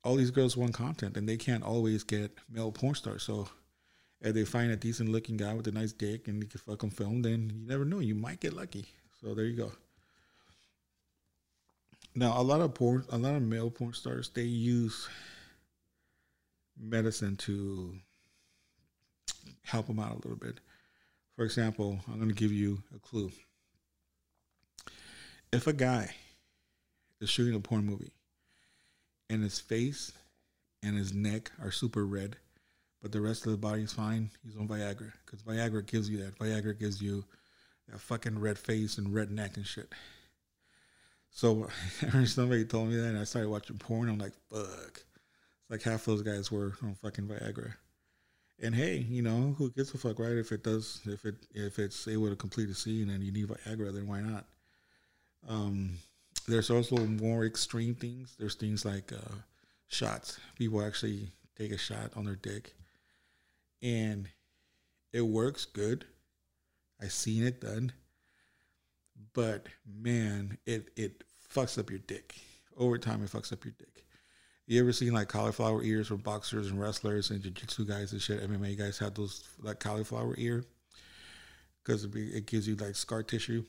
all 0.05 0.17
these 0.17 0.31
girls 0.31 0.57
want 0.57 0.75
content 0.75 1.17
and 1.17 1.29
they 1.29 1.39
can't 1.39 1.65
always 1.65 2.05
get 2.05 2.31
male 2.51 2.71
porn 2.71 2.95
stars. 2.95 3.23
So 3.23 3.49
if 4.25 4.35
they 4.35 4.45
find 4.45 4.73
a 4.73 4.77
decent 4.77 5.11
looking 5.11 5.37
guy 5.37 5.53
with 5.53 5.69
a 5.69 5.73
nice 5.73 5.93
dick 5.93 6.29
and 6.29 6.43
you 6.43 6.49
can 6.49 6.59
fuck 6.59 6.83
him 6.83 6.91
film, 6.91 7.21
then 7.21 7.53
you 7.55 7.69
never 7.69 7.85
know. 7.85 7.99
You 7.99 8.15
might 8.15 8.41
get 8.41 8.55
lucky. 8.55 8.87
So 9.21 9.35
there 9.35 9.45
you 9.45 9.57
go. 9.57 9.73
Now, 12.15 12.41
a 12.41 12.43
lot 12.43 12.63
of 12.63 12.73
porn, 12.73 13.05
a 13.11 13.19
lot 13.19 13.35
of 13.35 13.43
male 13.43 13.71
porn 13.71 13.93
stars, 13.93 14.31
they 14.31 14.43
use 14.43 15.09
medicine 16.81 17.37
to 17.37 17.95
help 19.63 19.89
them 19.89 20.01
out 20.01 20.13
a 20.13 20.17
little 20.17 20.37
bit. 20.37 20.61
For 21.37 21.45
example, 21.45 22.01
I'm 22.09 22.17
going 22.17 22.29
to 22.29 22.35
give 22.35 22.53
you 22.53 22.83
a 22.95 22.99
clue. 22.99 23.31
If 25.53 25.67
a 25.67 25.73
guy 25.73 26.15
is 27.21 27.29
shooting 27.29 27.55
a 27.55 27.61
porn 27.61 27.85
movie 27.85 28.13
and 29.29 29.43
his 29.43 29.61
face 29.61 30.13
and 30.83 30.97
his 30.97 31.13
neck 31.13 31.51
are 31.63 31.71
super 31.71 32.07
red, 32.07 32.37
but 33.05 33.13
the 33.13 33.21
rest 33.21 33.45
of 33.45 33.53
the 33.53 33.59
body 33.59 33.83
is 33.83 33.93
fine, 33.93 34.31
he's 34.43 34.57
on 34.57 34.67
Viagra. 34.67 35.13
Because 35.27 35.43
Viagra 35.43 35.85
gives 35.85 36.09
you 36.09 36.25
that. 36.25 36.39
Viagra 36.39 36.79
gives 36.79 37.03
you 37.03 37.23
that 37.91 38.01
fucking 38.01 38.39
red 38.39 38.59
face 38.59 38.97
and 38.97 39.13
red 39.13 39.31
neck 39.31 39.59
and 39.59 39.67
shit. 39.67 39.93
So 41.29 41.69
somebody 42.25 42.65
told 42.65 42.89
me 42.89 42.97
that, 42.97 43.09
and 43.09 43.19
I 43.19 43.25
started 43.25 43.51
watching 43.51 43.77
porn. 43.77 44.09
I'm 44.09 44.17
like, 44.17 44.33
fuck. 44.51 44.95
It's 44.95 45.71
like 45.71 45.83
half 45.83 46.07
those 46.07 46.23
guys 46.23 46.51
were 46.51 46.73
on 46.83 46.95
fucking 46.95 47.27
Viagra. 47.27 47.75
And 48.63 48.75
hey, 48.75 49.05
you 49.07 49.21
know, 49.21 49.55
who 49.59 49.71
gives 49.71 49.93
a 49.93 49.99
fuck, 49.99 50.19
right? 50.19 50.39
If 50.39 50.51
it 50.51 50.65
does, 50.65 51.03
if 51.05 51.27
it 51.27 51.35
if 51.53 51.79
it's 51.79 52.09
able 52.09 52.31
to 52.31 52.37
complete 52.37 52.71
a 52.71 52.75
scene 52.75 53.11
and 53.11 53.23
you 53.23 53.33
need 53.33 53.49
Viagra, 53.49 53.93
then 53.93 54.07
why 54.07 54.23
not? 54.23 54.47
Um, 55.47 55.99
there's 56.49 56.71
also 56.71 56.97
more 56.97 57.45
extreme 57.45 57.97
things. 57.97 58.35
There's 58.39 58.55
things 58.55 58.87
like 58.87 59.13
uh, 59.13 59.35
shots. 59.89 60.41
People 60.57 60.83
actually 60.83 61.29
take 61.59 61.71
a 61.71 61.77
shot 61.77 62.13
on 62.17 62.25
their 62.25 62.37
dick, 62.37 62.73
and 63.83 64.29
it 65.13 65.23
works 65.23 65.65
good. 65.65 66.05
I 67.01 67.09
seen 67.09 67.45
it 67.45 67.61
done, 67.61 67.93
but 69.33 69.67
man, 69.87 70.59
it 70.67 70.91
it 70.97 71.25
fucks 71.53 71.79
up 71.79 71.91
your 71.91 72.01
dick. 72.01 72.35
Over 72.77 72.99
time, 72.99 73.23
it 73.23 73.31
fucks 73.31 73.53
up 73.53 73.65
your 73.65 73.75
dick. 73.79 74.05
You 74.67 74.81
ever 74.81 74.93
seen 74.93 75.13
like 75.13 75.29
cauliflower 75.29 75.83
ears 75.83 76.09
from 76.09 76.19
boxers 76.19 76.71
and 76.71 76.81
wrestlers 76.81 77.31
and 77.31 77.43
jiu-jitsu 77.43 77.85
guys 77.85 78.13
and 78.13 78.23
shit? 78.23 78.43
MMA 78.49 78.79
guys 78.79 78.99
have 78.99 79.15
those 79.15 79.45
like 79.61 79.79
cauliflower 79.79 80.35
ear 80.39 80.65
because 81.83 82.05
it, 82.05 82.17
it 82.17 82.47
gives 82.47 82.67
you 82.67 82.75
like 82.77 82.97
scar 82.97 83.23
tissue. 83.23 83.65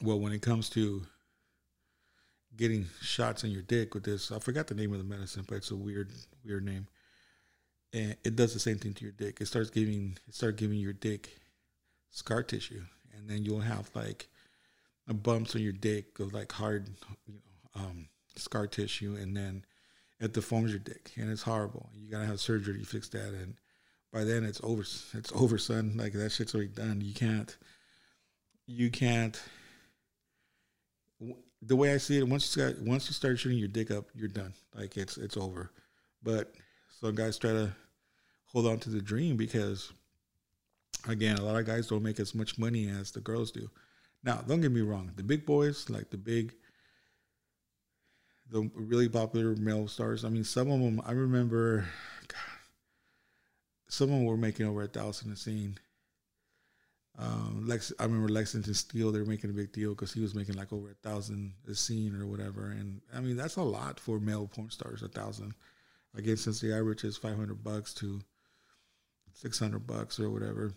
Well, 0.00 0.20
when 0.20 0.32
it 0.32 0.42
comes 0.42 0.70
to 0.70 1.02
getting 2.56 2.86
shots 3.00 3.44
in 3.44 3.50
your 3.50 3.62
dick 3.62 3.94
with 3.94 4.04
this, 4.04 4.30
I 4.30 4.38
forgot 4.38 4.68
the 4.68 4.74
name 4.74 4.92
of 4.92 4.98
the 4.98 5.04
medicine, 5.04 5.44
but 5.48 5.56
it's 5.56 5.70
a 5.70 5.76
weird, 5.76 6.12
weird 6.44 6.64
name. 6.64 6.86
And 7.94 8.16
it 8.24 8.34
does 8.34 8.52
the 8.52 8.60
same 8.60 8.78
thing 8.78 8.92
to 8.94 9.04
your 9.04 9.12
dick. 9.12 9.40
It 9.40 9.46
starts 9.46 9.70
giving, 9.70 10.18
it 10.26 10.34
starts 10.34 10.58
giving 10.58 10.78
your 10.78 10.92
dick 10.92 11.38
scar 12.10 12.42
tissue, 12.42 12.82
and 13.16 13.30
then 13.30 13.44
you'll 13.44 13.60
have 13.60 13.88
like 13.94 14.28
bumps 15.06 15.54
on 15.54 15.62
your 15.62 15.72
dick 15.72 16.18
of 16.18 16.34
like 16.34 16.50
hard, 16.50 16.88
you 17.26 17.34
know, 17.34 17.80
um, 17.82 18.08
scar 18.36 18.66
tissue, 18.66 19.16
and 19.20 19.36
then 19.36 19.64
it 20.20 20.32
deforms 20.32 20.70
your 20.70 20.80
dick, 20.80 21.12
and 21.16 21.30
it's 21.30 21.42
horrible. 21.42 21.88
You 21.94 22.10
gotta 22.10 22.26
have 22.26 22.40
surgery 22.40 22.80
to 22.80 22.84
fix 22.84 23.08
that, 23.10 23.28
and 23.28 23.54
by 24.12 24.24
then 24.24 24.44
it's 24.44 24.60
over. 24.64 24.82
It's 24.82 25.32
over, 25.34 25.56
son. 25.56 25.94
Like 25.96 26.12
that 26.14 26.32
shit's 26.32 26.54
already 26.54 26.70
done. 26.70 27.00
You 27.00 27.14
can't. 27.14 27.56
You 28.66 28.90
can't. 28.90 29.40
The 31.62 31.76
way 31.76 31.94
I 31.94 31.98
see 31.98 32.18
it, 32.18 32.28
once 32.28 32.56
you 32.56 32.74
once 32.80 33.06
you 33.06 33.12
start 33.12 33.38
shooting 33.38 33.58
your 33.58 33.68
dick 33.68 33.90
up, 33.90 34.06
you're 34.14 34.28
done. 34.28 34.54
Like 34.74 34.96
it's 34.96 35.16
it's 35.16 35.36
over. 35.36 35.70
But 36.22 36.54
some 37.00 37.14
guys 37.14 37.38
try 37.38 37.50
to 37.50 37.72
hold 38.54 38.66
on 38.66 38.78
to 38.78 38.88
the 38.88 39.02
dream 39.02 39.36
because, 39.36 39.92
again, 41.06 41.36
a 41.36 41.44
lot 41.44 41.56
of 41.56 41.66
guys 41.66 41.88
don't 41.88 42.02
make 42.02 42.20
as 42.20 42.34
much 42.34 42.58
money 42.58 42.88
as 42.88 43.10
the 43.10 43.20
girls 43.20 43.50
do. 43.50 43.68
Now, 44.22 44.36
don't 44.46 44.62
get 44.62 44.72
me 44.72 44.80
wrong. 44.80 45.10
The 45.16 45.22
big 45.22 45.44
boys, 45.44 45.90
like 45.90 46.08
the 46.08 46.16
big 46.16 46.54
the 48.50 48.70
really 48.74 49.08
popular 49.08 49.56
male 49.56 49.88
stars. 49.88 50.24
I 50.24 50.28
mean, 50.28 50.44
some 50.44 50.70
of 50.70 50.80
them 50.80 51.02
I 51.04 51.12
remember. 51.12 51.86
God, 52.28 52.38
some 53.88 54.10
of 54.10 54.16
them 54.16 54.24
were 54.24 54.36
making 54.36 54.66
over 54.66 54.82
a 54.82 54.88
thousand 54.88 55.32
a 55.32 55.36
scene. 55.36 55.78
Um, 57.16 57.64
Lex, 57.66 57.92
I 57.98 58.04
remember 58.04 58.28
Lexington 58.28 58.74
Steele. 58.74 59.12
They 59.12 59.20
were 59.20 59.24
making 59.24 59.50
a 59.50 59.54
big 59.54 59.72
deal 59.72 59.90
because 59.90 60.12
he 60.12 60.20
was 60.20 60.34
making 60.34 60.56
like 60.56 60.72
over 60.72 60.90
a 60.90 61.08
thousand 61.08 61.54
a 61.68 61.74
scene 61.74 62.14
or 62.14 62.26
whatever. 62.26 62.70
And 62.70 63.00
I 63.14 63.20
mean, 63.20 63.36
that's 63.36 63.56
a 63.56 63.62
lot 63.62 64.00
for 64.00 64.18
male 64.18 64.46
porn 64.46 64.70
stars. 64.70 65.02
A 65.02 65.08
thousand. 65.08 65.54
Again, 66.16 66.36
since 66.36 66.60
the 66.60 66.72
average 66.72 67.04
is 67.04 67.16
five 67.16 67.36
hundred 67.36 67.62
bucks 67.62 67.92
to 67.94 68.20
six 69.34 69.58
hundred 69.58 69.86
bucks 69.86 70.18
or 70.18 70.30
whatever 70.30 70.72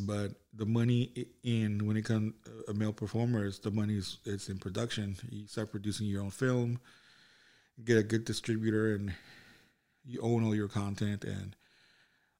but 0.00 0.32
the 0.52 0.66
money 0.66 1.26
in 1.42 1.86
when 1.86 1.96
it 1.96 2.04
comes 2.04 2.34
a 2.68 2.74
male 2.74 2.92
performer 2.92 3.46
is 3.46 3.58
the 3.58 3.70
money 3.70 3.96
is 3.96 4.18
it's 4.24 4.48
in 4.48 4.58
production. 4.58 5.16
You 5.30 5.46
start 5.46 5.70
producing 5.70 6.06
your 6.06 6.22
own 6.22 6.30
film, 6.30 6.80
get 7.84 7.98
a 7.98 8.02
good 8.02 8.24
distributor, 8.24 8.94
and 8.94 9.14
you 10.04 10.20
own 10.20 10.44
all 10.44 10.54
your 10.54 10.68
content 10.68 11.24
and 11.24 11.56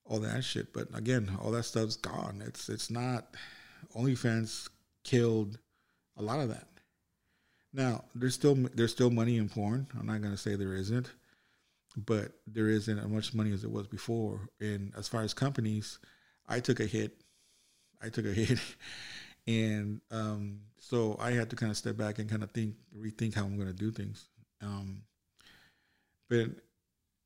all 0.05 0.19
that 0.21 0.45
shit. 0.45 0.73
But 0.73 0.89
again, 0.95 1.31
all 1.43 1.51
that 1.53 1.65
stuff's 1.65 1.97
gone. 1.97 2.43
It's 2.47 2.69
it's 2.69 2.91
not. 2.91 3.35
OnlyFans 3.97 4.69
killed 5.05 5.59
a 6.17 6.23
lot 6.23 6.41
of 6.41 6.49
that. 6.49 6.69
Now 7.73 8.05
there's 8.15 8.35
still 8.35 8.55
there's 8.75 8.93
still 8.93 9.11
money 9.11 9.39
in 9.39 9.49
porn. 9.49 9.87
I'm 9.99 10.07
not 10.07 10.23
gonna 10.23 10.37
say 10.37 10.57
there 10.57 10.75
isn't, 10.75 11.11
but 11.97 12.33
there 12.47 12.69
isn't 12.69 12.99
as 12.99 13.09
much 13.09 13.35
money 13.35 13.53
as 13.53 13.65
it 13.65 13.71
was 13.71 13.87
before. 13.87 14.49
And 14.61 14.93
as 14.97 15.09
far 15.09 15.23
as 15.23 15.33
companies, 15.33 15.99
I 16.47 16.61
took 16.61 16.81
a 16.81 16.87
hit 16.87 17.23
I 18.03 18.09
took 18.09 18.27
a 18.27 18.33
hit, 18.33 18.59
and 19.47 20.01
um, 20.11 20.61
so 20.79 21.17
I 21.21 21.33
had 21.33 21.51
to 21.51 21.57
kind 21.57 21.71
of 21.71 21.77
step 21.77 21.97
back 21.97 22.19
and 22.19 22.29
kind 22.31 22.43
of 22.43 22.51
think, 22.51 22.75
rethink 22.97 23.35
how 23.35 23.45
I'm 23.45 23.57
going 23.57 23.69
to 23.69 23.75
do 23.75 23.91
things. 23.91 24.29
Um, 24.63 25.03
but 26.29 26.51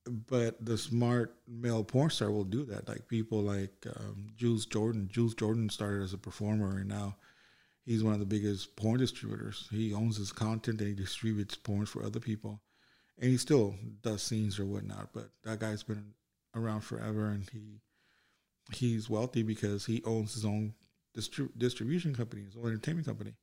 but 0.06 0.64
the 0.64 0.78
smart 0.78 1.36
male 1.46 1.84
porn 1.84 2.10
star 2.10 2.30
will 2.30 2.44
do 2.44 2.64
that. 2.64 2.88
Like 2.88 3.06
people 3.06 3.42
like 3.42 3.86
um, 3.96 4.28
Jules 4.36 4.66
Jordan. 4.66 5.08
Jules 5.12 5.34
Jordan 5.34 5.68
started 5.68 6.02
as 6.02 6.12
a 6.12 6.18
performer, 6.18 6.78
and 6.78 6.88
now 6.88 7.16
he's 7.84 8.02
one 8.02 8.14
of 8.14 8.20
the 8.20 8.26
biggest 8.26 8.76
porn 8.76 8.98
distributors. 8.98 9.68
He 9.70 9.92
owns 9.92 10.16
his 10.16 10.32
content 10.32 10.80
and 10.80 10.88
he 10.88 10.94
distributes 10.94 11.56
porn 11.56 11.86
for 11.86 12.04
other 12.04 12.20
people, 12.20 12.62
and 13.20 13.30
he 13.30 13.36
still 13.36 13.74
does 14.02 14.22
scenes 14.22 14.58
or 14.58 14.64
whatnot. 14.64 15.10
But 15.12 15.28
that 15.44 15.60
guy's 15.60 15.82
been 15.82 16.14
around 16.56 16.80
forever, 16.80 17.26
and 17.26 17.48
he 17.50 17.80
he's 18.72 19.10
wealthy 19.10 19.42
because 19.42 19.86
he 19.86 20.02
owns 20.04 20.34
his 20.34 20.44
own 20.44 20.74
distri- 21.16 21.50
distribution 21.56 22.14
company, 22.14 22.42
his 22.44 22.56
own 22.56 22.68
entertainment 22.68 23.06
company. 23.06 23.34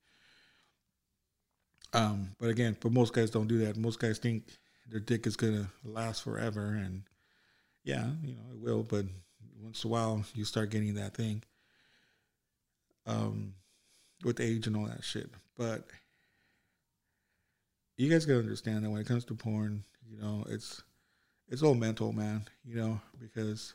Um, 1.93 2.31
but 2.39 2.49
again, 2.49 2.75
but 2.81 2.91
most 2.91 3.13
guys 3.13 3.29
don't 3.29 3.47
do 3.47 3.59
that. 3.59 3.77
Most 3.77 3.99
guys 3.99 4.17
think 4.17 4.43
their 4.89 4.99
dick 4.99 5.27
is 5.27 5.35
gonna 5.35 5.69
last 5.85 6.23
forever, 6.23 6.65
and 6.65 7.03
yeah, 7.83 8.07
you 8.23 8.35
know 8.35 8.51
it 8.51 8.59
will. 8.59 8.83
But 8.83 9.05
once 9.61 9.83
in 9.83 9.89
a 9.89 9.91
while, 9.91 10.23
you 10.33 10.43
start 10.43 10.71
getting 10.71 10.95
that 10.95 11.15
thing. 11.15 11.43
Um, 13.05 13.53
with 14.23 14.41
age 14.41 14.67
and 14.67 14.75
all 14.75 14.85
that 14.85 15.03
shit. 15.03 15.29
But 15.57 15.87
you 17.97 18.09
guys 18.09 18.25
gotta 18.25 18.39
understand 18.39 18.85
that 18.85 18.89
when 18.89 19.01
it 19.01 19.07
comes 19.07 19.25
to 19.25 19.35
porn, 19.35 19.83
you 20.09 20.17
know, 20.19 20.45
it's 20.49 20.81
it's 21.49 21.63
all 21.63 21.75
mental, 21.75 22.13
man. 22.13 22.45
You 22.63 22.75
know, 22.75 23.01
because 23.19 23.73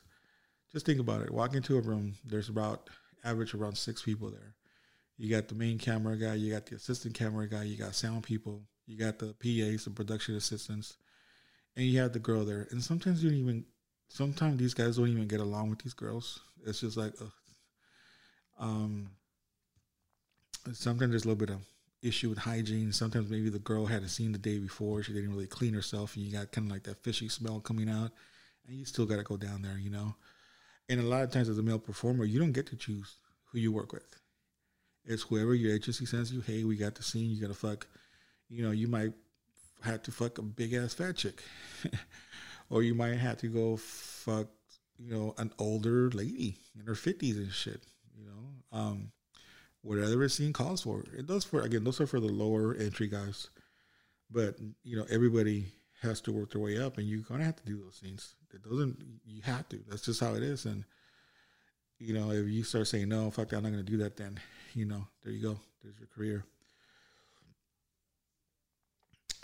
just 0.73 0.87
think 0.87 1.01
about 1.01 1.23
it. 1.23 1.31
Walk 1.31 1.55
into 1.55 1.77
a 1.77 1.81
room, 1.81 2.15
there's 2.25 2.49
about 2.49 2.89
average 3.25 3.55
around 3.55 3.77
six 3.77 4.03
people 4.03 4.31
there. 4.31 4.55
You 5.19 5.31
got 5.31 5.49
the 5.49 5.55
main 5.55 5.79
camera 5.79 6.17
guy, 6.17 6.35
you 6.35 6.53
got 6.53 6.67
the 6.67 6.77
assistant 6.77 7.15
camera 7.15 7.49
guy, 7.49 7.65
you 7.65 7.77
got 7.77 7.95
sound 7.95 8.23
people, 8.25 8.63
you 8.87 8.99
got 8.99 9.19
the 9.19 9.35
PAs, 9.35 9.85
the 9.85 9.91
production 9.91 10.35
assistants, 10.35 10.97
and 11.77 11.87
you 11.87 12.01
have 12.01 12.13
the 12.13 12.19
girl 12.19 12.45
there. 12.45 12.67
And 12.71 12.83
sometimes 12.83 13.23
you 13.23 13.31
don't 13.31 13.39
even, 13.39 13.65
sometimes 14.09 14.59
these 14.59 14.75
guys 14.75 14.97
don't 14.97 15.09
even 15.09 15.29
get 15.29 15.41
along 15.41 15.71
with 15.71 15.81
these 15.81 15.95
girls. 15.95 16.41
It's 16.67 16.81
just 16.81 16.97
like, 16.97 17.13
ugh. 17.21 17.33
um, 18.59 19.11
sometimes 20.73 21.11
there's 21.11 21.25
a 21.25 21.29
little 21.29 21.47
bit 21.47 21.51
of 21.51 21.61
issue 22.03 22.29
with 22.29 22.39
hygiene. 22.39 22.93
Sometimes 22.93 23.31
maybe 23.31 23.49
the 23.49 23.59
girl 23.59 23.87
had 23.87 24.03
a 24.03 24.09
scene 24.09 24.33
the 24.33 24.39
day 24.39 24.59
before, 24.59 25.03
she 25.03 25.13
didn't 25.13 25.31
really 25.31 25.47
clean 25.47 25.75
herself, 25.75 26.17
and 26.17 26.25
you 26.25 26.33
got 26.33 26.53
kind 26.53 26.67
of 26.67 26.73
like 26.73 26.83
that 26.85 27.03
fishy 27.03 27.29
smell 27.29 27.61
coming 27.61 27.89
out, 27.89 28.11
and 28.67 28.77
you 28.77 28.85
still 28.85 29.07
got 29.07 29.17
to 29.17 29.23
go 29.23 29.37
down 29.37 29.63
there, 29.63 29.79
you 29.79 29.91
know. 29.91 30.15
And 30.89 31.01
a 31.01 31.05
lot 31.05 31.23
of 31.23 31.31
times, 31.31 31.49
as 31.49 31.59
a 31.59 31.63
male 31.63 31.79
performer, 31.79 32.25
you 32.25 32.39
don't 32.39 32.53
get 32.53 32.67
to 32.69 32.77
choose 32.77 33.17
who 33.51 33.59
you 33.59 33.73
work 33.73 33.93
with. 33.93 34.05
It's 35.05 35.23
whoever 35.23 35.55
your 35.55 35.75
agency 35.75 36.07
sends 36.07 36.33
you. 36.33 36.41
Hey, 36.41 36.65
we 36.65 36.77
got 36.77 36.95
the 36.95 37.03
scene. 37.03 37.31
You 37.31 37.41
gotta 37.41 37.55
fuck. 37.55 37.87
You 38.49 38.65
know, 38.65 38.71
you 38.71 38.89
might 38.89 39.13
have 39.83 40.03
to 40.03 40.13
fuck 40.13 40.39
a 40.39 40.43
big 40.43 40.75
ass 40.75 40.95
fat 40.95 41.17
chick, 41.17 41.43
or 42.71 42.83
you 42.83 42.95
might 42.95 43.17
have 43.17 43.39
to 43.39 43.49
go 43.49 43.77
fuck. 43.77 44.49
You 44.99 45.13
know, 45.13 45.35
an 45.39 45.53
older 45.59 46.11
lady 46.11 46.57
in 46.79 46.87
her 46.87 46.95
fifties 46.95 47.37
and 47.37 47.53
shit. 47.53 47.83
You 48.17 48.27
know, 48.27 48.79
um, 48.79 49.13
whatever 49.83 50.29
scene 50.29 50.53
calls 50.53 50.83
for. 50.83 51.05
It 51.17 51.27
does 51.27 51.45
for 51.45 51.63
again. 51.63 51.85
Those 51.85 52.01
are 52.01 52.07
for 52.07 52.21
the 52.21 52.27
lower 52.33 52.75
entry 52.75 53.09
guys, 53.09 53.49
but 54.31 54.57
you 54.83 54.97
know, 54.97 55.07
everybody 55.11 55.67
has 56.01 56.21
to 56.23 56.33
work 56.33 56.53
their 56.53 56.61
way 56.61 56.79
up, 56.79 56.99
and 56.99 57.07
you're 57.07 57.21
gonna 57.21 57.45
have 57.45 57.57
to 57.57 57.65
do 57.65 57.81
those 57.83 57.97
scenes. 57.97 58.35
It 58.53 58.63
doesn't. 58.63 58.99
You 59.27 59.43
have 59.43 59.69
to. 59.71 59.81
That's 59.89 60.05
just 60.05 60.21
how 60.21 60.35
it 60.35 60.43
is, 60.43 60.65
and 60.65 60.85
you 61.99 62.15
know, 62.15 62.31
if 62.31 62.49
you 62.49 62.65
start 62.65 62.89
saying 62.89 63.09
no, 63.09 63.31
fuck 63.31 63.49
that, 63.51 63.57
I'm 63.57 63.63
not 63.63 63.73
to 63.73 63.83
do 63.83 63.99
that, 63.99 64.17
then 64.17 64.41
you 64.75 64.85
know, 64.85 65.07
there 65.23 65.33
you 65.33 65.43
go. 65.43 65.59
There's 65.83 65.99
your 65.99 66.09
career. 66.09 66.45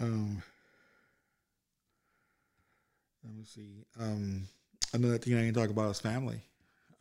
Um, 0.00 0.42
let 3.24 3.34
me 3.34 3.44
see. 3.44 3.84
Um, 3.98 4.48
another 4.92 5.18
thing 5.18 5.36
I 5.36 5.44
can 5.44 5.54
talk 5.54 5.70
about 5.70 5.90
is 5.90 6.00
family. 6.00 6.40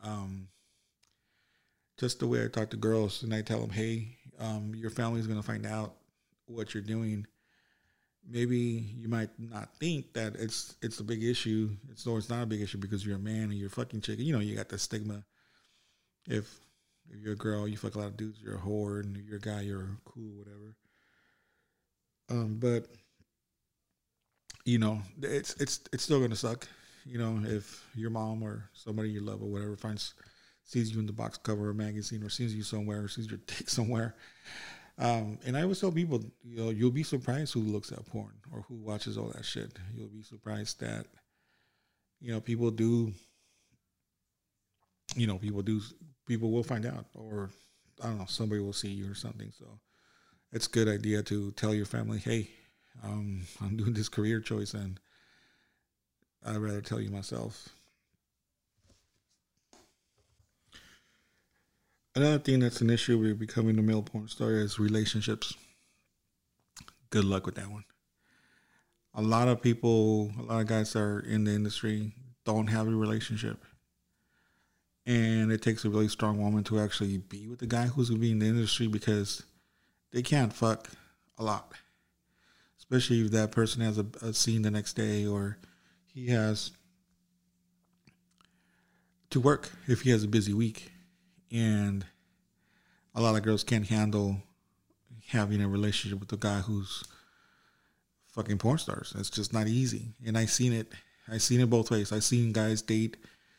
Um, 0.02 0.48
just 1.98 2.20
the 2.20 2.26
way 2.26 2.44
I 2.44 2.48
talk 2.48 2.70
to 2.70 2.76
girls, 2.76 3.22
and 3.22 3.34
I 3.34 3.42
tell 3.42 3.60
them, 3.60 3.70
hey, 3.70 4.16
um, 4.38 4.72
your 4.74 4.90
family 4.90 5.20
is 5.20 5.26
going 5.26 5.40
to 5.40 5.46
find 5.46 5.66
out 5.66 5.94
what 6.46 6.72
you're 6.74 6.82
doing. 6.82 7.26
Maybe 8.28 8.56
you 8.56 9.08
might 9.08 9.30
not 9.38 9.74
think 9.76 10.12
that 10.12 10.36
it's 10.36 10.76
it's 10.82 11.00
a 11.00 11.04
big 11.04 11.24
issue. 11.24 11.70
It's 11.90 12.06
no, 12.06 12.16
it's 12.16 12.28
not 12.28 12.42
a 12.42 12.46
big 12.46 12.60
issue 12.60 12.78
because 12.78 13.04
you're 13.04 13.16
a 13.16 13.20
man 13.20 13.44
and 13.44 13.54
you're 13.54 13.70
fucking 13.70 14.02
chicken. 14.02 14.24
You 14.24 14.34
know, 14.34 14.40
you 14.40 14.54
got 14.54 14.68
the 14.68 14.78
stigma 14.78 15.24
if 16.28 16.60
if 17.10 17.20
you're 17.20 17.32
a 17.32 17.36
girl, 17.36 17.66
you 17.66 17.76
fuck 17.76 17.94
a 17.94 17.98
lot 17.98 18.08
of 18.08 18.16
dudes, 18.16 18.38
you're 18.42 18.56
a 18.56 18.60
whore, 18.60 19.00
and 19.00 19.16
you're 19.16 19.38
a 19.38 19.40
guy, 19.40 19.62
you're 19.62 19.96
cool, 20.04 20.30
whatever. 20.36 20.76
Um, 22.30 22.58
but 22.60 22.86
you 24.64 24.78
know, 24.78 25.00
it's 25.22 25.54
it's 25.54 25.80
it's 25.92 26.04
still 26.04 26.20
gonna 26.20 26.36
suck. 26.36 26.68
You 27.06 27.18
know, 27.18 27.40
if 27.44 27.86
your 27.94 28.10
mom 28.10 28.42
or 28.42 28.68
somebody 28.74 29.10
you 29.10 29.20
love 29.20 29.42
or 29.42 29.46
whatever 29.46 29.76
finds 29.76 30.12
sees 30.68 30.92
you 30.92 31.00
in 31.00 31.06
the 31.06 31.12
box 31.14 31.38
cover 31.38 31.70
of 31.70 31.76
a 31.76 31.78
magazine 31.78 32.22
or 32.22 32.28
sees 32.28 32.54
you 32.54 32.62
somewhere 32.62 33.02
or 33.04 33.08
sees 33.08 33.26
your 33.26 33.40
dick 33.46 33.70
somewhere. 33.70 34.14
Um, 34.98 35.38
and 35.46 35.56
I 35.56 35.62
always 35.62 35.80
tell 35.80 35.90
people, 35.90 36.22
you 36.44 36.56
know, 36.56 36.70
you'll 36.70 36.90
be 36.90 37.02
surprised 37.02 37.54
who 37.54 37.60
looks 37.60 37.90
at 37.90 38.04
porn 38.06 38.34
or 38.52 38.66
who 38.68 38.74
watches 38.74 39.16
all 39.16 39.28
that 39.28 39.44
shit. 39.44 39.72
You'll 39.94 40.08
be 40.08 40.22
surprised 40.22 40.80
that, 40.80 41.06
you 42.20 42.32
know, 42.32 42.40
people 42.40 42.70
do, 42.70 43.12
you 45.16 45.26
know, 45.26 45.38
people 45.38 45.62
do 45.62 45.80
people 46.26 46.50
will 46.50 46.62
find 46.62 46.84
out, 46.84 47.06
or 47.14 47.48
I 48.02 48.08
don't 48.08 48.18
know, 48.18 48.26
somebody 48.26 48.60
will 48.60 48.74
see 48.74 48.90
you 48.90 49.10
or 49.10 49.14
something. 49.14 49.50
So 49.58 49.66
it's 50.52 50.66
a 50.66 50.70
good 50.70 50.88
idea 50.88 51.22
to 51.22 51.52
tell 51.52 51.72
your 51.72 51.86
family, 51.86 52.18
hey, 52.18 52.50
um, 53.02 53.46
I'm 53.62 53.76
doing 53.78 53.94
this 53.94 54.10
career 54.10 54.40
choice, 54.40 54.74
and 54.74 55.00
I'd 56.44 56.56
rather 56.56 56.82
tell 56.82 57.00
you 57.00 57.10
myself. 57.10 57.70
Another 62.14 62.38
thing 62.38 62.60
that's 62.60 62.80
an 62.80 62.90
issue 62.90 63.18
with 63.18 63.38
becoming 63.38 63.78
a 63.78 63.82
male 63.82 64.02
porn 64.02 64.28
star 64.28 64.52
is 64.52 64.78
relationships. 64.78 65.54
Good 67.10 67.24
luck 67.24 67.46
with 67.46 67.54
that 67.56 67.70
one. 67.70 67.84
A 69.14 69.22
lot 69.22 69.48
of 69.48 69.62
people, 69.62 70.32
a 70.38 70.42
lot 70.42 70.60
of 70.60 70.66
guys 70.66 70.92
that 70.92 71.00
are 71.00 71.20
in 71.20 71.44
the 71.44 71.52
industry 71.52 72.12
don't 72.44 72.68
have 72.68 72.86
a 72.86 72.90
relationship 72.90 73.64
and 75.08 75.50
it 75.50 75.62
takes 75.62 75.86
a 75.86 75.90
really 75.90 76.06
strong 76.06 76.38
woman 76.38 76.62
to 76.62 76.78
actually 76.78 77.16
be 77.16 77.48
with 77.48 77.60
the 77.60 77.66
guy 77.66 77.86
who's 77.86 78.10
gonna 78.10 78.20
be 78.20 78.30
in 78.30 78.40
the 78.40 78.46
industry 78.46 78.86
because 78.86 79.42
they 80.12 80.20
can't 80.20 80.52
fuck 80.52 80.90
a 81.38 81.42
lot, 81.42 81.72
especially 82.78 83.22
if 83.22 83.30
that 83.30 83.50
person 83.50 83.80
has 83.80 83.96
a, 83.96 84.04
a 84.20 84.34
scene 84.34 84.60
the 84.60 84.70
next 84.70 84.92
day 84.92 85.26
or 85.26 85.56
he 86.12 86.26
has 86.26 86.72
to 89.30 89.40
work 89.40 89.70
if 89.86 90.02
he 90.02 90.10
has 90.10 90.22
a 90.22 90.28
busy 90.28 90.52
week, 90.52 90.92
and 91.52 92.04
a 93.14 93.20
lot 93.20 93.36
of 93.36 93.42
girls 93.42 93.64
can't 93.64 93.86
handle 93.86 94.42
having 95.28 95.60
a 95.60 95.68
relationship 95.68 96.20
with 96.20 96.32
a 96.32 96.36
guy 96.36 96.60
who's 96.60 97.04
fucking 98.28 98.58
porn 98.58 98.78
stars. 98.78 99.14
It's 99.18 99.30
just 99.30 99.52
not 99.52 99.66
easy, 99.66 100.08
and 100.24 100.38
I 100.38 100.46
seen 100.46 100.72
it. 100.72 100.92
I 101.30 101.38
seen 101.38 101.60
it 101.60 101.68
both 101.68 101.90
ways. 101.90 102.12
I 102.12 102.20
seen 102.20 102.52
guys 102.52 102.80
date 102.82 103.16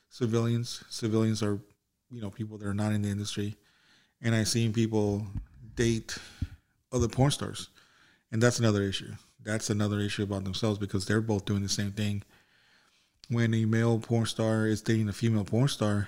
civilians. 0.09 0.83
Civilians 0.89 1.43
are, 1.43 1.59
you 2.09 2.21
know, 2.21 2.29
people 2.29 2.57
that 2.57 2.67
are 2.67 2.73
not 2.73 2.93
in 2.93 3.01
the 3.01 3.09
industry, 3.09 3.55
and 4.21 4.33
I've 4.33 4.47
seen 4.47 4.73
people 4.73 5.27
date 5.75 6.17
other 6.91 7.07
porn 7.07 7.31
stars, 7.31 7.69
and 8.31 8.41
that's 8.41 8.59
another 8.59 8.81
issue. 8.81 9.11
That's 9.43 9.69
another 9.69 9.99
issue 9.99 10.23
about 10.23 10.43
themselves 10.43 10.79
because 10.79 11.05
they're 11.05 11.21
both 11.21 11.45
doing 11.45 11.63
the 11.63 11.69
same 11.69 11.91
thing. 11.91 12.23
When 13.29 13.53
a 13.53 13.65
male 13.65 13.99
porn 13.99 14.25
star 14.25 14.65
is 14.65 14.81
dating 14.81 15.07
a 15.07 15.13
female 15.13 15.45
porn 15.45 15.67
star, 15.67 16.07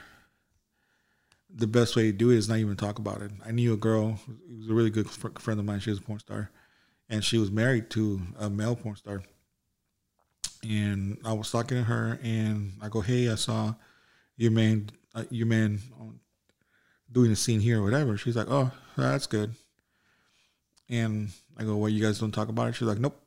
the 1.53 1.67
best 1.67 1.95
way 1.95 2.03
to 2.03 2.11
do 2.11 2.29
it 2.31 2.37
is 2.37 2.49
not 2.49 2.57
even 2.57 2.75
talk 2.75 2.99
about 2.99 3.21
it. 3.21 3.31
I 3.45 3.51
knew 3.51 3.73
a 3.73 3.77
girl, 3.77 4.19
it 4.49 4.57
was 4.57 4.69
a 4.69 4.73
really 4.73 4.89
good 4.89 5.09
friend 5.09 5.59
of 5.59 5.65
mine. 5.65 5.79
She 5.79 5.89
was 5.89 5.99
a 5.99 6.03
porn 6.03 6.19
star, 6.19 6.51
and 7.09 7.23
she 7.23 7.37
was 7.37 7.51
married 7.51 7.89
to 7.91 8.21
a 8.39 8.49
male 8.49 8.75
porn 8.75 8.95
star. 8.95 9.23
And 10.63 11.17
I 11.25 11.33
was 11.33 11.51
talking 11.51 11.77
to 11.77 11.83
her, 11.83 12.19
and 12.23 12.73
I 12.81 12.89
go, 12.89 13.01
"Hey, 13.01 13.29
I 13.29 13.35
saw 13.35 13.73
your 14.37 14.51
man, 14.51 14.89
uh, 15.13 15.23
your 15.29 15.47
man 15.47 15.79
doing 17.11 17.31
a 17.31 17.35
scene 17.35 17.59
here 17.59 17.79
or 17.79 17.83
whatever. 17.83 18.17
She's 18.17 18.35
like, 18.35 18.47
oh, 18.49 18.71
that's 18.97 19.27
good. 19.27 19.53
And 20.89 21.29
I 21.57 21.63
go, 21.63 21.75
well, 21.77 21.89
you 21.89 22.03
guys 22.03 22.19
don't 22.19 22.31
talk 22.31 22.49
about 22.49 22.69
it? 22.69 22.75
She's 22.75 22.87
like, 22.87 22.99
nope. 22.99 23.17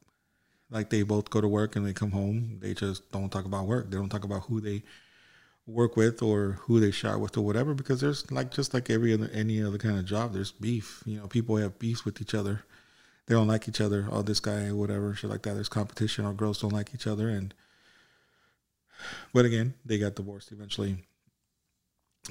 Like 0.70 0.90
they 0.90 1.02
both 1.02 1.30
go 1.30 1.40
to 1.40 1.48
work 1.48 1.76
and 1.76 1.86
they 1.86 1.92
come 1.92 2.10
home. 2.10 2.58
They 2.60 2.74
just 2.74 3.10
don't 3.12 3.30
talk 3.30 3.44
about 3.44 3.66
work. 3.66 3.90
They 3.90 3.96
don't 3.96 4.08
talk 4.08 4.24
about 4.24 4.44
who 4.44 4.60
they 4.60 4.82
work 5.66 5.96
with 5.96 6.22
or 6.22 6.58
who 6.62 6.78
they 6.78 6.90
shot 6.90 7.20
with 7.20 7.36
or 7.36 7.40
whatever 7.42 7.72
because 7.72 8.00
there's 8.00 8.30
like 8.30 8.50
just 8.50 8.74
like 8.74 8.90
every 8.90 9.14
other 9.14 9.30
any 9.32 9.62
other 9.62 9.78
kind 9.78 9.98
of 9.98 10.04
job 10.04 10.32
there's 10.32 10.52
beef 10.52 11.02
you 11.06 11.18
know 11.18 11.26
people 11.26 11.56
have 11.56 11.78
beefs 11.78 12.04
with 12.04 12.20
each 12.20 12.34
other 12.34 12.62
they 13.26 13.34
don't 13.34 13.48
like 13.48 13.66
each 13.66 13.80
other 13.80 14.06
oh 14.10 14.20
this 14.20 14.40
guy 14.40 14.70
whatever 14.72 15.14
shit 15.14 15.30
like 15.30 15.40
that 15.40 15.54
there's 15.54 15.70
competition 15.70 16.26
or 16.26 16.34
girls 16.34 16.60
don't 16.60 16.72
like 16.72 16.92
each 16.94 17.06
other 17.06 17.30
and 17.30 17.54
but 19.32 19.44
again, 19.44 19.74
they 19.84 19.98
got 19.98 20.14
divorced 20.14 20.52
eventually. 20.52 20.98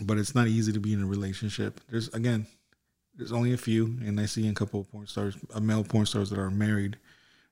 But 0.02 0.18
it's 0.18 0.34
not 0.34 0.48
easy 0.48 0.72
to 0.74 0.80
be 0.80 0.94
in 0.94 1.04
a 1.04 1.08
relationship. 1.08 1.82
There's 1.90 2.08
again, 2.10 2.48
there's 3.16 3.32
only 3.32 3.54
a 3.54 3.58
few, 3.58 3.86
and 4.02 4.20
I 4.20 4.26
see 4.26 4.48
a 4.48 4.54
couple 4.54 4.82
of 4.82 4.92
porn 4.92 5.08
stars, 5.08 5.38
uh, 5.54 5.60
male 5.60 5.84
porn 5.84 6.06
stars 6.06 6.30
that 6.32 6.40
are 6.40 6.50
married. 6.50 6.98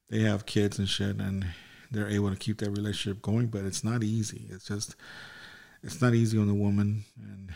They 0.10 0.22
have 0.22 0.46
kids 0.46 0.80
and 0.80 0.90
shit, 0.90 1.18
and 1.18 1.46
they're 1.92 2.10
able 2.10 2.32
to 2.32 2.36
keep 2.36 2.58
that 2.60 2.72
relationship 2.72 3.22
going. 3.22 3.48
But 3.48 3.66
it's 3.66 3.84
not 3.84 4.04
easy. 4.04 4.48
It's 4.50 4.68
just, 4.68 4.96
it's 5.84 6.02
not 6.02 6.14
easy 6.14 6.38
on 6.38 6.48
the 6.48 6.54
woman, 6.54 7.04
and 7.18 7.50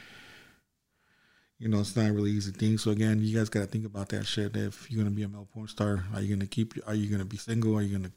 you 1.59 1.69
know, 1.69 1.79
it's 1.79 1.95
not 1.95 2.11
really 2.11 2.31
easy 2.31 2.51
thing. 2.51 2.77
So 2.77 2.91
again, 2.91 3.21
you 3.21 3.38
guys 3.38 3.49
got 3.49 3.61
to 3.61 3.67
think 3.67 3.85
about 3.85 4.09
that 4.09 4.25
shit. 4.25 4.55
If 4.55 4.89
you're 4.91 5.03
gonna 5.03 5.15
be 5.15 5.23
a 5.23 5.27
male 5.27 5.47
porn 5.53 5.67
star, 5.67 6.05
are 6.13 6.21
you 6.21 6.35
gonna 6.35 6.47
keep? 6.47 6.73
Are 6.88 6.95
you 6.95 7.09
gonna 7.09 7.25
be 7.25 7.38
single? 7.38 7.77
Are 7.77 7.81
you 7.81 7.97
gonna 7.97 8.11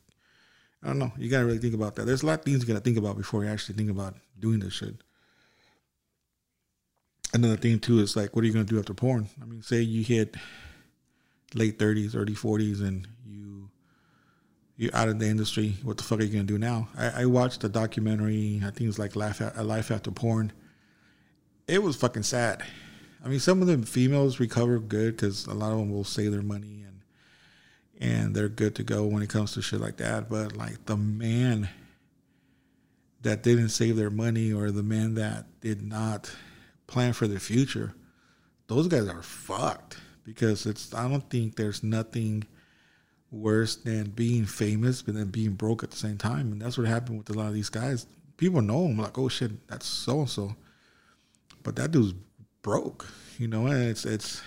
I 0.83 0.89
don't 0.89 0.99
know. 0.99 1.13
You 1.17 1.29
gotta 1.29 1.45
really 1.45 1.59
think 1.59 1.75
about 1.75 1.97
that. 1.97 2.07
There's 2.07 2.23
a 2.23 2.27
lot 2.27 2.39
of 2.41 2.45
things 2.45 2.61
you 2.61 2.67
gotta 2.67 2.81
think 2.81 2.99
about 2.99 3.17
before 3.17 3.45
you 3.45 3.51
actually 3.51 3.75
think 3.75 3.91
about 3.91 4.15
doing 4.39 4.61
this 4.61 4.75
shit. 4.75 4.95
Another 7.35 7.57
thing 7.57 7.79
too 7.79 7.99
is 7.99 8.17
like, 8.17 8.35
what 8.35 8.43
are 8.43 8.47
you 8.47 8.53
gonna 8.53 8.65
do 8.65 8.79
after 8.79 8.95
porn? 8.95 9.29
I 9.43 9.45
mean, 9.45 9.63
say 9.63 9.81
you 9.81 10.05
hit 10.05 10.37
late 11.55 11.79
thirties, 11.79 12.15
early 12.15 12.35
forties, 12.35 12.81
and 12.81 13.07
you 13.18 13.18
you're 14.79 14.97
out 14.97 15.09
of 15.09 15.19
the 15.19 15.27
industry. 15.27 15.75
What 15.83 15.99
the 15.99 16.05
fuck 16.05 16.21
are 16.21 16.23
you 16.23 16.33
gonna 16.33 16.45
do 16.45 16.57
now? 16.57 16.89
I, 16.97 17.23
I 17.23 17.27
watched 17.27 17.63
a 17.65 17.69
documentary. 17.69 18.63
I 18.65 18.71
think 18.71 18.89
it's 18.89 18.99
like 18.99 19.15
Life 19.15 19.43
a 19.43 19.63
Life 19.63 19.91
After 19.91 20.11
Porn. 20.11 20.53
It 21.67 21.83
was 21.83 21.97
fucking 21.97 22.23
sad. 22.23 22.63
I 23.23 23.29
mean, 23.29 23.41
some 23.41 23.61
of 23.61 23.69
the 23.69 23.85
females 23.87 24.41
recover 24.41 24.79
good 24.79 25.17
because 25.17 25.47
a 25.47 25.53
lot 25.53 25.73
of 25.73 25.79
them 25.79 25.91
will 25.91 26.05
save 26.05 26.33
their 26.33 26.41
money 26.41 26.79
and 28.01 28.35
they're 28.35 28.49
good 28.49 28.77
to 28.77 28.83
go 28.83 29.07
when 29.07 29.23
it 29.23 29.29
comes 29.29 29.53
to 29.53 29.63
shit 29.63 29.81
like 29.81 29.97
that. 29.99 30.29
But 30.29 30.57
like 30.57 30.87
the 30.87 30.97
man 30.97 31.69
that 33.23 33.43
didn't 33.43 33.71
save 33.71 33.97
their 33.97 34.11
money 34.11 34.53
or 34.53 34.71
the 34.71 34.83
man 34.83 35.15
that 35.15 35.61
did 35.61 35.83
not 35.83 36.33
plan 36.87 37.13
for 37.13 37.27
the 37.27 37.41
future, 37.41 37.95
those 38.69 38.87
guys 38.87 39.09
are 39.09 39.23
fucked 39.23 39.99
because 40.25 40.67
it's 40.67 40.95
I 40.95 41.09
don't 41.09 41.29
think 41.29 41.57
there's 41.57 41.83
nothing 41.83 42.45
worse 43.31 43.77
than 43.77 44.11
being 44.11 44.45
famous 44.47 45.03
but 45.03 45.15
then 45.15 45.27
being 45.27 45.53
broke 45.53 45.83
at 45.83 45.91
the 45.91 45.97
same 45.97 46.19
time. 46.19 46.53
And 46.53 46.63
that's 46.63 46.79
what 46.79 46.87
happened 46.87 47.19
with 47.19 47.31
a 47.31 47.39
lot 47.39 47.49
of 47.49 47.55
these 47.55 47.69
guys. 47.69 48.07
People 48.37 48.63
know 48.63 48.83
them 48.83 48.99
like, 48.99 49.19
oh 49.19 49.29
shit, 49.29 49.67
that's 49.69 49.87
so 49.87 50.21
and 50.21 50.31
so. 50.31 50.55
But 51.63 51.77
that 51.77 51.91
dude's 51.91 52.15
broke, 52.63 53.07
you 53.39 53.49
know, 53.49 53.67
and 53.67 53.83
it's 53.83 54.05
it's 54.05 54.41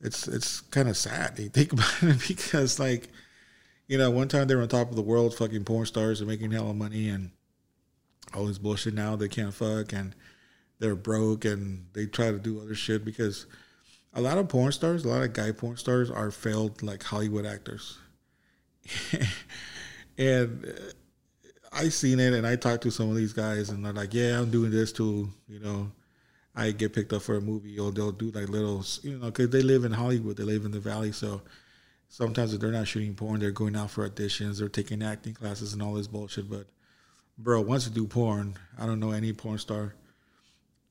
it's 0.00 0.26
it's 0.26 0.60
kind 0.60 0.88
of 0.88 0.96
sad. 0.96 1.38
You 1.38 1.48
think 1.48 1.72
about 1.74 2.02
it 2.02 2.22
because 2.26 2.80
like, 2.80 3.08
you 3.86 3.98
know, 3.98 4.10
one 4.10 4.28
time 4.28 4.48
they 4.48 4.54
were 4.54 4.62
on 4.62 4.68
top 4.68 4.90
of 4.90 4.96
the 4.96 5.02
world, 5.02 5.34
fucking 5.34 5.64
porn 5.64 5.86
stars 5.86 6.20
and 6.20 6.28
making 6.28 6.52
hella 6.52 6.74
money 6.74 7.08
and 7.08 7.30
all 8.34 8.46
this 8.46 8.58
bullshit. 8.58 8.94
Now 8.94 9.16
they 9.16 9.28
can't 9.28 9.54
fuck 9.54 9.92
and 9.92 10.14
they're 10.78 10.96
broke 10.96 11.44
and 11.44 11.86
they 11.92 12.06
try 12.06 12.30
to 12.30 12.38
do 12.38 12.60
other 12.60 12.74
shit 12.74 13.04
because 13.04 13.46
a 14.12 14.20
lot 14.20 14.38
of 14.38 14.48
porn 14.48 14.72
stars, 14.72 15.04
a 15.04 15.08
lot 15.08 15.22
of 15.22 15.32
guy 15.32 15.52
porn 15.52 15.76
stars 15.76 16.10
are 16.10 16.30
failed 16.30 16.82
like 16.82 17.02
Hollywood 17.02 17.46
actors. 17.46 17.98
and 20.18 20.64
uh, 20.66 21.52
I 21.72 21.88
seen 21.88 22.18
it, 22.18 22.32
and 22.32 22.46
I 22.46 22.56
talked 22.56 22.82
to 22.82 22.90
some 22.90 23.10
of 23.10 23.16
these 23.16 23.32
guys, 23.32 23.70
and 23.70 23.84
they're 23.84 23.92
like, 23.92 24.12
"Yeah, 24.12 24.40
I'm 24.40 24.50
doing 24.50 24.70
this 24.70 24.92
too." 24.92 25.30
You 25.48 25.60
know, 25.60 25.92
I 26.54 26.72
get 26.72 26.92
picked 26.92 27.12
up 27.12 27.22
for 27.22 27.36
a 27.36 27.40
movie, 27.40 27.78
or 27.78 27.92
they'll 27.92 28.12
do 28.12 28.30
like 28.30 28.48
little, 28.48 28.84
you 29.02 29.18
know, 29.18 29.26
because 29.26 29.50
they 29.50 29.62
live 29.62 29.84
in 29.84 29.92
Hollywood, 29.92 30.36
they 30.36 30.42
live 30.44 30.64
in 30.64 30.72
the 30.72 30.80
Valley, 30.80 31.12
so 31.12 31.42
sometimes 32.08 32.52
if 32.52 32.60
they're 32.60 32.72
not 32.72 32.88
shooting 32.88 33.14
porn, 33.14 33.40
they're 33.40 33.52
going 33.52 33.76
out 33.76 33.90
for 33.90 34.08
auditions, 34.08 34.58
they're 34.58 34.68
taking 34.68 35.02
acting 35.02 35.34
classes 35.34 35.72
and 35.72 35.82
all 35.82 35.94
this 35.94 36.08
bullshit. 36.08 36.50
But 36.50 36.66
bro, 37.38 37.60
once 37.60 37.86
you 37.86 37.94
do 37.94 38.06
porn, 38.06 38.58
I 38.78 38.86
don't 38.86 39.00
know 39.00 39.12
any 39.12 39.32
porn 39.32 39.58
star, 39.58 39.94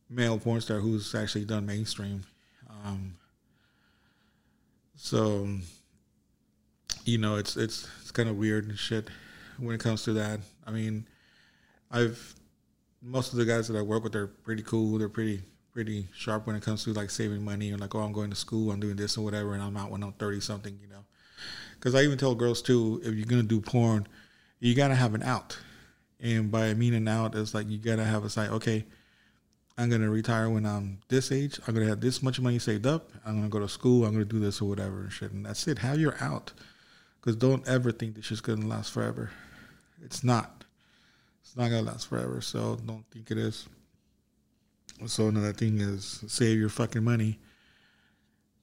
male 0.10 0.40
porn 0.40 0.62
star 0.62 0.80
who's 0.80 1.14
actually 1.14 1.46
done 1.46 1.66
mainstream. 1.66 2.24
Um, 2.84 3.16
so, 4.96 5.48
you 7.06 7.18
know, 7.18 7.36
it's 7.36 7.56
it's 7.58 7.88
it's 8.02 8.12
kind 8.12 8.30
of 8.30 8.38
weird 8.38 8.68
and 8.68 8.78
shit 8.78 9.10
when 9.58 9.76
it 9.76 9.82
comes 9.82 10.04
to 10.04 10.14
that. 10.14 10.40
I 10.66 10.72
mean, 10.72 11.08
I've 11.92 12.36
most 13.02 13.32
of 13.32 13.40
the 13.40 13.46
guys 13.46 13.68
that 13.68 13.78
I 13.78 13.82
work 13.82 14.04
with 14.04 14.16
are 14.16 14.28
pretty 14.28 14.64
cool. 14.64 14.98
They're 14.98 15.10
pretty 15.10 15.42
pretty 15.72 16.08
sharp 16.14 16.48
when 16.48 16.56
it 16.56 16.64
comes 16.64 16.84
to 16.84 16.94
like 16.94 17.10
saving 17.10 17.44
money 17.44 17.70
and 17.70 17.80
like, 17.80 17.96
oh, 17.96 18.00
I'm 18.00 18.12
going 18.12 18.30
to 18.30 18.36
school, 18.36 18.72
I'm 18.72 18.80
doing 18.80 18.96
this 18.96 19.16
and 19.16 19.26
whatever, 19.26 19.54
and 19.54 19.64
I'm 19.64 19.78
out 19.78 19.92
when 19.92 20.04
I'm 20.04 20.14
thirty 20.14 20.40
something, 20.40 20.78
you 20.82 20.88
know. 20.88 21.06
Because 21.76 21.96
I 21.96 22.02
even 22.04 22.18
tell 22.18 22.36
girls 22.36 22.62
too, 22.62 23.02
if 23.04 23.14
you're 23.14 23.26
gonna 23.26 23.44
do 23.44 23.62
porn, 23.62 24.08
you 24.60 24.76
gotta 24.76 24.96
have 24.96 25.14
an 25.14 25.24
out, 25.24 25.58
and 26.20 26.52
by 26.52 26.74
meaning 26.74 27.08
out, 27.08 27.36
it's 27.36 27.54
like 27.54 27.70
you 27.70 27.78
gotta 27.78 28.04
have 28.04 28.26
a 28.26 28.30
site. 28.30 28.50
Okay, 28.50 28.86
I'm 29.80 29.90
gonna 29.90 30.10
retire 30.10 30.50
when 30.50 30.66
I'm 30.66 31.00
this 31.08 31.32
age. 31.32 31.58
I'm 31.66 31.74
gonna 31.74 31.88
have 31.88 32.02
this 32.02 32.22
much 32.22 32.38
money 32.42 32.60
saved 32.60 32.86
up. 32.86 33.12
I'm 33.26 33.38
gonna 33.38 33.48
go 33.48 33.60
to 33.60 33.70
school. 33.70 34.04
I'm 34.04 34.12
gonna 34.12 34.26
do 34.26 34.38
this 34.38 34.62
or 34.62 34.68
whatever 34.68 35.04
and 35.04 35.12
shit. 35.12 35.32
And 35.32 35.46
that's 35.46 35.66
it. 35.70 35.78
Have 35.78 35.98
your 35.98 36.18
out, 36.20 36.52
because 37.22 37.38
don't 37.38 37.66
ever 37.66 37.94
think 37.94 38.16
this 38.16 38.26
shit's 38.26 38.42
gonna 38.42 38.68
last 38.68 38.92
forever. 38.92 39.32
It's 40.04 40.22
not. 40.22 40.66
It's 41.42 41.56
not 41.56 41.70
gonna 41.70 41.84
last 41.84 42.10
forever. 42.10 42.42
So 42.42 42.78
don't 42.86 43.06
think 43.10 43.32
it 43.32 43.38
is. 43.38 43.70
So 45.06 45.30
another 45.30 45.54
thing 45.54 45.80
is 45.80 46.26
save 46.28 46.60
your 46.60 46.68
fucking 46.68 47.06
money. 47.06 47.40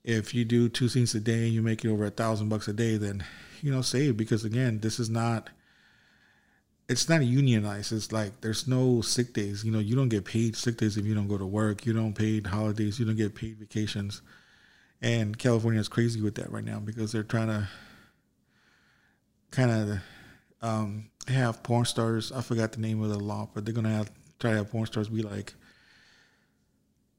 If 0.05 0.35
you 0.35 0.45
do 0.45 0.69
two 0.69 0.91
things 0.91 1.15
a 1.15 1.21
day 1.21 1.47
and 1.47 1.55
you 1.55 1.63
make 1.63 1.83
it 1.83 1.89
over 1.89 2.05
a 2.05 2.11
thousand 2.11 2.51
bucks 2.51 2.69
a 2.69 2.75
day, 2.75 2.99
then 2.99 3.25
you 3.63 3.73
know 3.73 3.81
save 3.81 4.19
because 4.19 4.45
again, 4.45 4.81
this 4.81 5.01
is 5.01 5.09
not. 5.09 5.49
It's 6.89 7.09
not 7.09 7.25
unionized. 7.25 7.93
It's 7.93 8.13
like 8.13 8.41
there's 8.41 8.69
no 8.69 9.01
sick 9.01 9.33
days. 9.33 9.65
You 9.65 9.73
know, 9.73 9.81
you 9.81 9.97
don't 9.97 10.09
get 10.09 10.25
paid 10.25 10.57
sick 10.57 10.77
days 10.77 10.97
if 10.97 11.05
you 11.05 11.15
don't 11.15 11.29
go 11.29 11.39
to 11.39 11.47
work. 11.47 11.85
You 11.85 11.93
don't 11.93 12.15
paid 12.15 12.47
holidays. 12.47 12.99
You 13.01 13.07
don't 13.07 13.17
get 13.17 13.35
paid 13.35 13.59
vacations. 13.59 14.23
And 15.03 15.37
California 15.37 15.81
is 15.81 15.89
crazy 15.89 16.21
with 16.21 16.37
that 16.37 16.51
right 16.51 16.65
now 16.65 16.79
because 16.79 17.13
they're 17.13 17.23
trying 17.23 17.49
to 17.49 17.69
kind 19.51 19.71
of 19.71 19.99
um, 20.63 21.11
have 21.29 21.63
porn 21.63 21.85
stars. 21.85 22.33
I 22.33 22.41
forgot 22.41 22.73
the 22.73 22.81
name 22.81 23.03
of 23.03 23.11
the 23.11 23.19
law, 23.19 23.49
but 23.53 23.65
they're 23.65 23.75
gonna 23.75 23.91
have 23.91 24.11
try 24.39 24.53
to 24.53 24.59
have 24.59 24.71
porn 24.71 24.87
stars 24.87 25.09
be 25.09 25.23
like 25.23 25.55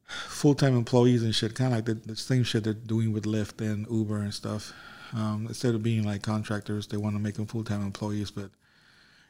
full 0.08 0.56
time 0.56 0.76
employees 0.76 1.24
and 1.24 1.36
shit, 1.36 1.56
kind 1.56 1.74
of 1.74 1.78
like 1.78 1.86
the, 1.86 1.94
the, 1.96 2.16
same 2.16 2.44
shit 2.44 2.64
they're 2.64 2.74
doing 2.74 3.12
with 3.12 3.26
Lyft 3.26 3.60
and 3.60 3.86
Uber 3.90 4.18
and 4.18 4.34
stuff. 4.34 4.74
Um, 5.14 5.46
instead 5.48 5.76
of 5.76 5.84
being 5.84 6.04
like 6.04 6.22
contractors, 6.22 6.88
they 6.88 6.98
want 6.98 7.16
to 7.16 7.22
make 7.22 7.36
them 7.36 7.48
full 7.48 7.64
time 7.64 7.82
employees. 7.82 8.32
But 8.32 8.52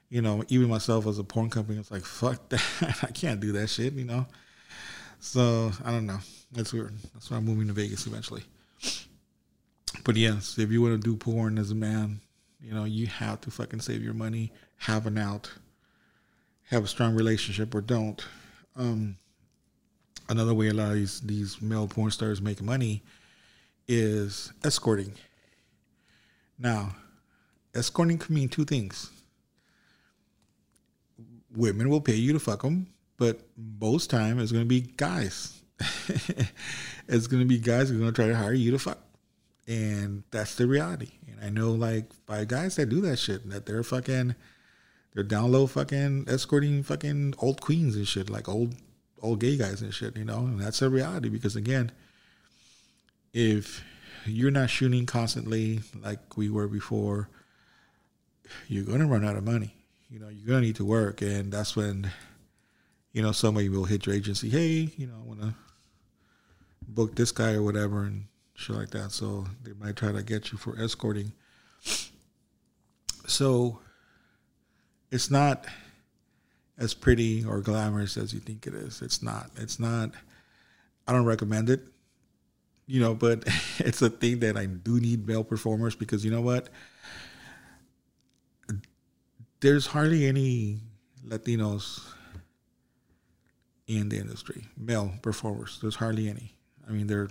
you 0.10 0.22
know, 0.22 0.44
even 0.48 0.70
myself 0.70 1.06
as 1.08 1.20
a 1.20 1.24
porn 1.24 1.50
company, 1.50 1.80
it's 1.80 1.92
like 1.92 2.06
fuck 2.06 2.50
that. 2.50 2.98
I 3.04 3.12
can't 3.12 3.40
do 3.40 3.52
that 3.54 3.70
shit. 3.70 3.94
You 3.94 4.06
know. 4.06 4.26
So 5.20 5.72
I 5.84 5.92
don't 5.92 6.06
know. 6.06 6.20
That's 6.52 6.74
weird. 6.74 6.94
That's 7.14 7.30
why 7.30 7.38
I'm 7.38 7.46
moving 7.46 7.68
to 7.68 7.74
Vegas 7.74 8.08
eventually. 8.08 8.44
But 10.04 10.16
yes, 10.16 10.58
if 10.58 10.72
you 10.72 10.82
want 10.82 11.02
to 11.02 11.06
do 11.06 11.18
porn 11.18 11.58
as 11.58 11.72
a 11.72 11.76
man, 11.76 12.22
you 12.62 12.74
know, 12.74 12.86
you 12.86 13.08
have 13.08 13.42
to 13.42 13.52
fucking 13.52 13.82
save 13.82 14.04
your 14.04 14.14
money, 14.14 14.52
have 14.78 15.06
an 15.06 15.18
out, 15.18 15.52
have 16.70 16.84
a 16.84 16.88
strong 16.88 17.16
relationship, 17.16 17.74
or 17.76 17.82
don't. 17.82 18.26
Um, 18.76 19.18
another 20.30 20.54
way 20.54 20.70
a 20.70 20.74
lot 20.74 20.90
of 20.90 20.96
these, 20.96 21.22
these 21.22 21.62
male 21.62 21.88
porn 21.88 22.12
stars 22.12 22.42
make 22.42 22.62
money 22.62 23.04
is 23.88 24.52
escorting. 24.64 25.14
Now, 26.60 26.96
escorting 27.76 28.18
can 28.18 28.36
mean 28.36 28.50
two 28.50 28.66
things. 28.66 29.10
Women 31.58 31.90
will 31.90 32.02
pay 32.02 32.16
you 32.16 32.34
to 32.34 32.40
fuck 32.40 32.62
them, 32.62 32.86
but 33.18 33.42
most 33.58 34.12
time 34.12 34.40
it's 34.40 34.52
going 34.52 34.64
to 34.64 34.70
be 34.70 34.82
guys. 34.82 35.60
it's 37.08 37.26
going 37.26 37.42
to 37.42 37.48
be 37.48 37.58
guys 37.58 37.90
who 37.90 37.96
are 37.96 38.00
going 38.00 38.14
to 38.14 38.16
try 38.16 38.28
to 38.28 38.36
hire 38.36 38.54
you 38.54 38.70
to 38.72 38.80
fuck. 38.80 39.00
And 39.68 40.24
that's 40.30 40.54
the 40.54 40.68
reality. 40.68 41.14
And 41.28 41.44
I 41.44 41.50
know 41.50 41.72
like 41.72 42.14
five 42.28 42.48
guys 42.48 42.76
that 42.76 42.90
do 42.90 43.02
that 43.02 43.18
shit, 43.18 43.50
that 43.50 43.66
they're 43.66 43.84
fucking, 43.84 44.36
they're 45.14 45.24
down 45.24 45.52
low 45.52 45.66
fucking 45.66 46.26
escorting 46.28 46.84
fucking 46.84 47.34
old 47.40 47.60
queens 47.60 47.96
and 47.96 48.08
shit, 48.08 48.30
like 48.30 48.48
old 48.48 48.76
old 49.20 49.40
gay 49.40 49.58
guys 49.58 49.82
and 49.82 49.92
shit, 49.92 50.16
you 50.16 50.24
know, 50.24 50.40
and 50.40 50.60
that's 50.60 50.82
a 50.84 50.90
reality 50.90 51.28
because 51.28 51.56
again, 51.56 51.92
if 53.34 53.84
you're 54.26 54.52
not 54.52 54.70
shooting 54.70 55.08
constantly 55.08 55.80
like 56.04 56.38
we 56.38 56.52
were 56.52 56.68
before, 56.68 57.30
you're 58.68 58.86
gonna 58.86 59.08
run 59.08 59.26
out 59.26 59.36
of 59.36 59.44
money. 59.44 59.74
You 60.10 60.20
know, 60.20 60.30
you're 60.30 60.48
gonna 60.48 60.62
need 60.62 60.78
to 60.78 60.86
work, 60.86 61.22
and 61.22 61.52
that's 61.52 61.76
when, 61.76 62.12
you 63.12 63.22
know, 63.22 63.32
somebody 63.32 63.68
will 63.70 63.86
hit 63.86 64.06
your 64.06 64.16
agency. 64.16 64.50
Hey, 64.50 64.92
you 64.96 65.08
know, 65.08 65.16
I 65.22 65.28
want 65.28 65.42
to 65.42 65.54
book 66.88 67.16
this 67.16 67.32
guy 67.32 67.54
or 67.54 67.64
whatever, 67.64 68.04
and 68.04 68.26
shit 68.54 68.76
like 68.76 68.90
that. 68.92 69.12
So 69.12 69.46
they 69.64 69.74
might 69.74 69.96
try 69.96 70.12
to 70.12 70.24
get 70.24 70.52
you 70.52 70.58
for 70.58 70.80
escorting. 70.82 71.34
So 73.28 73.80
it's 75.12 75.30
not 75.30 75.66
as 76.78 76.94
pretty 76.94 77.44
or 77.44 77.62
glamorous 77.62 78.18
as 78.18 78.34
you 78.34 78.40
think 78.40 78.68
it 78.68 78.74
is. 78.74 79.02
It's 79.02 79.22
not. 79.22 79.52
It's 79.58 79.80
not. 79.80 80.12
I 81.08 81.14
don't 81.14 81.26
recommend 81.26 81.70
it. 81.70 81.82
You 82.86 83.02
know, 83.02 83.14
but 83.14 83.44
it's 83.80 84.02
a 84.02 84.10
thing 84.10 84.40
that 84.40 84.58
I 84.58 84.66
do 84.66 85.00
need 85.00 85.28
male 85.28 85.44
performers 85.44 85.96
because 85.96 86.24
you 86.24 86.32
know 86.32 86.42
what? 86.42 86.70
There's 89.60 89.88
hardly 89.88 90.26
any 90.26 90.80
Latinos 91.26 92.02
in 93.88 94.10
the 94.10 94.18
industry, 94.18 94.66
male 94.78 95.14
performers. 95.22 95.80
There's 95.82 95.96
hardly 95.96 96.30
any. 96.30 96.56
I 96.88 96.92
mean, 96.92 97.08
there. 97.08 97.30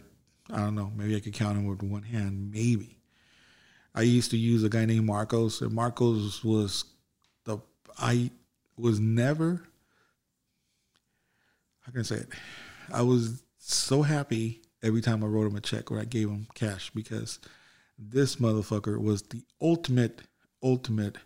I 0.50 0.58
don't 0.58 0.74
know. 0.74 0.92
Maybe 0.94 1.16
I 1.16 1.20
could 1.20 1.34
count 1.34 1.56
them 1.56 1.66
with 1.66 1.82
one 1.82 2.02
hand. 2.02 2.52
Maybe. 2.52 2.98
I 3.94 4.02
used 4.02 4.30
to 4.30 4.36
use 4.36 4.62
a 4.62 4.68
guy 4.68 4.84
named 4.84 5.06
Marcos, 5.06 5.60
and 5.60 5.72
Marcos 5.72 6.44
was 6.44 6.84
the 7.44 7.58
I 7.98 8.30
was 8.76 9.00
never 9.00 9.62
how 11.86 11.92
can 11.92 12.00
I 12.00 12.04
say 12.04 12.16
it? 12.16 12.28
I 12.92 13.02
was 13.02 13.44
so 13.58 14.02
happy 14.02 14.60
every 14.82 15.00
time 15.00 15.22
I 15.22 15.28
wrote 15.28 15.46
him 15.46 15.56
a 15.56 15.60
check 15.60 15.90
or 15.90 16.00
I 16.00 16.04
gave 16.04 16.28
him 16.28 16.48
cash 16.54 16.90
because 16.90 17.38
this 17.96 18.36
motherfucker 18.36 19.00
was 19.00 19.22
the 19.22 19.42
ultimate, 19.62 20.22
ultimate 20.62 21.18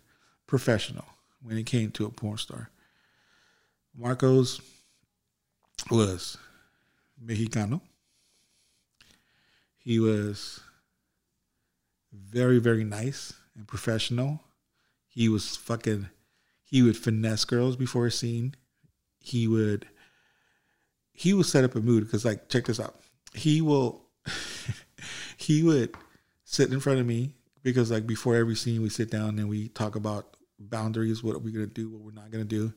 professional 0.50 1.04
when 1.42 1.56
it 1.56 1.64
came 1.64 1.92
to 1.92 2.04
a 2.04 2.10
porn 2.10 2.36
star. 2.36 2.70
Marcos 3.96 4.60
was 5.90 6.36
Mexicano. 7.24 7.80
He 9.78 10.00
was 10.00 10.60
very, 12.12 12.58
very 12.58 12.84
nice 12.84 13.32
and 13.56 13.66
professional. 13.66 14.40
He 15.08 15.28
was 15.28 15.56
fucking 15.56 16.08
he 16.64 16.82
would 16.82 16.96
finesse 16.96 17.44
girls 17.44 17.76
before 17.76 18.06
a 18.06 18.10
scene. 18.10 18.54
He 19.20 19.46
would 19.46 19.86
he 21.12 21.32
would 21.32 21.46
set 21.46 21.64
up 21.64 21.76
a 21.76 21.80
mood 21.80 22.04
because 22.04 22.24
like 22.24 22.48
check 22.48 22.66
this 22.66 22.80
out. 22.80 22.96
He 23.34 23.60
will 23.60 24.02
he 25.36 25.62
would 25.62 25.94
sit 26.44 26.72
in 26.72 26.80
front 26.80 26.98
of 26.98 27.06
me 27.06 27.34
because 27.62 27.90
like 27.90 28.06
before 28.06 28.34
every 28.34 28.56
scene 28.56 28.82
we 28.82 28.88
sit 28.88 29.10
down 29.10 29.38
and 29.38 29.48
we 29.48 29.68
talk 29.68 29.94
about 29.94 30.36
boundaries, 30.60 31.22
what 31.22 31.36
are 31.36 31.40
we 31.40 31.52
gonna 31.52 31.66
do, 31.66 31.88
what 31.90 32.00
we're 32.00 32.12
not 32.12 32.30
gonna 32.30 32.44
do. 32.44 32.72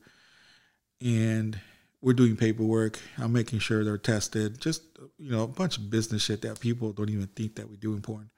And 1.02 1.60
we're 2.02 2.14
doing 2.14 2.36
paperwork. 2.36 3.00
I'm 3.18 3.34
making 3.34 3.60
sure 3.60 3.84
they're 3.84 3.98
tested. 3.98 4.60
Just 4.60 4.84
you 5.18 5.32
know, 5.32 5.44
a 5.44 5.48
bunch 5.48 5.78
of 5.78 5.90
business 5.90 6.22
shit 6.22 6.42
that 6.42 6.60
people 6.60 6.92
don't 6.92 7.10
even 7.10 7.28
think 7.28 7.56
that 7.56 7.70
we 7.70 7.78
do 7.78 7.94
in 7.94 8.02
porn. 8.02 8.30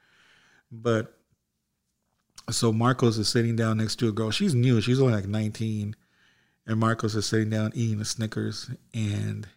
But 0.72 1.18
so 2.52 2.72
Marcos 2.72 3.18
is 3.18 3.28
sitting 3.28 3.56
down 3.56 3.78
next 3.78 3.96
to 3.98 4.08
a 4.08 4.12
girl. 4.12 4.32
She's 4.32 4.54
new. 4.54 4.82
She's 4.82 5.02
only 5.02 5.14
like 5.14 5.28
19. 5.28 5.96
And 6.68 6.80
Marcos 6.80 7.16
is 7.16 7.26
sitting 7.26 7.50
down 7.50 7.72
eating 7.76 8.02
a 8.02 8.06
Snickers 8.06 8.70
and 8.94 9.48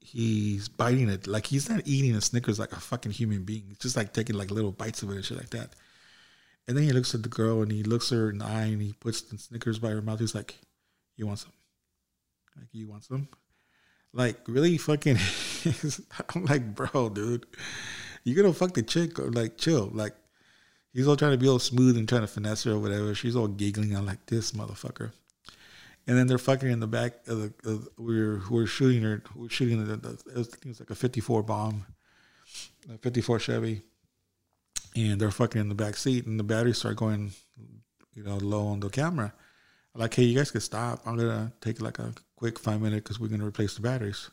he's 0.00 0.68
biting 0.68 1.08
it. 1.08 1.26
Like 1.26 1.46
he's 1.46 1.68
not 1.68 1.82
eating 1.84 2.14
a 2.14 2.20
Snickers 2.20 2.58
like 2.58 2.72
a 2.72 2.80
fucking 2.80 3.12
human 3.12 3.42
being. 3.44 3.64
He's 3.68 3.78
just 3.78 3.96
like 3.96 4.12
taking 4.12 4.36
like 4.36 4.50
little 4.50 4.72
bites 4.72 5.02
of 5.02 5.10
it 5.10 5.16
and 5.16 5.24
shit 5.24 5.38
like 5.38 5.50
that. 5.50 5.74
And 6.68 6.76
then 6.76 6.84
he 6.84 6.92
looks 6.92 7.14
at 7.14 7.22
the 7.22 7.28
girl 7.28 7.62
and 7.62 7.70
he 7.70 7.82
looks 7.82 8.10
her 8.10 8.30
in 8.30 8.38
the 8.38 8.44
eye 8.44 8.64
and 8.64 8.82
he 8.82 8.92
puts 8.92 9.22
the 9.22 9.38
Snickers 9.38 9.78
by 9.78 9.90
her 9.90 10.02
mouth. 10.02 10.20
He's 10.20 10.34
like, 10.34 10.56
You 11.16 11.26
want 11.26 11.38
some? 11.38 11.52
Like, 12.56 12.68
you 12.72 12.88
want 12.88 13.04
some? 13.04 13.28
Like, 14.12 14.38
really 14.48 14.78
fucking 14.78 15.18
I'm 16.34 16.44
like, 16.44 16.74
bro, 16.74 17.10
dude. 17.10 17.46
you 18.24 18.34
gonna 18.34 18.52
fuck 18.52 18.74
the 18.74 18.82
chick 18.82 19.18
or 19.18 19.30
like 19.30 19.58
chill. 19.58 19.90
Like 19.92 20.14
he's 20.92 21.06
all 21.06 21.16
trying 21.16 21.32
to 21.32 21.38
be 21.38 21.48
all 21.48 21.58
smooth 21.58 21.96
and 21.96 22.08
trying 22.08 22.22
to 22.22 22.26
finesse 22.26 22.64
her 22.64 22.72
or 22.72 22.78
whatever. 22.78 23.14
She's 23.14 23.36
all 23.36 23.48
giggling. 23.48 23.94
I'm 23.94 24.06
like 24.06 24.24
this 24.26 24.52
motherfucker. 24.52 25.12
And 26.08 26.16
then 26.16 26.26
they're 26.28 26.38
fucking 26.38 26.70
in 26.70 26.80
the 26.80 26.86
back 26.86 27.26
of 27.26 27.38
the. 27.40 27.70
Of, 27.70 27.88
we're 27.98 28.40
we're 28.48 28.66
shooting 28.66 29.02
her. 29.02 29.22
We're 29.34 29.48
shooting 29.48 29.84
the. 29.84 29.96
the 29.96 30.18
it 30.34 30.66
was 30.68 30.80
like 30.80 30.90
a 30.90 30.94
54 30.94 31.42
bomb, 31.42 31.84
a 32.92 32.98
54 32.98 33.40
Chevy, 33.40 33.82
and 34.96 35.20
they're 35.20 35.30
fucking 35.30 35.60
in 35.60 35.68
the 35.68 35.74
back 35.74 35.96
seat, 35.96 36.26
and 36.26 36.38
the 36.38 36.44
batteries 36.44 36.78
start 36.78 36.96
going, 36.96 37.32
you 38.14 38.22
know, 38.22 38.36
low 38.36 38.66
on 38.66 38.80
the 38.80 38.88
camera. 38.88 39.32
I'm 39.94 40.00
like, 40.00 40.14
hey, 40.14 40.24
you 40.24 40.36
guys 40.36 40.50
can 40.50 40.60
stop. 40.60 41.00
I'm 41.06 41.16
gonna 41.16 41.52
take 41.60 41.80
like 41.80 41.98
a 41.98 42.12
quick 42.36 42.58
five 42.58 42.80
minute 42.80 43.04
because 43.04 43.20
we're 43.20 43.28
gonna 43.28 43.46
replace 43.46 43.74
the 43.74 43.82
batteries. 43.82 44.30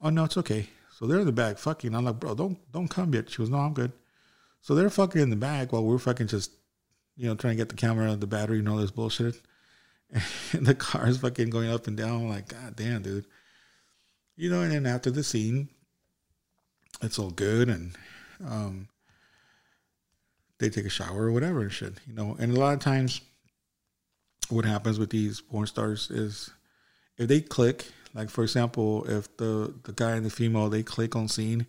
Oh 0.00 0.10
no, 0.10 0.24
it's 0.24 0.36
okay. 0.36 0.68
So 0.98 1.06
they're 1.06 1.20
in 1.20 1.26
the 1.26 1.32
back 1.32 1.58
fucking. 1.58 1.94
I'm 1.94 2.04
like, 2.04 2.20
bro, 2.20 2.34
don't 2.34 2.58
don't 2.72 2.88
come 2.88 3.14
yet. 3.14 3.30
She 3.30 3.38
goes, 3.38 3.50
no, 3.50 3.58
I'm 3.58 3.74
good. 3.74 3.92
So 4.60 4.74
they're 4.74 4.90
fucking 4.90 5.20
in 5.20 5.30
the 5.30 5.36
back 5.36 5.72
while 5.72 5.84
we're 5.84 5.98
fucking 5.98 6.28
just, 6.28 6.52
you 7.16 7.28
know, 7.28 7.34
trying 7.34 7.52
to 7.52 7.60
get 7.60 7.68
the 7.68 7.74
camera, 7.74 8.14
the 8.16 8.26
battery, 8.26 8.60
and 8.60 8.68
all 8.68 8.76
this 8.76 8.90
bullshit. 8.90 9.40
And 10.52 10.64
the 10.64 10.74
car's 10.76 11.18
fucking 11.18 11.50
going 11.50 11.70
up 11.70 11.88
and 11.88 11.96
down. 11.96 12.22
I'm 12.22 12.28
like, 12.28 12.48
god 12.48 12.76
damn, 12.76 13.02
dude. 13.02 13.26
You 14.36 14.48
know, 14.48 14.60
and 14.60 14.70
then 14.70 14.86
after 14.86 15.10
the 15.10 15.24
scene, 15.24 15.70
it's 17.02 17.18
all 17.18 17.30
good 17.30 17.68
and 17.68 17.96
um 18.46 18.88
they 20.64 20.70
take 20.70 20.86
a 20.86 20.90
shower 20.90 21.24
or 21.24 21.32
whatever 21.32 21.60
and 21.60 21.72
shit, 21.72 21.94
you 22.06 22.14
know. 22.14 22.36
And 22.38 22.56
a 22.56 22.60
lot 22.60 22.74
of 22.74 22.80
times 22.80 23.20
what 24.48 24.64
happens 24.64 24.98
with 24.98 25.10
these 25.10 25.40
porn 25.40 25.66
stars 25.66 26.10
is 26.10 26.50
if 27.18 27.28
they 27.28 27.40
click, 27.40 27.86
like 28.14 28.30
for 28.30 28.42
example, 28.42 29.04
if 29.08 29.36
the 29.36 29.74
the 29.84 29.92
guy 29.92 30.12
and 30.12 30.24
the 30.24 30.30
female 30.30 30.68
they 30.68 30.82
click 30.82 31.14
on 31.14 31.28
scene, 31.28 31.66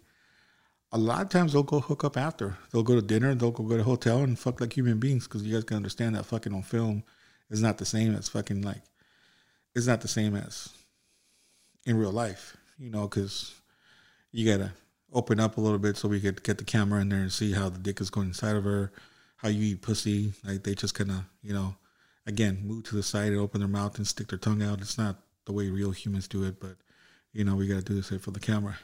a 0.91 0.97
lot 0.97 1.21
of 1.21 1.29
times 1.29 1.53
they'll 1.53 1.63
go 1.63 1.79
hook 1.79 2.03
up 2.03 2.17
after. 2.17 2.57
They'll 2.71 2.83
go 2.83 2.95
to 2.95 3.01
dinner, 3.01 3.35
they'll 3.35 3.51
go 3.51 3.67
to 3.67 3.81
a 3.81 3.83
hotel 3.83 4.19
and 4.19 4.39
fuck 4.39 4.61
like 4.61 4.73
human 4.73 4.99
beings 4.99 5.27
because 5.27 5.43
you 5.43 5.53
guys 5.53 5.65
can 5.65 5.77
understand 5.77 6.15
that 6.15 6.25
fucking 6.25 6.53
on 6.53 6.63
film 6.63 7.03
is 7.49 7.61
not 7.61 7.77
the 7.77 7.85
same 7.85 8.15
as 8.15 8.29
fucking 8.29 8.61
like 8.61 8.81
it's 9.75 9.87
not 9.87 10.01
the 10.01 10.07
same 10.07 10.35
as 10.35 10.69
in 11.85 11.97
real 11.97 12.11
life, 12.11 12.55
you 12.79 12.89
know, 12.89 13.07
because 13.07 13.53
you 14.31 14.49
gotta 14.49 14.71
open 15.15 15.39
up 15.39 15.57
a 15.57 15.61
little 15.61 15.79
bit 15.79 15.97
so 15.97 16.07
we 16.07 16.19
could 16.19 16.43
get 16.43 16.57
the 16.59 16.63
camera 16.63 17.01
in 17.01 17.09
there 17.09 17.19
and 17.19 17.31
see 17.31 17.53
how 17.53 17.69
the 17.69 17.79
dick 17.79 18.01
is 18.01 18.09
going 18.11 18.27
inside 18.27 18.55
of 18.55 18.65
her, 18.65 18.91
how 19.37 19.47
you 19.49 19.63
eat 19.63 19.81
pussy. 19.81 20.33
Like 20.43 20.63
they 20.63 20.75
just 20.75 20.93
kind 20.93 21.09
of, 21.09 21.23
you 21.41 21.53
know, 21.53 21.75
again, 22.27 22.61
move 22.63 22.83
to 22.85 22.95
the 22.95 23.03
side 23.03 23.29
and 23.29 23.39
open 23.39 23.61
their 23.61 23.67
mouth 23.67 23.97
and 23.97 24.05
stick 24.05 24.27
their 24.27 24.37
tongue 24.37 24.61
out. 24.61 24.81
It's 24.81 24.97
not 24.97 25.15
the 25.45 25.53
way 25.53 25.69
real 25.69 25.91
humans 25.91 26.27
do 26.27 26.43
it, 26.43 26.59
but 26.59 26.75
you 27.31 27.43
know, 27.43 27.55
we 27.55 27.67
got 27.67 27.75
to 27.75 27.81
do 27.81 27.95
this 27.95 28.21
for 28.21 28.31
the 28.31 28.39
camera. 28.39 28.77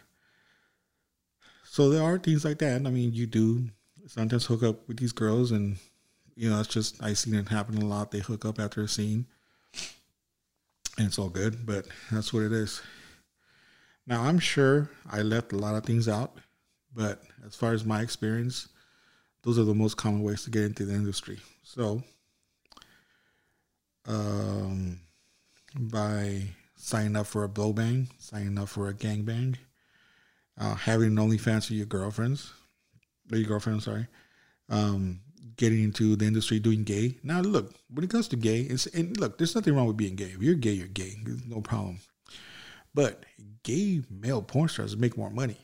So 1.66 1.90
there 1.90 2.04
are 2.04 2.18
things 2.18 2.44
like 2.44 2.60
that. 2.60 2.86
I 2.86 2.90
mean, 2.90 3.14
you 3.14 3.26
do 3.26 3.70
sometimes 4.08 4.46
hook 4.46 4.64
up 4.64 4.88
with 4.88 4.98
these 4.98 5.14
girls, 5.14 5.52
and 5.52 5.78
you 6.36 6.50
know, 6.50 6.60
it's 6.60 6.68
just 6.68 7.02
I've 7.02 7.18
seen 7.18 7.34
it 7.34 7.48
happen 7.48 7.78
a 7.78 7.86
lot. 7.86 8.12
They 8.12 8.20
hook 8.20 8.46
up 8.46 8.60
after 8.60 8.82
a 8.82 8.88
scene, 8.88 9.26
and 10.98 11.08
it's 11.08 11.18
all 11.18 11.30
good, 11.30 11.66
but 11.66 11.88
that's 12.12 12.34
what 12.34 12.44
it 12.44 12.52
is. 12.52 12.82
Now, 14.08 14.24
I'm 14.24 14.40
sure 14.40 14.90
I 15.10 15.22
left 15.22 15.54
a 15.54 15.58
lot 15.58 15.76
of 15.76 15.84
things 15.84 16.08
out, 16.08 16.38
but 16.94 17.22
as 17.46 17.56
far 17.56 17.74
as 17.74 17.86
my 17.86 18.02
experience, 18.02 18.68
those 19.44 19.58
are 19.60 19.64
the 19.64 19.76
most 19.76 19.98
common 19.98 20.24
ways 20.24 20.44
to 20.44 20.50
get 20.50 20.64
into 20.64 20.86
the 20.86 20.94
industry. 20.94 21.40
So, 21.64 22.04
um, 24.08 25.00
by 25.76 26.44
signing 26.76 27.16
up 27.16 27.28
for 27.28 27.44
a 27.44 27.50
blow 27.50 27.74
bang, 27.74 28.08
signing 28.18 28.58
up 28.58 28.70
for 28.70 28.90
a 28.90 28.94
gang 28.94 29.24
bang, 29.24 29.58
uh, 30.60 30.76
having 30.76 31.08
an 31.08 31.16
OnlyFans 31.16 31.68
for 31.68 31.74
your 31.74 31.86
girlfriends, 31.86 32.52
or 33.32 33.38
your 33.38 33.48
girlfriend, 33.48 33.84
sorry, 33.84 34.08
um, 34.70 35.22
getting 35.58 35.84
into 35.84 36.16
the 36.16 36.26
industry 36.26 36.60
doing 36.60 36.84
gay. 36.84 37.18
Now, 37.24 37.42
look, 37.42 37.74
when 37.90 38.04
it 38.04 38.10
comes 38.10 38.28
to 38.30 38.36
gay, 38.36 38.62
it's, 38.62 38.88
and 38.88 39.18
look, 39.20 39.38
there's 39.38 39.56
nothing 39.56 39.76
wrong 39.76 39.88
with 39.88 39.98
being 39.98 40.16
gay. 40.16 40.32
If 40.36 40.42
you're 40.42 40.56
gay, 40.56 40.72
you're 40.72 40.88
gay. 40.88 41.16
There's 41.24 41.46
no 41.46 41.62
problem. 41.62 42.00
But 42.94 43.26
gay 43.64 44.02
male 44.10 44.42
porn 44.42 44.70
stars 44.70 44.98
make 44.98 45.18
more 45.18 45.30
money. 45.30 45.58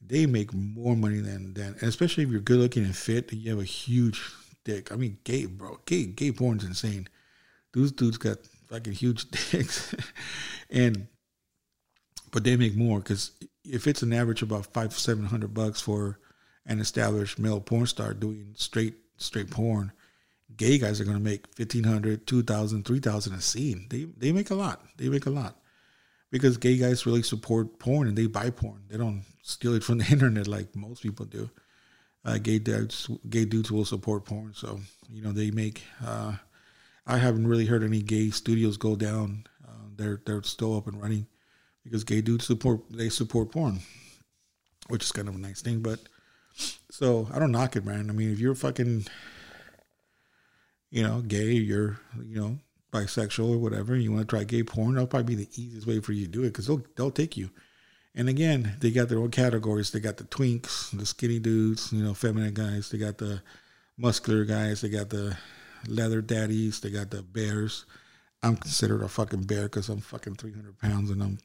They 0.00 0.26
make 0.26 0.54
more 0.54 0.96
money 0.96 1.20
than 1.20 1.54
than, 1.54 1.76
especially 1.82 2.24
if 2.24 2.30
you're 2.30 2.40
good 2.40 2.60
looking 2.60 2.84
and 2.84 2.96
fit. 2.96 3.32
And 3.32 3.40
you 3.40 3.50
have 3.50 3.60
a 3.60 3.64
huge 3.64 4.22
dick. 4.64 4.92
I 4.92 4.96
mean, 4.96 5.18
gay 5.24 5.46
bro, 5.46 5.80
gay 5.86 6.06
gay 6.06 6.30
porn's 6.30 6.64
insane. 6.64 7.08
Those 7.72 7.92
dudes 7.92 8.16
got 8.16 8.38
fucking 8.68 8.92
huge 8.92 9.28
dicks, 9.50 9.94
and 10.70 11.08
but 12.30 12.44
they 12.44 12.56
make 12.56 12.76
more 12.76 13.00
because 13.00 13.32
if 13.64 13.86
it's 13.86 14.02
an 14.02 14.12
average 14.12 14.42
about 14.42 14.72
five 14.72 14.92
seven 14.92 15.24
hundred 15.24 15.52
bucks 15.54 15.80
for 15.80 16.18
an 16.66 16.80
established 16.80 17.38
male 17.38 17.60
porn 17.60 17.86
star 17.86 18.14
doing 18.14 18.52
straight 18.54 18.94
straight 19.16 19.50
porn, 19.50 19.92
gay 20.56 20.78
guys 20.78 21.00
are 21.00 21.04
going 21.04 21.16
to 21.16 21.22
make 21.22 21.46
1500 21.56 22.26
2000 22.26 22.84
3000 22.84 23.34
a 23.34 23.40
scene. 23.40 23.86
They 23.90 24.04
they 24.16 24.32
make 24.32 24.50
a 24.50 24.54
lot. 24.54 24.82
They 24.96 25.08
make 25.08 25.26
a 25.26 25.30
lot. 25.30 25.56
Because 26.30 26.58
gay 26.58 26.76
guys 26.76 27.06
really 27.06 27.22
support 27.22 27.78
porn 27.78 28.06
and 28.06 28.16
they 28.16 28.26
buy 28.26 28.50
porn. 28.50 28.82
They 28.88 28.98
don't 28.98 29.24
steal 29.42 29.74
it 29.74 29.84
from 29.84 29.98
the 29.98 30.06
internet 30.10 30.46
like 30.46 30.74
most 30.76 31.02
people 31.02 31.26
do. 31.26 31.50
Uh, 32.24 32.36
gay 32.38 32.58
dudes 32.58 33.08
gay 33.30 33.44
dudes 33.44 33.70
will 33.70 33.84
support 33.84 34.24
porn. 34.24 34.52
So 34.54 34.80
you 35.10 35.22
know 35.22 35.32
they 35.32 35.50
make 35.50 35.82
uh, 36.04 36.34
i 37.06 37.16
haven't 37.16 37.46
really 37.46 37.66
heard 37.66 37.82
any 37.82 38.02
gay 38.02 38.30
studios 38.30 38.76
go 38.76 38.94
down 38.94 39.44
uh, 39.66 39.86
they're 39.96 40.20
they're 40.26 40.42
still 40.42 40.76
up 40.76 40.86
and 40.86 41.00
running 41.00 41.26
because 41.84 42.04
gay 42.04 42.20
dudes 42.20 42.46
support 42.46 42.80
they 42.90 43.08
support 43.08 43.50
porn 43.50 43.80
which 44.88 45.02
is 45.02 45.12
kind 45.12 45.28
of 45.28 45.34
a 45.34 45.38
nice 45.38 45.62
thing 45.62 45.80
but 45.80 46.00
so 46.90 47.28
i 47.32 47.38
don't 47.38 47.52
knock 47.52 47.76
it 47.76 47.84
man. 47.84 48.10
I 48.10 48.12
mean 48.12 48.32
if 48.32 48.38
you're 48.38 48.54
fucking 48.54 49.06
you 50.90 51.02
know, 51.02 51.20
gay, 51.20 51.52
you're, 51.52 52.00
you 52.24 52.40
know, 52.40 52.58
bisexual 52.92 53.54
or 53.54 53.58
whatever, 53.58 53.96
you 53.96 54.12
want 54.12 54.28
to 54.28 54.36
try 54.36 54.44
gay 54.44 54.62
porn, 54.62 54.94
that'll 54.94 55.06
probably 55.06 55.36
be 55.36 55.44
the 55.44 55.62
easiest 55.62 55.86
way 55.86 56.00
for 56.00 56.12
you 56.12 56.26
to 56.26 56.30
do 56.30 56.42
it 56.42 56.48
because 56.48 56.66
they'll, 56.66 56.82
they'll 56.96 57.10
take 57.10 57.36
you. 57.36 57.50
And 58.14 58.28
again, 58.28 58.76
they 58.80 58.90
got 58.90 59.08
their 59.08 59.18
own 59.18 59.30
categories. 59.30 59.90
They 59.90 60.00
got 60.00 60.16
the 60.16 60.24
twinks, 60.24 60.96
the 60.96 61.06
skinny 61.06 61.38
dudes, 61.38 61.92
you 61.92 62.02
know, 62.02 62.14
feminine 62.14 62.54
guys. 62.54 62.90
They 62.90 62.98
got 62.98 63.18
the 63.18 63.42
muscular 63.96 64.44
guys. 64.44 64.80
They 64.80 64.88
got 64.88 65.10
the 65.10 65.36
leather 65.86 66.20
daddies. 66.20 66.80
They 66.80 66.90
got 66.90 67.10
the 67.10 67.22
bears. 67.22 67.84
I'm 68.42 68.56
considered 68.56 69.02
a 69.02 69.08
fucking 69.08 69.42
bear 69.42 69.64
because 69.64 69.88
I'm 69.88 70.00
fucking 70.00 70.36
300 70.36 70.78
pounds 70.78 71.10
and 71.10 71.22
I'm 71.22 71.38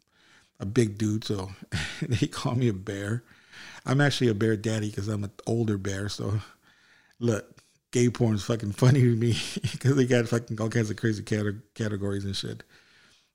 a 0.60 0.66
big 0.66 0.98
dude. 0.98 1.26
So 1.26 1.52
they 2.02 2.28
call 2.28 2.56
me 2.56 2.70
a 2.70 2.74
bear. 2.74 3.24
I'm 3.86 4.02
actually 4.02 4.30
a 4.30 4.34
bear 4.34 4.56
daddy 4.56 4.90
because 4.90 5.08
I'm 5.08 5.24
an 5.24 5.32
older 5.46 5.78
bear. 5.78 6.10
So 6.10 6.40
look, 7.20 7.63
gay 7.94 8.10
porn 8.10 8.36
is 8.36 8.44
fucking 8.44 8.74
funny 8.74 9.02
to 9.02 9.16
me 9.16 9.38
because 9.72 9.96
they 9.96 10.06
got 10.06 10.28
fucking 10.28 10.60
all 10.60 10.68
kinds 10.68 10.90
of 10.90 10.98
crazy 10.98 11.24
categories 11.24 12.26
and 12.26 12.36
shit. 12.36 12.64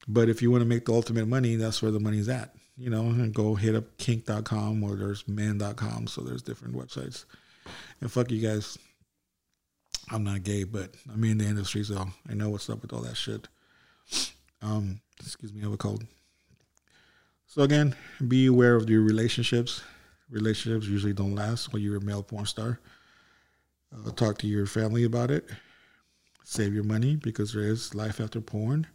But 0.06 0.28
if 0.28 0.42
you 0.42 0.50
want 0.50 0.62
to 0.62 0.68
make 0.68 0.84
the 0.84 0.92
ultimate 0.92 1.28
money, 1.28 1.56
that's 1.56 1.80
where 1.80 1.90
the 1.90 2.00
money's 2.00 2.28
at. 2.28 2.54
You 2.76 2.90
know, 2.90 3.02
and 3.02 3.34
go 3.34 3.54
hit 3.54 3.74
up 3.74 3.96
kink.com 3.98 4.84
or 4.84 4.94
there's 4.94 5.26
men.com. 5.26 6.06
So 6.06 6.20
there's 6.20 6.42
different 6.42 6.76
websites. 6.76 7.24
And 8.00 8.12
fuck 8.12 8.30
you 8.30 8.46
guys. 8.46 8.78
I'm 10.10 10.24
not 10.24 10.42
gay, 10.42 10.64
but 10.64 10.94
I'm 11.12 11.22
in 11.24 11.38
the 11.38 11.44
industry, 11.44 11.84
so 11.84 12.06
I 12.30 12.34
know 12.34 12.50
what's 12.50 12.70
up 12.70 12.80
with 12.80 12.92
all 12.92 13.02
that 13.02 13.16
shit. 13.16 13.46
Um, 14.62 15.00
excuse 15.20 15.52
me, 15.52 15.60
I 15.60 15.64
have 15.64 15.74
a 15.74 15.76
cold. 15.76 16.06
So 17.46 17.62
again, 17.62 17.94
be 18.26 18.46
aware 18.46 18.74
of 18.74 18.88
your 18.88 19.02
relationships. 19.02 19.82
Relationships 20.30 20.86
usually 20.86 21.12
don't 21.12 21.34
last 21.34 21.72
when 21.72 21.82
you're 21.82 21.98
a 21.98 22.00
male 22.00 22.22
porn 22.22 22.46
star. 22.46 22.80
Uh, 23.92 24.10
talk 24.12 24.38
to 24.38 24.46
your 24.46 24.66
family 24.66 25.04
about 25.04 25.30
it. 25.30 25.48
Save 26.44 26.74
your 26.74 26.84
money 26.84 27.16
because 27.16 27.52
there 27.52 27.62
is 27.62 27.94
life 27.94 28.20
after 28.20 28.40
porn. 28.40 28.86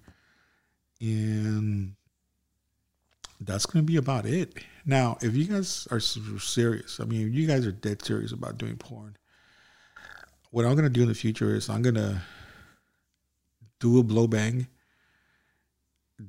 And 1.01 1.95
that's 3.39 3.65
going 3.65 3.85
to 3.85 3.91
be 3.91 3.97
about 3.97 4.25
it. 4.25 4.53
Now, 4.85 5.17
if 5.21 5.35
you 5.35 5.45
guys 5.45 5.87
are 5.91 5.99
serious, 5.99 6.99
I 6.99 7.05
mean, 7.05 7.27
if 7.27 7.33
you 7.33 7.47
guys 7.47 7.65
are 7.65 7.71
dead 7.71 8.03
serious 8.03 8.31
about 8.31 8.57
doing 8.57 8.77
porn, 8.77 9.17
what 10.51 10.65
I'm 10.65 10.73
going 10.73 10.83
to 10.83 10.89
do 10.89 11.01
in 11.01 11.07
the 11.07 11.15
future 11.15 11.55
is 11.55 11.69
I'm 11.69 11.81
going 11.81 11.95
to 11.95 12.21
do 13.79 13.99
a 13.99 14.03
blow 14.03 14.27
bang, 14.27 14.67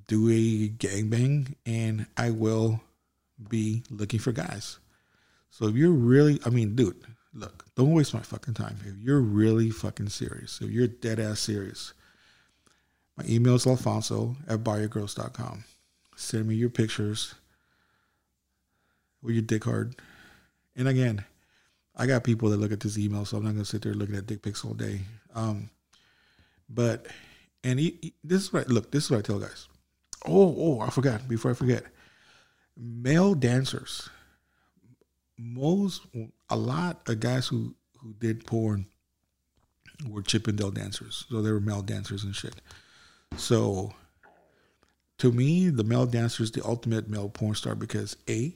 do 0.08 0.28
a 0.30 0.68
gang 0.68 1.08
bang, 1.08 1.56
and 1.66 2.06
I 2.16 2.30
will 2.30 2.80
be 3.48 3.84
looking 3.90 4.18
for 4.18 4.32
guys. 4.32 4.78
So 5.50 5.68
if 5.68 5.76
you're 5.76 5.90
really, 5.90 6.40
I 6.44 6.50
mean, 6.50 6.74
dude, 6.74 7.00
look, 7.34 7.64
don't 7.74 7.92
waste 7.92 8.14
my 8.14 8.20
fucking 8.20 8.54
time. 8.54 8.78
If 8.86 8.96
you're 9.02 9.20
really 9.20 9.70
fucking 9.70 10.08
serious, 10.08 10.60
if 10.60 10.70
you're 10.70 10.86
dead 10.86 11.18
ass 11.18 11.40
serious, 11.40 11.92
my 13.16 13.24
email 13.28 13.56
is 13.56 13.66
alfonso 13.66 14.36
at 14.48 14.64
barriogirls.com. 14.64 15.64
Send 16.16 16.46
me 16.46 16.54
your 16.54 16.70
pictures 16.70 17.34
with 19.22 19.34
your 19.34 19.42
dick 19.42 19.64
hard. 19.64 19.96
And 20.76 20.88
again, 20.88 21.24
I 21.96 22.06
got 22.06 22.24
people 22.24 22.50
that 22.50 22.56
look 22.56 22.72
at 22.72 22.80
this 22.80 22.98
email, 22.98 23.24
so 23.24 23.36
I'm 23.36 23.44
not 23.44 23.52
going 23.52 23.64
to 23.64 23.70
sit 23.70 23.82
there 23.82 23.94
looking 23.94 24.16
at 24.16 24.26
dick 24.26 24.42
pics 24.42 24.64
all 24.64 24.74
day. 24.74 25.00
Um, 25.34 25.70
but, 26.68 27.06
and 27.62 27.78
he, 27.78 27.98
he, 28.00 28.14
this 28.22 28.42
is 28.42 28.52
what, 28.52 28.68
I, 28.68 28.72
look, 28.72 28.90
this 28.90 29.04
is 29.04 29.10
what 29.10 29.18
I 29.18 29.22
tell 29.22 29.38
guys. 29.38 29.68
Oh, 30.26 30.54
oh, 30.58 30.80
I 30.80 30.90
forgot, 30.90 31.28
before 31.28 31.50
I 31.50 31.54
forget. 31.54 31.84
Male 32.76 33.34
dancers 33.34 34.08
most 35.38 36.02
a 36.54 36.56
lot 36.56 37.08
of 37.08 37.20
guys 37.20 37.48
who 37.48 37.74
who 37.98 38.14
did 38.14 38.46
porn 38.46 38.86
were 40.08 40.22
Chippendale 40.22 40.70
dancers, 40.70 41.24
so 41.28 41.42
they 41.42 41.50
were 41.50 41.60
male 41.60 41.82
dancers 41.82 42.22
and 42.22 42.34
shit. 42.34 42.54
So 43.36 43.92
to 45.18 45.32
me, 45.32 45.68
the 45.68 45.84
male 45.84 46.06
dancer 46.06 46.42
is 46.42 46.52
the 46.52 46.64
ultimate 46.64 47.08
male 47.08 47.28
porn 47.28 47.54
star 47.56 47.74
because 47.74 48.16
a 48.28 48.54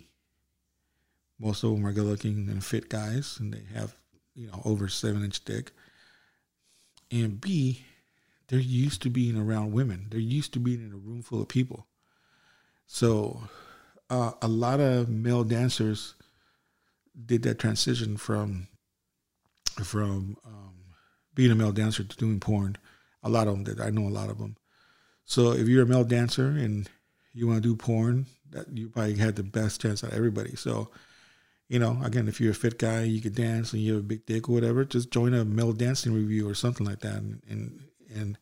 most 1.41 1.65
of 1.65 1.73
them 1.73 1.87
are 1.87 1.93
good 1.93 2.05
looking 2.05 2.49
and 2.49 2.65
fit 2.65 2.89
guys, 2.89 3.37
and 3.41 3.53
they 3.53 3.63
have 3.75 3.97
you 4.35 4.47
know 4.47 4.63
over 4.65 4.87
seven 4.89 5.25
inch 5.25 5.45
dick. 5.45 5.73
And 7.11 7.41
B, 7.41 7.85
they're 8.47 8.61
used 8.61 9.03
to 9.03 9.11
being 9.11 9.37
around 9.37 9.73
women. 9.73 10.07
They're 10.11 10.21
used 10.21 10.53
to 10.53 10.61
being 10.61 10.87
in 10.87 10.93
a 10.93 10.97
room 10.97 11.23
full 11.23 11.43
of 11.43 11.49
people. 11.49 11.87
So 12.87 13.43
uh, 14.09 14.33
a 14.41 14.49
lot 14.49 14.79
of 14.79 15.09
male 15.09 15.43
dancers 15.43 16.15
did 17.27 17.43
that 17.43 17.59
transition 17.59 18.17
from 18.17 18.69
from 19.83 20.37
um, 20.45 20.75
being 21.35 21.51
a 21.51 21.55
male 21.55 21.73
dancer 21.73 22.05
to 22.05 22.17
doing 22.17 22.41
porn. 22.41 22.77
A 23.23 23.29
lot 23.29 23.47
of 23.47 23.55
them 23.55 23.65
did. 23.65 23.81
I 23.81 23.91
know 23.91 24.07
a 24.07 24.11
lot 24.11 24.31
of 24.31 24.39
them. 24.39 24.57
So 25.25 25.53
if 25.53 25.69
you're 25.69 25.83
a 25.83 25.87
male 25.87 26.05
dancer 26.05 26.47
and 26.47 26.89
you 27.33 27.47
want 27.47 27.63
to 27.63 27.69
do 27.69 27.77
porn, 27.77 28.27
that 28.51 28.69
you 28.77 28.89
probably 28.89 29.17
had 29.17 29.37
the 29.37 29.43
best 29.43 29.81
chance 29.81 30.03
out 30.03 30.11
of 30.11 30.17
everybody. 30.17 30.57
So, 30.57 30.91
you 31.69 31.79
know, 31.79 32.01
again, 32.03 32.29
if 32.29 32.41
you're 32.41 32.53
a 32.53 32.55
fit 32.55 32.79
guy, 32.79 33.03
you 33.03 33.21
could 33.21 33.35
dance 33.35 33.73
and 33.73 33.83
you 33.83 33.95
have 33.95 34.03
a 34.03 34.07
big 34.07 34.27
dick 34.27 34.49
or 34.49 34.53
whatever, 34.53 34.85
just 34.85 35.11
join 35.11 35.35
a 35.35 35.45
male 35.45 35.73
dancing 35.73 36.15
review 36.15 36.49
or 36.49 36.55
something 36.55 36.87
like 36.87 37.01
that, 37.01 37.17
and 37.17 37.43
and, 37.49 37.81
and 38.15 38.39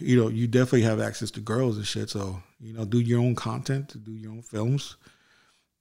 you 0.00 0.20
know, 0.20 0.28
you 0.28 0.48
definitely 0.48 0.82
have 0.82 1.00
access 1.00 1.30
to 1.32 1.40
girls 1.40 1.76
and 1.76 1.86
shit. 1.86 2.10
So, 2.10 2.42
you 2.60 2.72
know, 2.72 2.84
do 2.84 2.98
your 2.98 3.20
own 3.20 3.34
content, 3.34 4.02
do 4.04 4.12
your 4.12 4.32
own 4.32 4.42
films, 4.42 4.96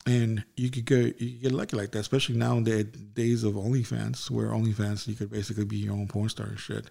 and 0.05 0.43
you 0.55 0.69
could 0.69 0.85
get 0.85 1.21
you 1.21 1.31
could 1.33 1.41
get 1.41 1.51
lucky 1.51 1.77
like 1.77 1.91
that. 1.91 1.99
Especially 1.99 2.35
now 2.35 2.57
in 2.57 2.63
the 2.63 2.83
days 2.83 3.43
of 3.43 3.53
OnlyFans, 3.53 4.29
where 4.29 4.47
OnlyFans 4.47 5.07
you 5.07 5.15
could 5.15 5.31
basically 5.31 5.65
be 5.65 5.77
your 5.77 5.93
own 5.93 6.07
porn 6.07 6.29
star 6.29 6.47
and 6.47 6.59
shit. 6.59 6.89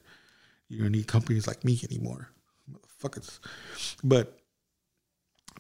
You 0.69 0.83
don't 0.83 0.93
need 0.93 1.07
companies 1.07 1.47
like 1.47 1.65
me 1.65 1.81
anymore, 1.91 2.29
motherfuckers. 2.71 3.39
But 4.03 4.39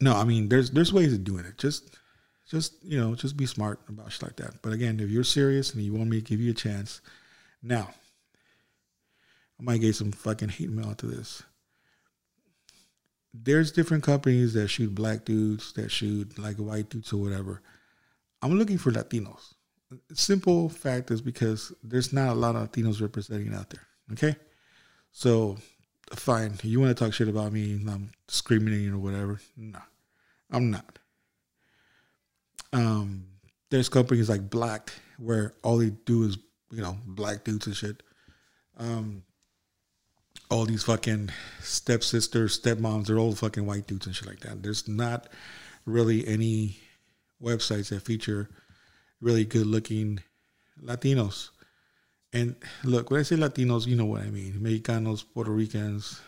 no, 0.00 0.14
I 0.14 0.24
mean, 0.24 0.48
there's 0.48 0.70
there's 0.70 0.92
ways 0.92 1.12
of 1.12 1.24
doing 1.24 1.44
it. 1.44 1.59
Just 1.59 1.96
just 2.48 2.82
you 2.82 2.98
know, 2.98 3.14
just 3.14 3.36
be 3.36 3.46
smart 3.46 3.80
about 3.88 4.12
shit 4.12 4.22
like 4.22 4.36
that. 4.36 4.62
But 4.62 4.72
again, 4.72 5.00
if 5.00 5.11
you're 5.11 5.24
serious 5.24 5.74
and 5.74 5.82
you 5.82 5.92
want 5.92 6.09
me 6.09 6.20
to 6.20 6.24
give 6.24 6.40
you 6.40 6.53
a 6.53 6.55
chance, 6.55 7.00
now 7.62 7.90
I 9.61 9.62
might 9.62 9.80
get 9.80 9.94
some 9.94 10.12
fucking 10.12 10.48
hate 10.50 10.70
mail 10.70 10.94
to 10.94 11.07
this 11.07 11.42
there's 13.34 13.72
different 13.72 14.02
companies 14.02 14.54
that 14.54 14.68
shoot 14.68 14.94
black 14.94 15.24
dudes, 15.24 15.72
that 15.74 15.90
shoot 15.90 16.38
like 16.38 16.56
white 16.56 16.90
dudes 16.90 17.12
or 17.12 17.18
whatever. 17.18 17.62
I'm 18.42 18.58
looking 18.58 18.78
for 18.78 18.90
Latinos. 18.90 19.54
Simple 20.12 20.68
fact 20.68 21.10
is 21.10 21.20
because 21.20 21.72
there's 21.82 22.12
not 22.12 22.30
a 22.30 22.34
lot 22.34 22.56
of 22.56 22.70
Latinos 22.70 23.00
representing 23.00 23.54
out 23.54 23.70
there. 23.70 23.86
Okay, 24.12 24.36
so 25.12 25.56
fine. 26.14 26.58
You 26.62 26.80
want 26.80 26.96
to 26.96 27.04
talk 27.04 27.14
shit 27.14 27.28
about 27.28 27.52
me? 27.52 27.74
I'm 27.88 28.10
discriminating 28.26 28.92
or 28.92 28.98
whatever? 28.98 29.40
No, 29.56 29.80
I'm 30.50 30.70
not. 30.70 30.98
Um, 32.72 33.26
there's 33.70 33.88
companies 33.88 34.28
like 34.28 34.50
Blacked 34.50 34.98
where 35.18 35.54
all 35.62 35.78
they 35.78 35.90
do 35.90 36.24
is 36.24 36.38
you 36.70 36.82
know 36.82 36.98
black 37.06 37.44
dudes 37.44 37.66
and 37.66 37.76
shit. 37.76 38.02
Um, 38.78 39.22
all 40.53 40.66
these 40.66 40.84
fucking 40.84 41.30
stepsisters, 41.61 42.61
stepmoms, 42.61 43.07
they're 43.07 43.18
all 43.18 43.34
fucking 43.34 43.64
white 43.64 43.86
dudes 43.86 44.07
and 44.07 44.14
shit 44.14 44.28
like 44.28 44.40
that. 44.40 44.62
There's 44.62 44.86
not 44.86 45.28
really 45.86 46.26
any 46.28 46.76
websites 47.42 47.88
that 47.88 48.03
feature 48.03 48.50
really 49.20 49.46
good 49.46 49.66
looking 49.66 50.20
Latinos. 50.82 51.50
And 52.34 52.55
look, 52.84 53.11
when 53.11 53.20
I 53.20 53.22
say 53.22 53.36
Latinos, 53.36 53.86
you 53.86 53.96
know 53.96 54.05
what 54.05 54.22
I 54.22 54.30
mean. 54.30 54.55
Mexicanos, 54.55 55.24
Puerto 55.32 55.50
Ricans, 55.50 56.20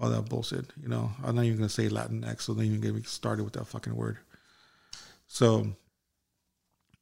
all 0.00 0.08
that 0.08 0.28
bullshit. 0.28 0.72
You 0.80 0.88
know, 0.88 1.10
I'm 1.22 1.34
not 1.34 1.44
even 1.44 1.58
gonna 1.58 1.68
say 1.68 1.88
Latinx, 1.88 2.42
so 2.42 2.54
don't 2.54 2.64
even 2.64 2.80
get 2.80 2.94
me 2.94 3.02
started 3.02 3.44
with 3.44 3.52
that 3.54 3.66
fucking 3.66 3.94
word. 3.94 4.18
So 5.26 5.66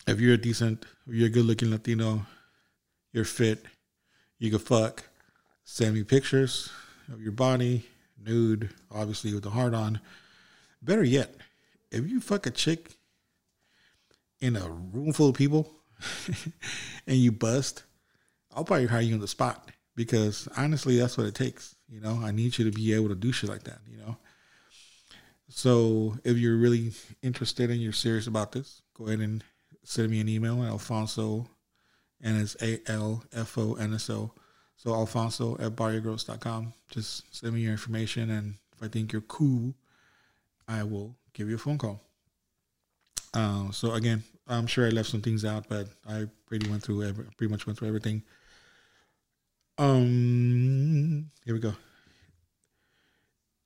if 0.09 0.19
you're 0.19 0.35
a 0.35 0.39
decent, 0.39 0.85
you're 1.07 1.29
a 1.29 1.31
good 1.31 1.47
looking 1.47 1.71
Latino, 1.71 2.27
you're 3.13 3.25
fit, 3.25 3.65
you 4.39 4.51
can 4.51 4.59
fuck, 4.59 5.05
Send 5.73 5.95
me 5.95 6.03
pictures 6.03 6.69
of 7.13 7.23
your 7.23 7.31
body, 7.31 7.87
nude, 8.21 8.71
obviously 8.91 9.33
with 9.33 9.45
the 9.45 9.51
heart 9.51 9.73
on. 9.73 10.01
Better 10.83 11.05
yet, 11.05 11.37
if 11.93 12.11
you 12.11 12.21
fuck 12.21 12.45
a 12.47 12.51
chick 12.51 12.97
in 14.41 14.57
a 14.57 14.69
room 14.69 15.13
full 15.13 15.29
of 15.29 15.37
people 15.37 15.73
and 17.07 17.17
you 17.17 17.31
bust, 17.31 17.85
I'll 18.53 18.65
probably 18.65 18.87
hire 18.87 19.01
you 19.01 19.15
on 19.15 19.21
the 19.21 19.29
spot 19.29 19.71
because 19.95 20.49
honestly, 20.57 20.99
that's 20.99 21.17
what 21.17 21.29
it 21.29 21.37
takes. 21.37 21.77
You 21.89 22.01
know, 22.01 22.21
I 22.21 22.33
need 22.33 22.59
you 22.59 22.65
to 22.65 22.77
be 22.77 22.93
able 22.93 23.09
to 23.11 23.15
do 23.15 23.31
shit 23.31 23.49
like 23.49 23.63
that, 23.63 23.79
you 23.89 23.97
know. 23.97 24.17
So 25.51 26.19
if 26.25 26.37
you're 26.37 26.57
really 26.57 26.91
interested 27.23 27.71
and 27.71 27.81
you're 27.81 27.93
serious 27.93 28.27
about 28.27 28.51
this, 28.51 28.83
go 28.95 29.07
ahead 29.07 29.21
and 29.21 29.45
send 29.85 30.11
me 30.11 30.21
an 30.21 30.29
email 30.29 30.65
at 30.65 30.71
Alfonso, 30.71 31.47
and 32.21 32.43
it's 32.43 32.57
A 32.61 32.81
L 32.91 33.23
F 33.33 33.57
O 33.57 33.75
N 33.75 33.95
S 33.95 34.11
O 34.11 34.33
so 34.83 34.95
Alfonso 34.95 35.59
at 35.59 35.77
barriogirls.com. 35.77 36.73
Just 36.89 37.35
send 37.37 37.53
me 37.53 37.61
your 37.61 37.73
information, 37.73 38.31
and 38.31 38.55
if 38.75 38.83
I 38.83 38.89
think 38.89 39.13
you're 39.13 39.21
cool, 39.23 39.75
I 40.67 40.85
will 40.85 41.15
give 41.35 41.51
you 41.51 41.57
a 41.57 41.59
phone 41.59 41.77
call. 41.77 42.01
Uh, 43.35 43.71
so 43.73 43.93
again, 43.93 44.25
I'm 44.49 44.67
sure 44.67 44.87
I 44.87 44.89
left 44.89 45.11
some 45.11 45.21
things 45.21 45.45
out, 45.45 45.69
but 45.69 45.89
I 46.09 46.25
pretty 46.47 46.69
went 46.71 46.83
through 46.83 47.03
every, 47.05 47.27
pretty 47.37 47.51
much 47.51 47.67
went 47.67 47.79
through 47.79 47.89
everything. 47.89 48.23
Um, 49.77 51.31
here 51.45 51.55
we 51.55 51.61
go. 51.61 51.75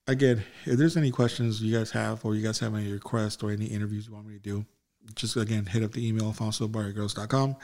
Again, 0.08 0.42
if 0.66 0.76
there's 0.76 0.96
any 0.96 1.12
questions 1.12 1.62
you 1.62 1.78
guys 1.78 1.92
have, 1.92 2.24
or 2.24 2.34
you 2.34 2.42
guys 2.42 2.58
have 2.58 2.74
any 2.74 2.92
requests 2.92 3.40
or 3.42 3.52
any 3.52 3.66
interviews 3.66 4.08
you 4.08 4.14
want 4.14 4.26
me 4.26 4.34
to 4.34 4.40
do, 4.40 4.66
just 5.14 5.36
again 5.36 5.66
hit 5.66 5.84
up 5.84 5.92
the 5.92 6.06
email 6.06 6.26
alfonso 6.26 6.66
barriogirls.com. 6.66 7.54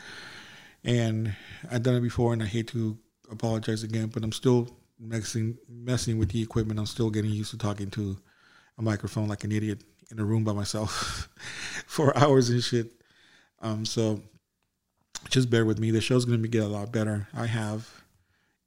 And 0.85 1.35
I've 1.69 1.83
done 1.83 1.97
it 1.97 2.01
before, 2.01 2.33
and 2.33 2.43
I 2.45 2.47
hate 2.47 2.69
to 2.69 2.97
apologize 3.31 3.83
again, 3.83 4.09
but 4.09 4.23
I'm 4.23 4.33
still 4.33 4.69
messing 4.99 5.57
messing 5.69 6.19
with 6.19 6.31
the 6.31 6.43
equipment. 6.43 6.79
I'm 6.79 6.87
still 6.87 7.11
getting 7.11 7.31
used 7.31 7.51
to 7.53 7.59
talking 7.59 7.91
to 7.91 8.17
a 8.79 8.83
microphone 8.83 9.29
like 9.29 9.45
an 9.45 9.53
idiot 9.53 9.83
in 10.11 10.19
a 10.19 10.25
room 10.25 10.45
by 10.45 10.53
myself 10.53 11.29
for 11.87 12.17
hours 12.17 12.51
and 12.51 12.63
shit. 12.63 12.93
Um, 13.61 13.85
so 13.85 14.21
just 15.29 15.51
bear 15.51 15.65
with 15.65 15.79
me. 15.79 15.91
The 15.91 16.01
show's 16.01 16.25
gonna 16.25 16.49
get 16.49 16.65
a 16.65 16.69
lot 16.69 16.93
better. 16.93 17.29
I 17.35 17.47
have 17.47 17.89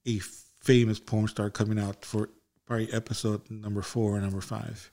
a 0.06 0.18
famous 0.60 0.98
porn 0.98 1.28
star 1.28 1.50
coming 1.50 1.78
out 1.78 2.04
for 2.04 2.30
probably 2.66 2.92
episode 2.92 3.42
number 3.50 3.82
four 3.82 4.16
or 4.16 4.20
number 4.20 4.40
five. 4.40 4.90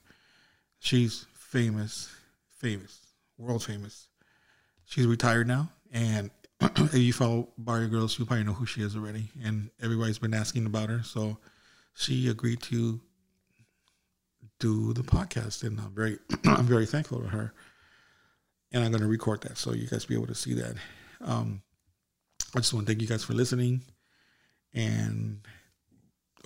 She's 0.78 1.26
famous, 1.34 2.10
famous, 2.58 3.00
world 3.38 3.64
famous. 3.64 4.08
She's 4.84 5.06
retired 5.06 5.46
now, 5.46 5.70
and 5.92 6.30
if 6.62 6.94
you 6.98 7.12
follow 7.12 7.48
Barrio 7.58 7.88
Girls, 7.88 8.18
you 8.18 8.24
probably 8.24 8.44
know 8.44 8.52
who 8.52 8.66
she 8.66 8.82
is 8.82 8.96
already, 8.96 9.28
and 9.42 9.70
everybody's 9.82 10.18
been 10.18 10.34
asking 10.34 10.66
about 10.66 10.88
her. 10.88 11.02
So 11.02 11.38
she 11.94 12.28
agreed 12.28 12.62
to 12.62 13.00
do 14.58 14.92
the 14.92 15.02
podcast, 15.02 15.64
and 15.64 15.80
I'm 15.80 15.94
very, 15.94 16.18
I'm 16.44 16.66
very 16.66 16.86
thankful 16.86 17.20
to 17.20 17.28
her. 17.28 17.52
And 18.72 18.82
I'm 18.82 18.90
going 18.90 19.02
to 19.02 19.08
record 19.08 19.42
that 19.42 19.58
so 19.58 19.74
you 19.74 19.86
guys 19.86 20.06
be 20.06 20.14
able 20.14 20.28
to 20.28 20.34
see 20.34 20.54
that. 20.54 20.76
Um, 21.20 21.60
I 22.54 22.60
just 22.60 22.72
want 22.72 22.86
to 22.86 22.90
thank 22.90 23.02
you 23.02 23.08
guys 23.08 23.24
for 23.24 23.34
listening, 23.34 23.82
and 24.72 25.40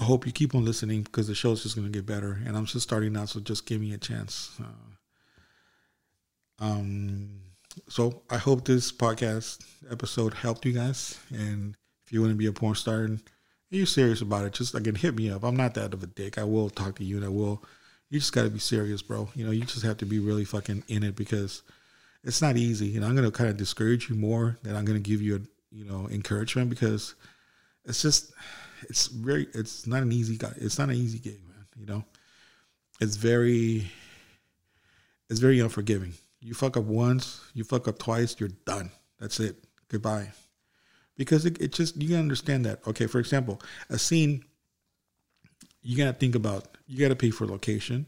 I 0.00 0.04
hope 0.04 0.26
you 0.26 0.32
keep 0.32 0.54
on 0.54 0.64
listening 0.64 1.02
because 1.02 1.28
the 1.28 1.34
show's 1.34 1.62
just 1.62 1.76
going 1.76 1.90
to 1.90 1.96
get 1.96 2.06
better. 2.06 2.40
And 2.44 2.56
I'm 2.56 2.66
just 2.66 2.82
starting 2.82 3.16
out, 3.16 3.28
so 3.28 3.40
just 3.40 3.66
give 3.66 3.80
me 3.80 3.92
a 3.92 3.98
chance. 3.98 4.50
Uh, 4.60 4.64
um 6.58 7.45
so 7.88 8.22
I 8.30 8.36
hope 8.36 8.64
this 8.64 8.90
podcast 8.92 9.64
episode 9.90 10.34
helped 10.34 10.64
you 10.64 10.72
guys. 10.72 11.18
And 11.30 11.76
if 12.06 12.12
you 12.12 12.20
want 12.20 12.32
to 12.32 12.36
be 12.36 12.46
a 12.46 12.52
porn 12.52 12.74
star 12.74 13.02
and 13.02 13.22
you're 13.70 13.86
serious 13.86 14.20
about 14.20 14.44
it, 14.44 14.52
just 14.52 14.74
again 14.74 14.94
hit 14.94 15.14
me 15.14 15.30
up. 15.30 15.44
I'm 15.44 15.56
not 15.56 15.74
that 15.74 15.94
of 15.94 16.02
a 16.02 16.06
dick. 16.06 16.38
I 16.38 16.44
will 16.44 16.70
talk 16.70 16.96
to 16.96 17.04
you 17.04 17.16
and 17.16 17.24
I 17.24 17.28
will. 17.28 17.62
You 18.10 18.20
just 18.20 18.32
got 18.32 18.42
to 18.42 18.50
be 18.50 18.58
serious, 18.58 19.02
bro. 19.02 19.28
You 19.34 19.44
know, 19.44 19.50
you 19.50 19.64
just 19.64 19.82
have 19.82 19.98
to 19.98 20.06
be 20.06 20.18
really 20.18 20.44
fucking 20.44 20.84
in 20.88 21.02
it 21.02 21.16
because 21.16 21.62
it's 22.22 22.40
not 22.40 22.56
easy. 22.56 22.98
Know, 22.98 23.06
I'm 23.06 23.16
gonna 23.16 23.30
kind 23.30 23.50
of 23.50 23.56
discourage 23.56 24.08
you 24.08 24.16
more 24.16 24.58
than 24.62 24.76
I'm 24.76 24.84
gonna 24.84 25.00
give 25.00 25.20
you, 25.20 25.36
a, 25.36 25.40
you 25.74 25.84
know, 25.84 26.08
encouragement 26.10 26.70
because 26.70 27.14
it's 27.84 28.02
just, 28.02 28.32
it's 28.88 29.08
very, 29.08 29.48
it's 29.54 29.86
not 29.86 30.02
an 30.02 30.12
easy 30.12 30.36
guy. 30.36 30.52
It's 30.56 30.78
not 30.78 30.88
an 30.88 30.94
easy 30.96 31.18
gig, 31.18 31.40
man. 31.48 31.66
You 31.76 31.86
know, 31.86 32.04
it's 33.00 33.16
very, 33.16 33.90
it's 35.28 35.40
very 35.40 35.58
unforgiving 35.58 36.14
you 36.40 36.54
fuck 36.54 36.76
up 36.76 36.84
once, 36.84 37.40
you 37.54 37.64
fuck 37.64 37.88
up 37.88 37.98
twice, 37.98 38.36
you're 38.38 38.50
done. 38.66 38.90
That's 39.18 39.40
it. 39.40 39.64
Goodbye. 39.88 40.32
Because 41.16 41.46
it, 41.46 41.60
it 41.60 41.72
just 41.72 41.96
you 42.00 42.08
gotta 42.10 42.20
understand 42.20 42.64
that. 42.66 42.86
Okay, 42.86 43.06
for 43.06 43.18
example, 43.18 43.60
a 43.88 43.98
scene 43.98 44.44
you 45.82 45.96
gotta 45.96 46.12
think 46.12 46.34
about 46.34 46.76
you 46.86 46.98
gotta 47.00 47.16
pay 47.16 47.30
for 47.30 47.46
location, 47.46 48.06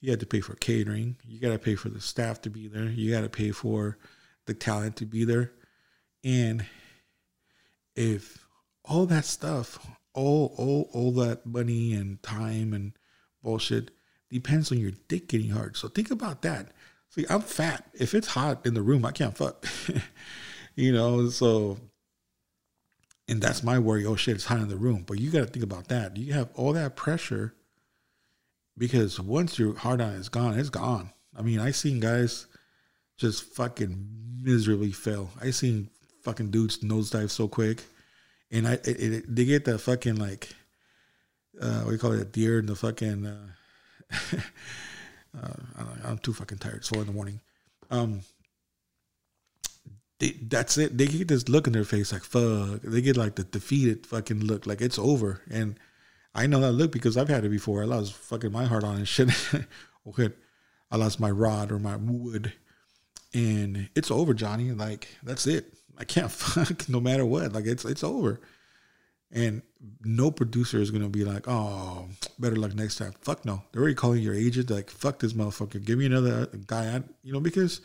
You 0.00 0.10
have 0.10 0.20
to 0.20 0.26
pay 0.26 0.40
for 0.40 0.54
catering. 0.56 1.16
You 1.26 1.40
got 1.40 1.50
to 1.52 1.58
pay 1.58 1.74
for 1.74 1.90
the 1.90 2.00
staff 2.00 2.40
to 2.42 2.50
be 2.50 2.68
there. 2.68 2.84
You 2.84 3.10
got 3.10 3.20
to 3.22 3.28
pay 3.28 3.50
for 3.52 3.98
the 4.46 4.54
talent 4.54 4.96
to 4.96 5.06
be 5.06 5.24
there. 5.24 5.52
And 6.24 6.64
if 7.94 8.46
all 8.84 9.06
that 9.06 9.24
stuff, 9.26 9.78
all 10.14 10.54
all 10.56 10.90
all 10.92 11.12
that 11.12 11.46
money 11.46 11.92
and 11.94 12.22
time 12.22 12.72
and 12.72 12.92
bullshit 13.42 13.90
depends 14.30 14.72
on 14.72 14.78
your 14.78 14.92
dick 15.08 15.28
getting 15.28 15.50
hard. 15.50 15.76
So 15.76 15.88
think 15.88 16.10
about 16.10 16.42
that. 16.42 16.72
See, 17.10 17.26
I'm 17.28 17.42
fat. 17.42 17.84
If 17.92 18.14
it's 18.14 18.28
hot 18.28 18.64
in 18.64 18.74
the 18.74 18.82
room, 18.82 19.04
I 19.04 19.10
can't 19.10 19.36
fuck. 19.36 19.66
you 20.76 20.92
know, 20.92 21.28
so 21.28 21.78
and 23.28 23.42
that's 23.42 23.62
my 23.62 23.78
worry. 23.78 24.06
Oh 24.06 24.16
shit, 24.16 24.36
it's 24.36 24.44
hot 24.44 24.60
in 24.60 24.68
the 24.68 24.76
room. 24.76 25.04
But 25.06 25.18
you 25.18 25.30
got 25.30 25.40
to 25.40 25.46
think 25.46 25.64
about 25.64 25.88
that. 25.88 26.16
You 26.16 26.32
have 26.32 26.50
all 26.54 26.72
that 26.72 26.96
pressure 26.96 27.54
because 28.78 29.20
once 29.20 29.58
your 29.58 29.76
hard 29.76 30.00
on 30.00 30.14
is 30.14 30.28
gone, 30.28 30.58
it's 30.58 30.70
gone. 30.70 31.10
I 31.36 31.42
mean, 31.42 31.60
I 31.60 31.72
seen 31.72 32.00
guys 32.00 32.46
just 33.16 33.42
fucking 33.42 34.08
miserably 34.42 34.92
fail. 34.92 35.30
I 35.40 35.50
seen 35.50 35.90
fucking 36.22 36.50
dudes 36.50 36.78
nosedive 36.78 37.30
so 37.30 37.48
quick, 37.48 37.82
and 38.50 38.68
I 38.68 38.74
it, 38.74 38.86
it, 38.86 39.34
they 39.34 39.44
get 39.44 39.64
that 39.64 39.78
fucking 39.78 40.16
like 40.16 40.48
uh, 41.60 41.80
what 41.80 41.86
do 41.86 41.92
you 41.92 41.98
call 41.98 42.12
it, 42.12 42.20
a 42.20 42.24
deer 42.24 42.60
in 42.60 42.66
the 42.66 42.76
fucking. 42.76 43.26
Uh, 43.26 43.48
uh, 45.36 45.84
I'm 46.04 46.18
too 46.18 46.32
fucking 46.32 46.58
tired. 46.58 46.76
It's 46.76 46.88
four 46.88 47.00
in 47.00 47.06
the 47.06 47.12
morning. 47.12 47.40
Um, 47.90 48.22
they, 50.18 50.30
that's 50.30 50.76
it. 50.78 50.96
They 50.96 51.06
get 51.06 51.28
this 51.28 51.48
look 51.48 51.66
in 51.66 51.72
their 51.72 51.84
face 51.84 52.12
like 52.12 52.24
fuck. 52.24 52.82
They 52.82 53.00
get 53.00 53.16
like 53.16 53.36
the 53.36 53.44
defeated 53.44 54.06
fucking 54.06 54.40
look, 54.40 54.66
like 54.66 54.80
it's 54.80 54.98
over. 54.98 55.40
And 55.50 55.78
I 56.34 56.46
know 56.46 56.60
that 56.60 56.72
look 56.72 56.92
because 56.92 57.16
I've 57.16 57.28
had 57.28 57.44
it 57.44 57.50
before. 57.50 57.82
I 57.82 57.86
lost 57.86 58.12
fucking 58.12 58.52
my 58.52 58.66
heart 58.66 58.84
on 58.84 58.96
and 58.96 59.08
shit. 59.08 59.30
okay, 60.06 60.30
I 60.90 60.96
lost 60.96 61.20
my 61.20 61.30
rod 61.30 61.72
or 61.72 61.78
my 61.78 61.96
wood, 61.96 62.52
and 63.32 63.88
it's 63.94 64.10
over, 64.10 64.34
Johnny. 64.34 64.72
Like 64.72 65.08
that's 65.22 65.46
it. 65.46 65.72
I 65.98 66.04
can't 66.04 66.30
fuck 66.30 66.88
no 66.88 67.00
matter 67.00 67.24
what. 67.24 67.52
Like 67.52 67.66
it's 67.66 67.84
it's 67.84 68.04
over. 68.04 68.40
And 69.32 69.62
no 70.04 70.30
producer 70.30 70.80
is 70.80 70.90
gonna 70.90 71.08
be 71.08 71.24
like, 71.24 71.46
oh, 71.46 72.08
better 72.38 72.56
luck 72.56 72.74
next 72.74 72.96
time. 72.96 73.14
Fuck 73.20 73.44
no. 73.44 73.62
They're 73.70 73.82
already 73.82 73.94
calling 73.94 74.22
your 74.22 74.34
agent 74.34 74.70
like, 74.70 74.90
fuck 74.90 75.20
this 75.20 75.32
motherfucker. 75.32 75.84
Give 75.84 75.98
me 75.98 76.06
another 76.06 76.46
guy. 76.66 77.02
You 77.22 77.32
know, 77.32 77.40
because 77.40 77.80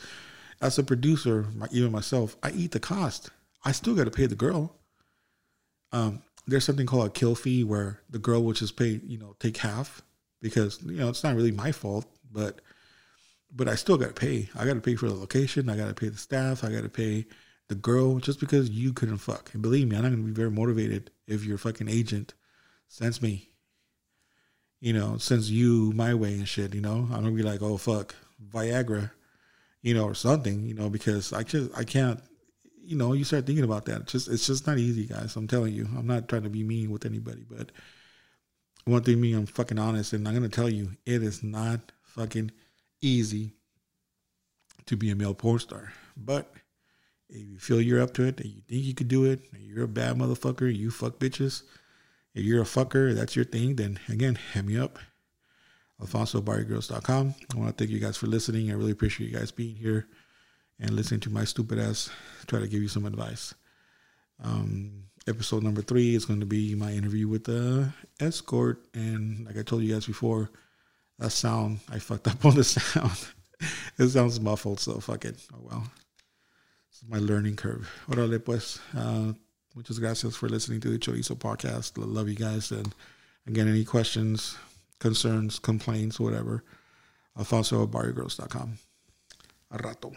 as 0.62 0.80
a 0.80 0.84
producer, 0.84 1.46
even 1.72 1.92
myself, 1.92 2.36
I 2.42 2.52
eat 2.52 2.72
the 2.72 2.80
cost. 2.80 3.30
I 3.64 3.72
still 3.72 3.96
got 3.96 4.06
to 4.06 4.12
pay 4.12 4.26
the 4.26 4.36
girl. 4.36 4.76
Um, 5.92 6.22
there's 6.48 6.64
something 6.64 6.86
called 6.86 7.08
a 7.08 7.10
kill 7.12 7.36
fee 7.36 7.64
where 7.64 8.02
the 8.10 8.20
girl 8.20 8.44
will 8.44 8.54
just 8.54 8.78
pay, 8.78 9.00
you 9.04 9.18
know, 9.18 9.36
take 9.40 9.58
half 9.58 10.02
because 10.42 10.80
you 10.84 10.98
know 10.98 11.10
it's 11.10 11.24
not 11.24 11.36
really 11.36 11.52
my 11.52 11.72
fault, 11.72 12.06
but 12.32 12.62
but 13.56 13.68
I 13.68 13.76
still 13.76 13.98
got 13.98 14.08
to 14.08 14.14
pay. 14.14 14.50
I 14.56 14.66
got 14.66 14.74
to 14.74 14.82
pay 14.82 14.96
for 14.96 15.08
the 15.08 15.16
location. 15.16 15.70
I 15.70 15.78
got 15.78 15.88
to 15.88 15.94
pay 15.94 16.10
the 16.10 16.18
staff. 16.18 16.64
I 16.64 16.72
got 16.72 16.84
to 16.84 16.90
pay 16.90 17.26
the 17.68 17.76
girl 17.76 18.20
just 18.20 18.40
because 18.40 18.70
you 18.70 18.94
couldn't 18.94 19.18
fuck. 19.18 19.52
And 19.54 19.62
believe 19.62 19.88
me, 19.88 19.96
I'm 19.96 20.04
not 20.04 20.10
gonna 20.10 20.24
be 20.24 20.32
very 20.32 20.52
motivated 20.52 21.12
if 21.28 21.44
your 21.44 21.58
fucking 21.58 21.90
agent 21.90 22.34
sends 22.88 23.22
me, 23.22 23.50
you 24.80 24.94
know, 24.94 25.18
sends 25.18 25.50
you 25.50 25.92
my 25.94 26.14
way 26.14 26.34
and 26.34 26.48
shit. 26.48 26.76
You 26.76 26.82
know, 26.82 27.08
I'm 27.12 27.24
gonna 27.24 27.32
be 27.32 27.44
like, 27.44 27.62
oh 27.62 27.78
fuck, 27.78 28.16
Viagra, 28.52 29.12
you 29.82 29.94
know, 29.94 30.06
or 30.06 30.16
something. 30.16 30.66
You 30.66 30.74
know, 30.74 30.90
because 30.90 31.34
I 31.34 31.44
just 31.44 31.76
I 31.78 31.84
can't. 31.84 32.22
You 32.88 32.96
know, 32.96 33.14
you 33.14 33.24
start 33.24 33.48
thinking 33.48 33.64
about 33.64 33.86
that. 33.86 34.02
It's 34.02 34.12
just 34.12 34.28
it's 34.28 34.46
just 34.46 34.68
not 34.68 34.78
easy, 34.78 35.06
guys. 35.06 35.36
I'm 35.36 35.48
telling 35.48 35.74
you. 35.74 35.88
I'm 35.98 36.06
not 36.06 36.28
trying 36.28 36.44
to 36.44 36.50
be 36.50 36.64
mean 36.64 36.92
with 36.92 37.06
anybody, 37.06 37.44
but 37.50 37.72
one 38.86 39.02
thing 39.02 39.20
me, 39.20 39.34
I'm 39.34 39.48
fucking 39.48 39.80
honest, 39.80 40.14
and 40.14 40.28
I'm 40.28 40.36
gonna 40.36 40.50
tell 40.50 40.70
you, 40.70 40.92
it 41.06 41.24
is 41.24 41.42
not 41.42 41.92
fucking 42.04 42.52
easy 43.02 43.54
to 44.86 44.96
be 44.96 45.10
a 45.10 45.16
male 45.16 45.34
porn 45.34 45.60
star. 45.60 45.92
But 46.16 46.54
if 47.36 47.50
you 47.50 47.60
feel 47.60 47.82
you're 47.82 48.02
up 48.02 48.14
to 48.16 48.24
it 48.24 48.40
and 48.40 48.50
you 48.50 48.62
think 48.68 48.84
you 48.84 48.94
could 48.94 49.08
do 49.08 49.26
it, 49.26 49.42
you're 49.60 49.84
a 49.84 49.88
bad 49.88 50.18
motherfucker, 50.18 50.74
you 50.74 50.90
fuck 50.90 51.20
bitches, 51.20 51.64
if 52.34 52.44
you're 52.44 52.62
a 52.62 52.66
fucker, 52.66 53.14
that's 53.14 53.36
your 53.36 53.46
thing, 53.46 53.76
then 53.76 54.00
again, 54.10 54.38
hit 54.54 54.66
me 54.66 54.78
up. 54.78 55.00
AlfonsoBarriogirls.com. 56.02 57.36
I 57.54 57.58
want 57.58 57.78
to 57.78 57.84
thank 57.84 57.90
you 57.90 58.00
guys 58.00 58.18
for 58.18 58.28
listening. 58.28 58.70
I 58.70 58.74
really 58.74 58.92
appreciate 58.92 59.30
you 59.30 59.38
guys 59.38 59.52
being 59.52 59.76
here 59.76 60.08
and 60.80 60.92
listening 60.92 61.22
to 61.22 61.30
my 61.30 61.46
stupid 61.46 61.80
ass 61.80 62.10
try 62.48 62.60
to 62.60 62.68
give 62.68 62.82
you 62.82 62.90
some 62.90 63.06
advice. 63.06 63.54
Um, 64.44 65.06
episode 65.28 65.64
number 65.64 65.82
three 65.82 66.16
is 66.16 66.26
going 66.26 66.42
to 66.42 66.46
be 66.46 66.76
my 66.76 66.92
interview 66.92 67.30
with 67.30 67.46
the 67.46 67.94
escort. 68.20 68.86
And 68.94 69.46
like 69.46 69.58
I 69.58 69.64
told 69.64 69.84
you 69.84 69.94
guys 69.94 70.06
before, 70.06 70.52
that 71.20 71.30
sound, 71.30 71.80
I 71.90 72.00
fucked 72.00 72.28
up 72.28 72.44
on 72.46 72.56
the 72.56 72.64
sound. 72.66 73.30
it 73.98 74.10
sounds 74.10 74.42
muffled, 74.42 74.82
so 74.82 75.00
fuck 75.00 75.24
it. 75.24 75.42
Oh 75.54 75.60
well 75.64 75.92
my 77.08 77.20
learning 77.20 77.56
curve. 77.56 77.90
Órale, 78.10 78.40
pues. 78.44 78.80
Uh, 78.96 79.34
muchas 79.76 80.00
gracias 80.00 80.36
for 80.36 80.50
listening 80.50 80.80
to 80.82 80.90
the 80.90 80.98
Chorizo 80.98 81.36
podcast. 81.36 82.02
I 82.02 82.06
love 82.06 82.30
you 82.30 82.36
guys. 82.36 82.72
And 82.72 82.94
again, 83.48 83.68
any 83.68 83.84
questions, 83.84 84.58
concerns, 85.00 85.60
complaints, 85.60 86.20
whatever, 86.20 86.64
alfonso 87.38 87.84
at 87.84 87.90
barriogirls.com. 87.90 88.78
A 89.72 89.78
rato. 89.78 90.16